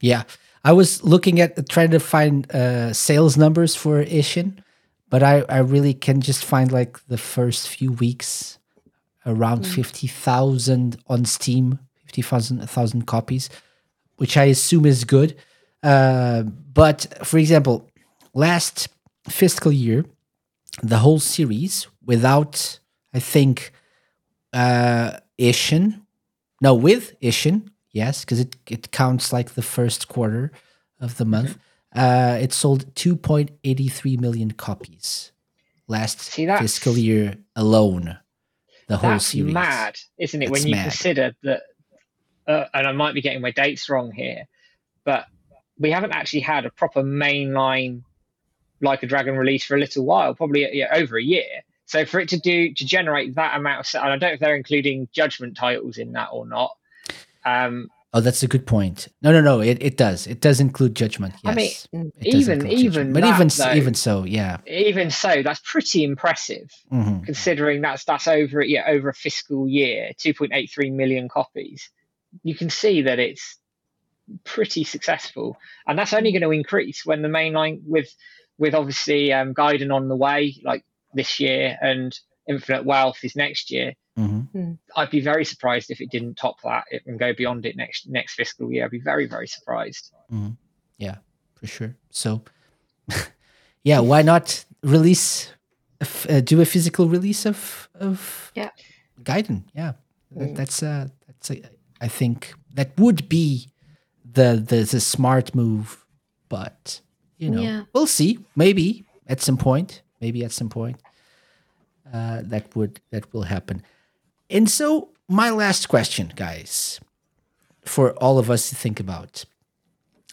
[0.00, 0.22] yeah.
[0.66, 4.63] I was looking at trying to find uh, sales numbers for ishin
[5.14, 8.58] but I, I really can just find like the first few weeks
[9.24, 9.72] around mm.
[9.72, 13.48] 50,000 on Steam, 50,000 copies,
[14.16, 15.36] which I assume is good.
[15.84, 17.88] Uh, but for example,
[18.34, 18.88] last
[19.28, 20.04] fiscal year,
[20.82, 22.80] the whole series without,
[23.12, 23.70] I think,
[24.52, 26.00] uh, Ishin,
[26.60, 30.50] no, with Ishin, yes, because it, it counts like the first quarter
[30.98, 31.56] of the month.
[31.94, 35.32] Uh, it sold 2.83 million copies
[35.86, 38.18] last See, fiscal year alone.
[38.86, 39.52] The whole that's series.
[39.52, 40.50] mad, isn't it?
[40.50, 40.82] when you mad.
[40.82, 41.62] consider that,
[42.46, 44.46] uh, and I might be getting my dates wrong here,
[45.04, 45.26] but
[45.78, 48.02] we haven't actually had a proper mainline
[48.80, 51.62] like a dragon release for a little while, probably yeah, over a year.
[51.86, 54.40] So for it to do to generate that amount of, and I don't know if
[54.40, 56.76] they're including judgment titles in that or not.
[57.44, 59.08] Um, Oh, that's a good point.
[59.22, 59.60] No, no, no.
[59.60, 60.28] It, it does.
[60.28, 61.34] It does include judgment.
[61.42, 61.88] Yes.
[61.92, 64.58] I mean, even even but that, even though, even so, yeah.
[64.68, 67.24] Even so, that's pretty impressive, mm-hmm.
[67.24, 71.90] considering that's that's over yeah over a fiscal year, two point eight three million copies.
[72.44, 73.58] You can see that it's
[74.44, 75.56] pretty successful,
[75.88, 78.14] and that's only going to increase when the mainline with
[78.58, 80.84] with obviously um, Gaiden on the way, like
[81.14, 82.16] this year, and
[82.48, 84.58] Infinite Wealth is next year Mm-hmm.
[84.58, 84.72] Hmm.
[84.96, 88.34] I'd be very surprised if it didn't top that and go beyond it next next
[88.34, 88.84] fiscal year.
[88.84, 90.12] I'd be very very surprised.
[90.32, 90.50] Mm-hmm.
[90.98, 91.16] Yeah,
[91.54, 91.96] for sure.
[92.10, 92.42] So,
[93.82, 95.50] yeah, why not release,
[96.28, 98.70] uh, do a physical release of of yeah,
[99.22, 99.64] Gaiden?
[99.74, 99.92] Yeah,
[100.36, 100.54] mm.
[100.56, 101.62] that's uh that's a,
[102.00, 103.68] I think that would be
[104.24, 106.06] the the the smart move,
[106.48, 107.00] but
[107.38, 107.82] you know, yeah.
[107.92, 108.38] we'll see.
[108.54, 111.00] Maybe at some point, maybe at some point,
[112.12, 113.82] uh, that would that will happen.
[114.50, 117.00] And so, my last question, guys,
[117.84, 119.44] for all of us to think about,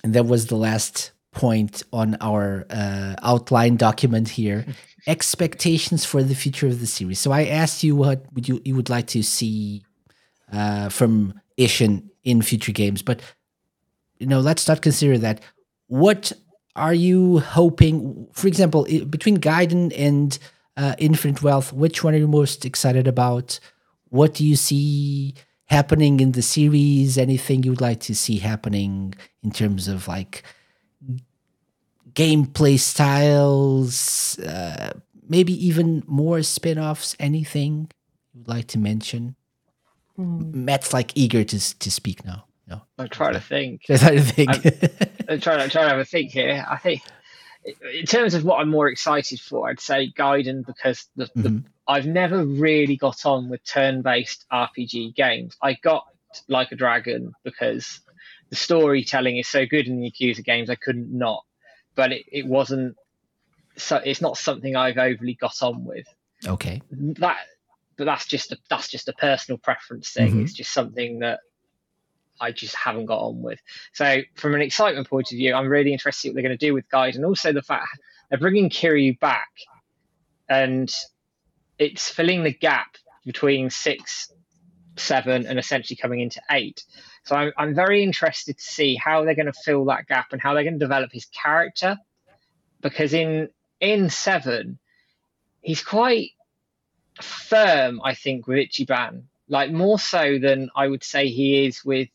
[0.04, 4.66] and that was the last point on our uh, outline document here
[5.08, 7.20] expectations for the future of the series.
[7.20, 9.84] So, I asked you what would you, you would like to see
[10.52, 13.22] uh, from Ishin in future games, but
[14.20, 15.42] you know, let's not consider that.
[15.88, 16.32] What
[16.76, 20.38] are you hoping, for example, between Gaiden and
[20.78, 23.60] uh, Infinite Wealth, which one are you most excited about?
[24.12, 25.34] What do you see
[25.66, 27.18] happening in the series?
[27.18, 30.44] Anything you would like to see happening in terms of like
[32.14, 34.92] gameplay styles, uh,
[35.28, 37.16] maybe even more spin offs?
[37.20, 37.90] Anything
[38.34, 39.36] you'd like to mention?
[40.20, 40.54] Mm.
[40.54, 42.46] Matt's like eager to to speak now.
[42.68, 43.84] No, I'm trying to think.
[43.90, 44.50] I'm trying to think.
[44.50, 46.66] I'm, I'm trying to trying to have a think here.
[46.70, 47.02] I think
[47.66, 51.42] in terms of what I'm more excited for, I'd say Gaiden because the, mm-hmm.
[51.42, 55.58] the I've never really got on with turn-based RPG games.
[55.62, 56.06] I got
[56.48, 58.00] like a dragon because
[58.50, 60.70] the storytelling is so good in the Yakuza games.
[60.70, 61.44] I couldn't not,
[61.96, 62.96] but it, it wasn't.
[63.78, 66.08] So it's not something I've overly got on with.
[66.46, 66.82] Okay.
[66.92, 67.38] That,
[67.98, 70.32] but that's just a that's just a personal preference thing.
[70.32, 70.42] Mm-hmm.
[70.42, 71.42] It's just something that
[72.42, 73.60] I just haven't got on with.
[73.94, 76.74] So from an excitement point of view, I'm really interested what they're going to do
[76.74, 77.88] with Gaiden, and also the fact
[78.30, 79.52] they're bringing Kiryu back,
[80.50, 80.92] and
[81.78, 84.32] it's filling the gap between six,
[84.98, 86.84] seven, and essentially coming into eight.
[87.24, 90.42] So I'm I'm very interested to see how they're going to fill that gap and
[90.42, 91.98] how they're going to develop his character,
[92.82, 93.50] because in
[93.80, 94.80] in seven,
[95.62, 96.32] he's quite
[97.22, 99.24] firm, I think, with Ichiban.
[99.48, 102.08] Like more so than I would say he is with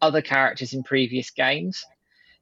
[0.00, 1.84] other characters in previous games.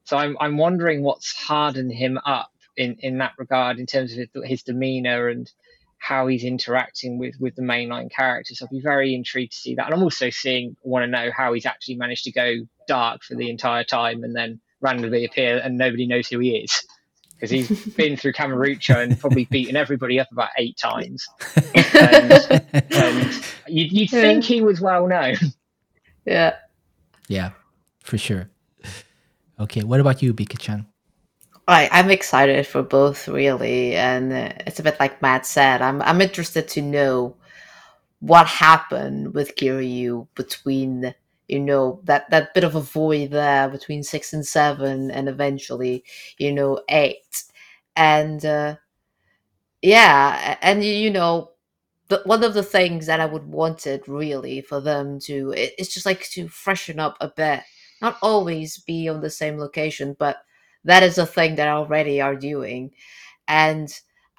[0.03, 4.43] So I'm I'm wondering what's hardened him up in in that regard in terms of
[4.43, 5.51] his demeanor and
[5.99, 8.61] how he's interacting with with the mainline characters.
[8.61, 11.53] I'll be very intrigued to see that, and I'm also seeing want to know how
[11.53, 12.55] he's actually managed to go
[12.87, 16.83] dark for the entire time and then randomly appear and nobody knows who he is
[17.33, 21.27] because he's been through Kamurocho and probably beaten everybody up about eight times.
[21.93, 25.35] and, and you'd, you'd think he was well known.
[26.25, 26.55] Yeah.
[27.27, 27.51] Yeah,
[28.03, 28.49] for sure.
[29.59, 30.85] Okay, what about you, Bika-chan?
[31.67, 35.81] I, I'm excited for both, really, and it's a bit like Matt said.
[35.81, 37.35] I'm I'm interested to know
[38.19, 41.13] what happened with Kiryu between
[41.47, 46.05] you know that that bit of a void there between six and seven, and eventually
[46.37, 47.43] you know eight,
[47.97, 48.75] and uh,
[49.81, 51.51] yeah, and you know
[52.09, 55.93] the, one of the things that I would wanted really for them to it, it's
[55.93, 57.61] just like to freshen up a bit,
[58.01, 60.37] not always be on the same location, but
[60.85, 62.91] that is a thing that I already are doing.
[63.47, 63.89] And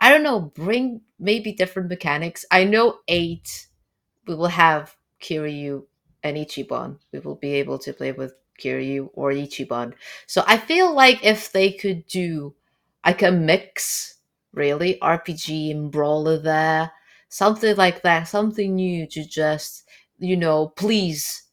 [0.01, 2.45] i don't know bring maybe different mechanics.
[2.51, 3.67] I know eight
[4.27, 5.85] we will have kiryu
[6.23, 6.99] and ichiban.
[7.13, 9.95] We will be able to play with kiryu or ichiban.
[10.27, 12.55] So i feel like if they could do
[13.05, 14.17] like a mix
[14.53, 16.91] really rpg and brawler there
[17.29, 19.85] something like that something new to just
[20.19, 21.45] you know please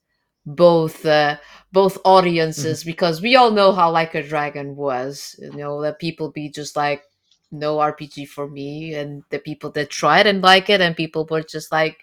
[0.45, 1.38] both uh,
[1.72, 2.89] both audiences mm-hmm.
[2.89, 6.76] because we all know how like a dragon was you know that people be just
[6.76, 7.03] like
[7.52, 11.41] no rpg for me and the people that tried and like it and people were
[11.41, 11.97] just like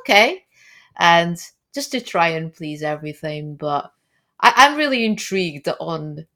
[0.00, 0.42] okay
[0.98, 1.38] and
[1.74, 3.92] just to try and please everything but
[4.40, 6.26] I, i'm really intrigued on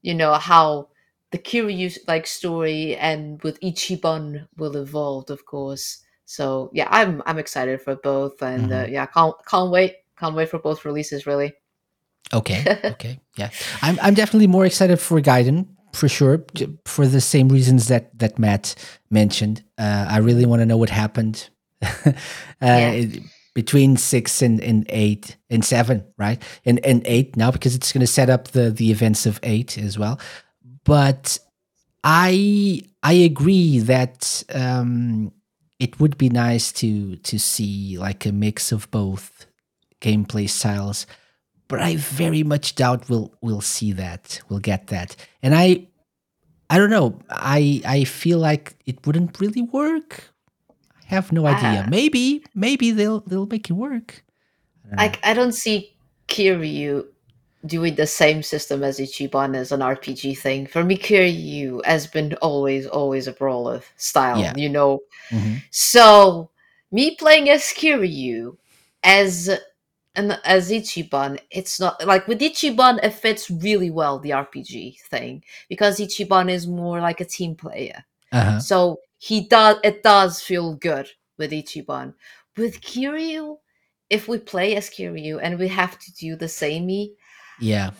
[0.00, 0.88] you know how
[1.32, 6.04] the Kiryu like story and with Ichiban will evolve, of course.
[6.26, 8.84] So yeah, I'm I'm excited for both, and mm-hmm.
[8.84, 11.26] uh, yeah, can't can't wait can't wait for both releases.
[11.26, 11.54] Really.
[12.32, 12.64] Okay.
[12.84, 13.20] Okay.
[13.36, 13.50] yeah,
[13.80, 16.44] I'm I'm definitely more excited for Gaiden for sure
[16.86, 18.74] for the same reasons that that Matt
[19.10, 19.64] mentioned.
[19.78, 21.48] Uh, I really want to know what happened
[21.82, 22.12] uh,
[22.60, 23.04] yeah.
[23.54, 26.42] between six and, and eight and seven, right?
[26.64, 29.76] And and eight now because it's going to set up the the events of eight
[29.78, 30.18] as well.
[30.84, 31.38] But
[32.04, 35.32] I I agree that um,
[35.78, 39.46] it would be nice to to see like a mix of both
[40.00, 41.06] gameplay styles
[41.72, 44.42] but I very much doubt we'll we'll see that.
[44.50, 45.16] We'll get that.
[45.42, 45.88] And I
[46.68, 47.18] I don't know.
[47.30, 50.34] I I feel like it wouldn't really work.
[50.70, 51.84] I have no idea.
[51.84, 54.22] Uh, maybe maybe they'll they'll make it work.
[54.98, 55.96] I I, I don't see
[56.28, 57.06] Kiryu
[57.66, 60.66] doing the same system as Ichiban as an RPG thing.
[60.66, 64.54] For me, Kiryu has been always, always a brawler style, yeah.
[64.56, 65.00] you know?
[65.30, 65.56] Mm-hmm.
[65.70, 66.50] So,
[66.90, 68.56] me playing as Kiryu
[69.02, 69.50] as
[70.14, 75.42] and as Ichiban, it's not like with Ichiban, it fits really well the RPG thing
[75.68, 78.04] because Ichiban is more like a team player.
[78.30, 78.60] Uh-huh.
[78.60, 81.08] So he does it does feel good
[81.38, 82.14] with Ichiban.
[82.56, 83.56] With Kiryu,
[84.10, 86.90] if we play as Kiryu and we have to do the same,
[87.62, 87.90] yeah,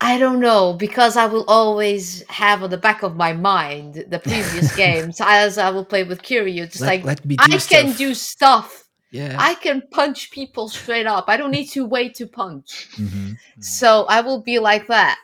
[0.00, 4.18] I don't know because I will always have on the back of my mind the
[4.30, 6.70] previous games as I will play with Kiryu.
[6.70, 7.68] Just let, like let me I stuff.
[7.68, 8.84] can do stuff
[9.14, 9.36] yeah.
[9.38, 11.26] I can punch people straight up.
[11.28, 12.88] I don't need to wait to punch.
[12.96, 13.04] Mm-hmm.
[13.04, 13.60] mm-hmm.
[13.60, 15.18] So I will be like that.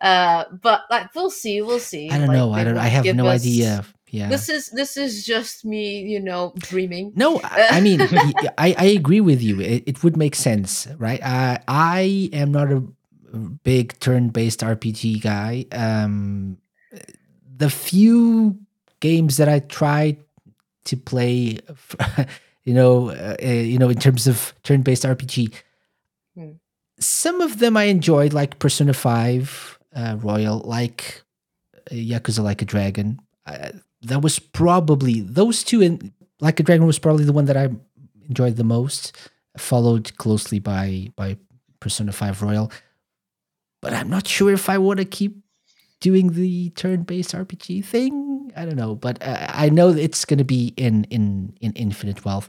[0.00, 2.08] Uh, but like we'll see, we'll see.
[2.10, 2.52] I don't like, know.
[2.52, 2.78] I don't.
[2.78, 3.84] I have no us, idea.
[4.10, 4.30] Yeah.
[4.30, 7.12] This is this is just me, you know, dreaming.
[7.16, 8.00] No, I mean,
[8.58, 9.60] I I agree with you.
[9.60, 11.20] It, it would make sense, right?
[11.22, 12.82] I I am not a
[13.36, 15.66] big turn-based RPG guy.
[15.72, 16.58] Um,
[17.56, 18.58] the few
[19.00, 20.18] games that I tried
[20.84, 21.58] to play
[22.68, 25.54] you know, uh, uh, you know, in terms of turn-based RPG.
[26.36, 26.50] Hmm.
[26.98, 31.22] Some of them I enjoyed, like Persona Five uh, Royal, like
[31.90, 33.20] uh, Yakuza Like a Dragon.
[33.46, 33.70] Uh,
[34.02, 37.70] that was probably those two, and Like a Dragon was probably the one that I
[38.28, 39.16] enjoyed the most,
[39.56, 41.38] followed closely by by
[41.80, 42.70] Persona Five Royal.
[43.80, 45.36] But I'm not sure if I want to keep
[46.00, 48.50] doing the turn-based RPG thing.
[48.56, 52.24] I don't know, but uh, I know it's going to be in in in Infinite
[52.24, 52.48] Wealth.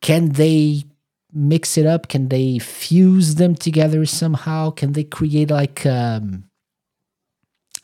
[0.00, 0.84] Can they
[1.32, 2.08] mix it up?
[2.08, 4.70] Can they fuse them together somehow?
[4.70, 6.44] Can they create like um,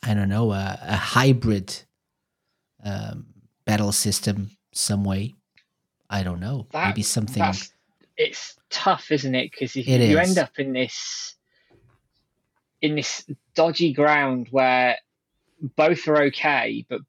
[0.01, 1.75] I don't know a, a hybrid
[2.83, 3.25] um,
[3.65, 5.33] battle system some way?
[6.09, 6.67] I don't know.
[6.71, 7.43] That- Maybe something.
[8.17, 9.51] It's tough, isn't it?
[9.51, 11.35] Because you, you end up in this
[12.85, 13.25] in this
[13.55, 14.97] dodgy ground where
[15.75, 17.01] both are okay but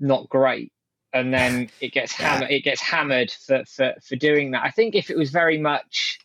[0.00, 0.72] not great,
[1.12, 2.28] and then it gets Yeah.
[2.28, 2.50] hammered.
[2.50, 4.64] It gets hammered for, for for doing that.
[4.64, 6.18] I think if it was very much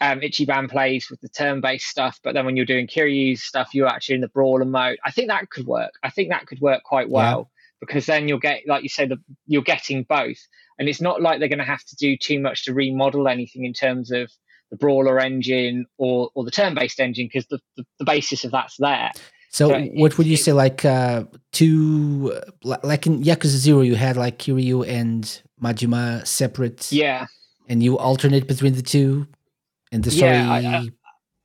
[0.00, 3.88] um, Ichiban plays with the turn-based stuff, but then when you're doing Kiryu's stuff, you're
[3.88, 4.98] actually in the brawler mode.
[5.04, 5.92] I think that could work.
[6.02, 7.12] I think that could work quite Yeah.
[7.14, 9.16] well because then you'll get, like you say, the,
[9.46, 10.38] you're getting both,
[10.78, 13.64] and it's not like they're going to have to do too much to remodel anything
[13.64, 14.30] in terms of
[14.70, 18.76] the brawler engine or or the turn-based engine because the, the the basis of that's
[18.78, 19.10] there.
[19.50, 20.52] So, So what would you say?
[20.52, 22.32] Like uh, two,
[22.64, 25.22] uh, like in Yakuza Zero, you had like Kiryu and
[25.62, 27.26] Majima separate, Yeah,
[27.68, 29.26] and you alternate between the two,
[29.92, 30.88] and the story Yeah, I- I-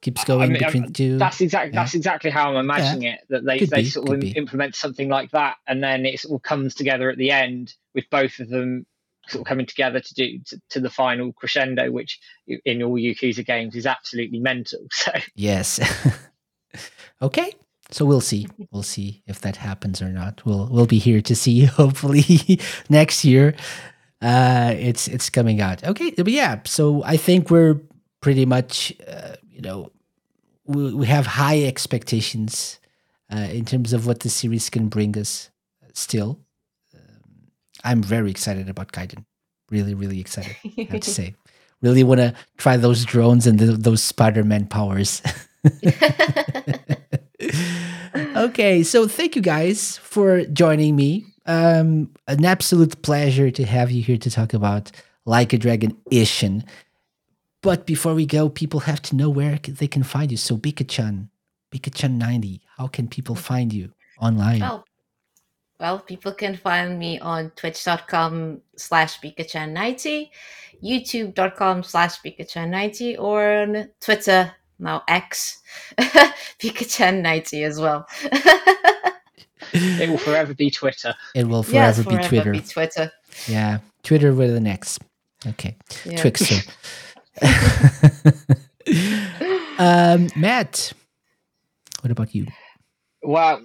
[0.02, 1.18] keeps I going mean, between the two.
[1.20, 1.80] that's exactly Yeah.
[1.82, 3.20] that's exactly how I'm imagining it.
[3.30, 4.32] That they Could they be, sort of be.
[4.32, 8.40] implement something like that, and then it all comes together at the end with both
[8.40, 8.86] of them
[9.32, 12.20] sort of coming together to do to, to the final crescendo, which
[12.66, 14.80] in all Yakuza games is absolutely mental.
[14.92, 15.80] So Yes.
[17.22, 17.54] okay.
[17.92, 18.48] So we'll see.
[18.72, 20.46] We'll see if that happens or not.
[20.46, 21.66] We'll we'll be here to see.
[21.82, 22.60] Hopefully
[22.90, 23.56] next year,
[24.22, 25.84] uh, it's it's coming out.
[25.84, 26.62] Okay, but yeah.
[26.66, 27.82] So I think we're
[28.22, 29.92] pretty much, uh, you know,
[30.66, 32.80] we we have high expectations
[33.34, 35.50] uh, in terms of what the series can bring us.
[35.94, 36.38] Still, um,
[37.84, 39.26] I'm very excited about Gaiden.
[39.70, 40.56] Really, really excited.
[40.78, 41.36] I have to say.
[41.82, 45.22] Really want to try those drones and th those Spider-Man powers.
[48.36, 51.26] okay, so thank you guys for joining me.
[51.48, 54.92] Um, an absolute pleasure to have you here to talk about
[55.26, 56.64] Like a Dragon Ishin.
[57.62, 60.38] But before we go, people have to know where they can find you.
[60.38, 61.30] So Bika-chan,
[61.74, 64.62] Bika-chan90, how can people find you online?
[64.62, 64.86] well,
[65.82, 70.30] well, people can find me on twitch.com slash Bikachan90,
[70.84, 75.60] youtube.com slash Bikachan90, or on Twitter, now X,
[75.98, 78.08] Bikachan90 as well.
[79.74, 81.16] it will forever be Twitter.
[81.34, 82.52] It will yes, forever, be Twitter.
[82.52, 83.12] be Twitter.
[83.48, 85.00] Yeah, Twitter with an X.
[85.48, 85.76] Okay.
[86.06, 86.22] Yeah.
[86.22, 86.62] Twixter.
[89.80, 90.94] um, Matt,
[92.02, 92.46] what about you?
[93.24, 93.64] Well,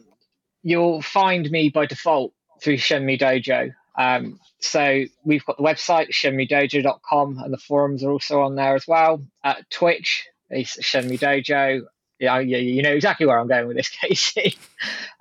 [0.70, 3.72] you'll find me by default through Shenmue Dojo.
[3.98, 8.86] Um, so we've got the website shenmuedojo.com and the forums are also on there as
[8.88, 9.22] well.
[9.44, 11.82] At Twitch, it's Shenmue Dojo.
[12.18, 14.56] Yeah, you know exactly where I'm going with this, KC.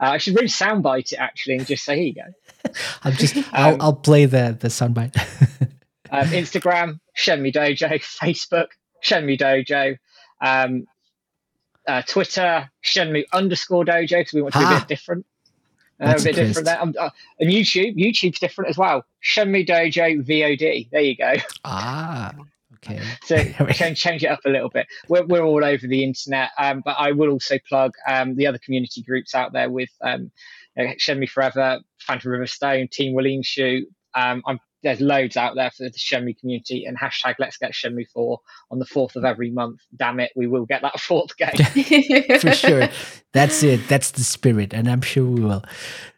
[0.02, 2.72] Uh, I should really soundbite it actually and just say, here you go.
[3.04, 5.16] I'm just I'll, Um, I'll play the the soundbite.
[6.12, 7.90] Um, Instagram, Shenmue Dojo.
[8.02, 8.68] Facebook,
[9.04, 9.98] Shenmue Dojo.
[10.40, 10.86] Um,
[11.88, 14.80] uh, Twitter, Shenmue underscore Dojo because we want to be a Ah.
[14.80, 15.26] bit different.
[16.00, 16.82] Uh, That's a bit different there.
[16.82, 17.10] Um, uh,
[17.40, 19.06] and YouTube, YouTube's different as well.
[19.24, 20.90] Shenmue Dojo VOD.
[20.92, 21.34] There you go.
[21.64, 22.34] ah,
[22.76, 23.02] okay.
[23.24, 23.38] So
[23.72, 24.88] change, change it up a little bit.
[25.08, 28.58] We're, we're all over the internet, um, but I will also plug um, the other
[28.58, 30.32] community groups out there with um,
[30.76, 33.88] you know, Shenmue Forever, Phantom River Stone, Team Willing Shoot.
[34.14, 38.08] Um, I'm, there's loads out there for the Shenmue community, and hashtag Let's Get Shenmue
[38.14, 38.40] 4
[38.72, 39.82] on the fourth of every month.
[39.96, 41.50] Damn it, we will get that fourth game.
[42.40, 42.88] For sure.
[43.34, 43.88] That's it.
[43.90, 45.64] That's the spirit, and I'm sure we will.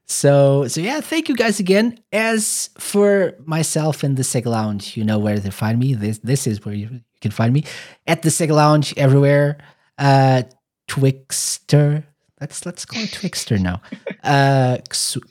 [0.05, 1.99] So so yeah, thank you guys again.
[2.11, 5.93] As for myself and the Sega Lounge, you know where to find me.
[5.95, 7.65] This this is where you can find me.
[8.05, 9.57] At the Sega Lounge everywhere.
[9.97, 10.43] Uh
[10.87, 12.05] Twixter.
[12.39, 13.81] Let's let's call it Twixter now.
[14.23, 14.77] Uh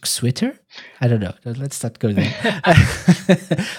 [0.02, 0.58] Twitter?
[1.00, 1.34] I don't know.
[1.44, 2.24] Let's not go there.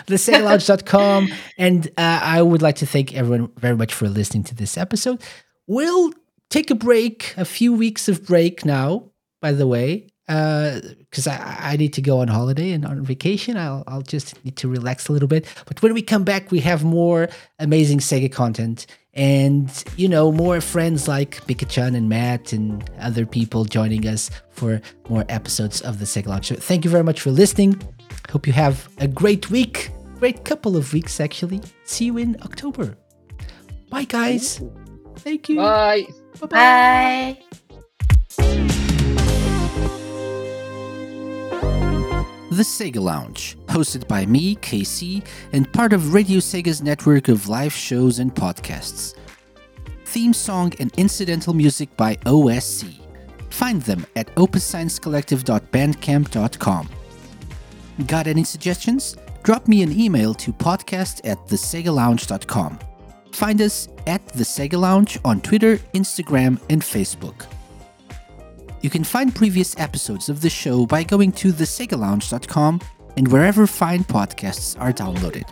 [0.08, 1.30] TheSegaLounge.com.
[1.58, 5.22] And uh, I would like to thank everyone very much for listening to this episode.
[5.68, 6.14] We'll
[6.50, 9.12] take a break, a few weeks of break now,
[9.42, 13.58] by the way, because I, I need to go on holiday and on vacation.
[13.58, 15.46] I'll, I'll just need to relax a little bit.
[15.66, 17.30] But when we come back, we have more
[17.60, 18.86] amazing Sega content
[19.18, 24.80] and, you know, more friends like Bika-chan and Matt and other people joining us for
[25.10, 26.48] more episodes of the Sega Lounge.
[26.48, 27.82] So thank you very much for listening.
[28.30, 29.90] Hope you have a great week,
[30.20, 31.62] great couple of weeks, actually.
[31.84, 32.96] See you in October.
[33.90, 34.62] Bye, guys.
[35.18, 35.58] Thank you.
[35.58, 36.06] Bye.
[36.40, 37.40] Bye-bye.
[38.38, 38.77] Bye.
[42.50, 45.22] The Sega Lounge, hosted by me, KC,
[45.54, 49.16] and part of Radio Sega's network of live shows and podcasts.
[50.06, 53.02] Theme song and incidental music by OSC.
[53.50, 56.90] Find them at opussciencecollective.bandcamp.com.
[58.06, 59.18] Got any suggestions?
[59.48, 62.78] drop me an email to podcast at thesegalounge.com.
[63.32, 67.46] Find us at The Sega Lounge on Twitter, Instagram, and Facebook.
[68.82, 72.82] You can find previous episodes of the show by going to thesegalounge.com
[73.18, 75.50] and wherever fine podcasts are downloaded.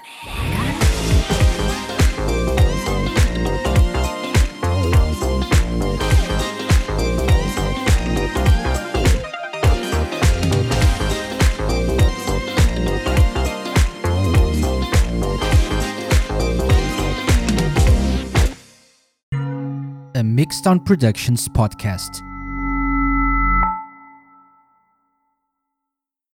[20.16, 22.35] a Mixdown Productions podcast.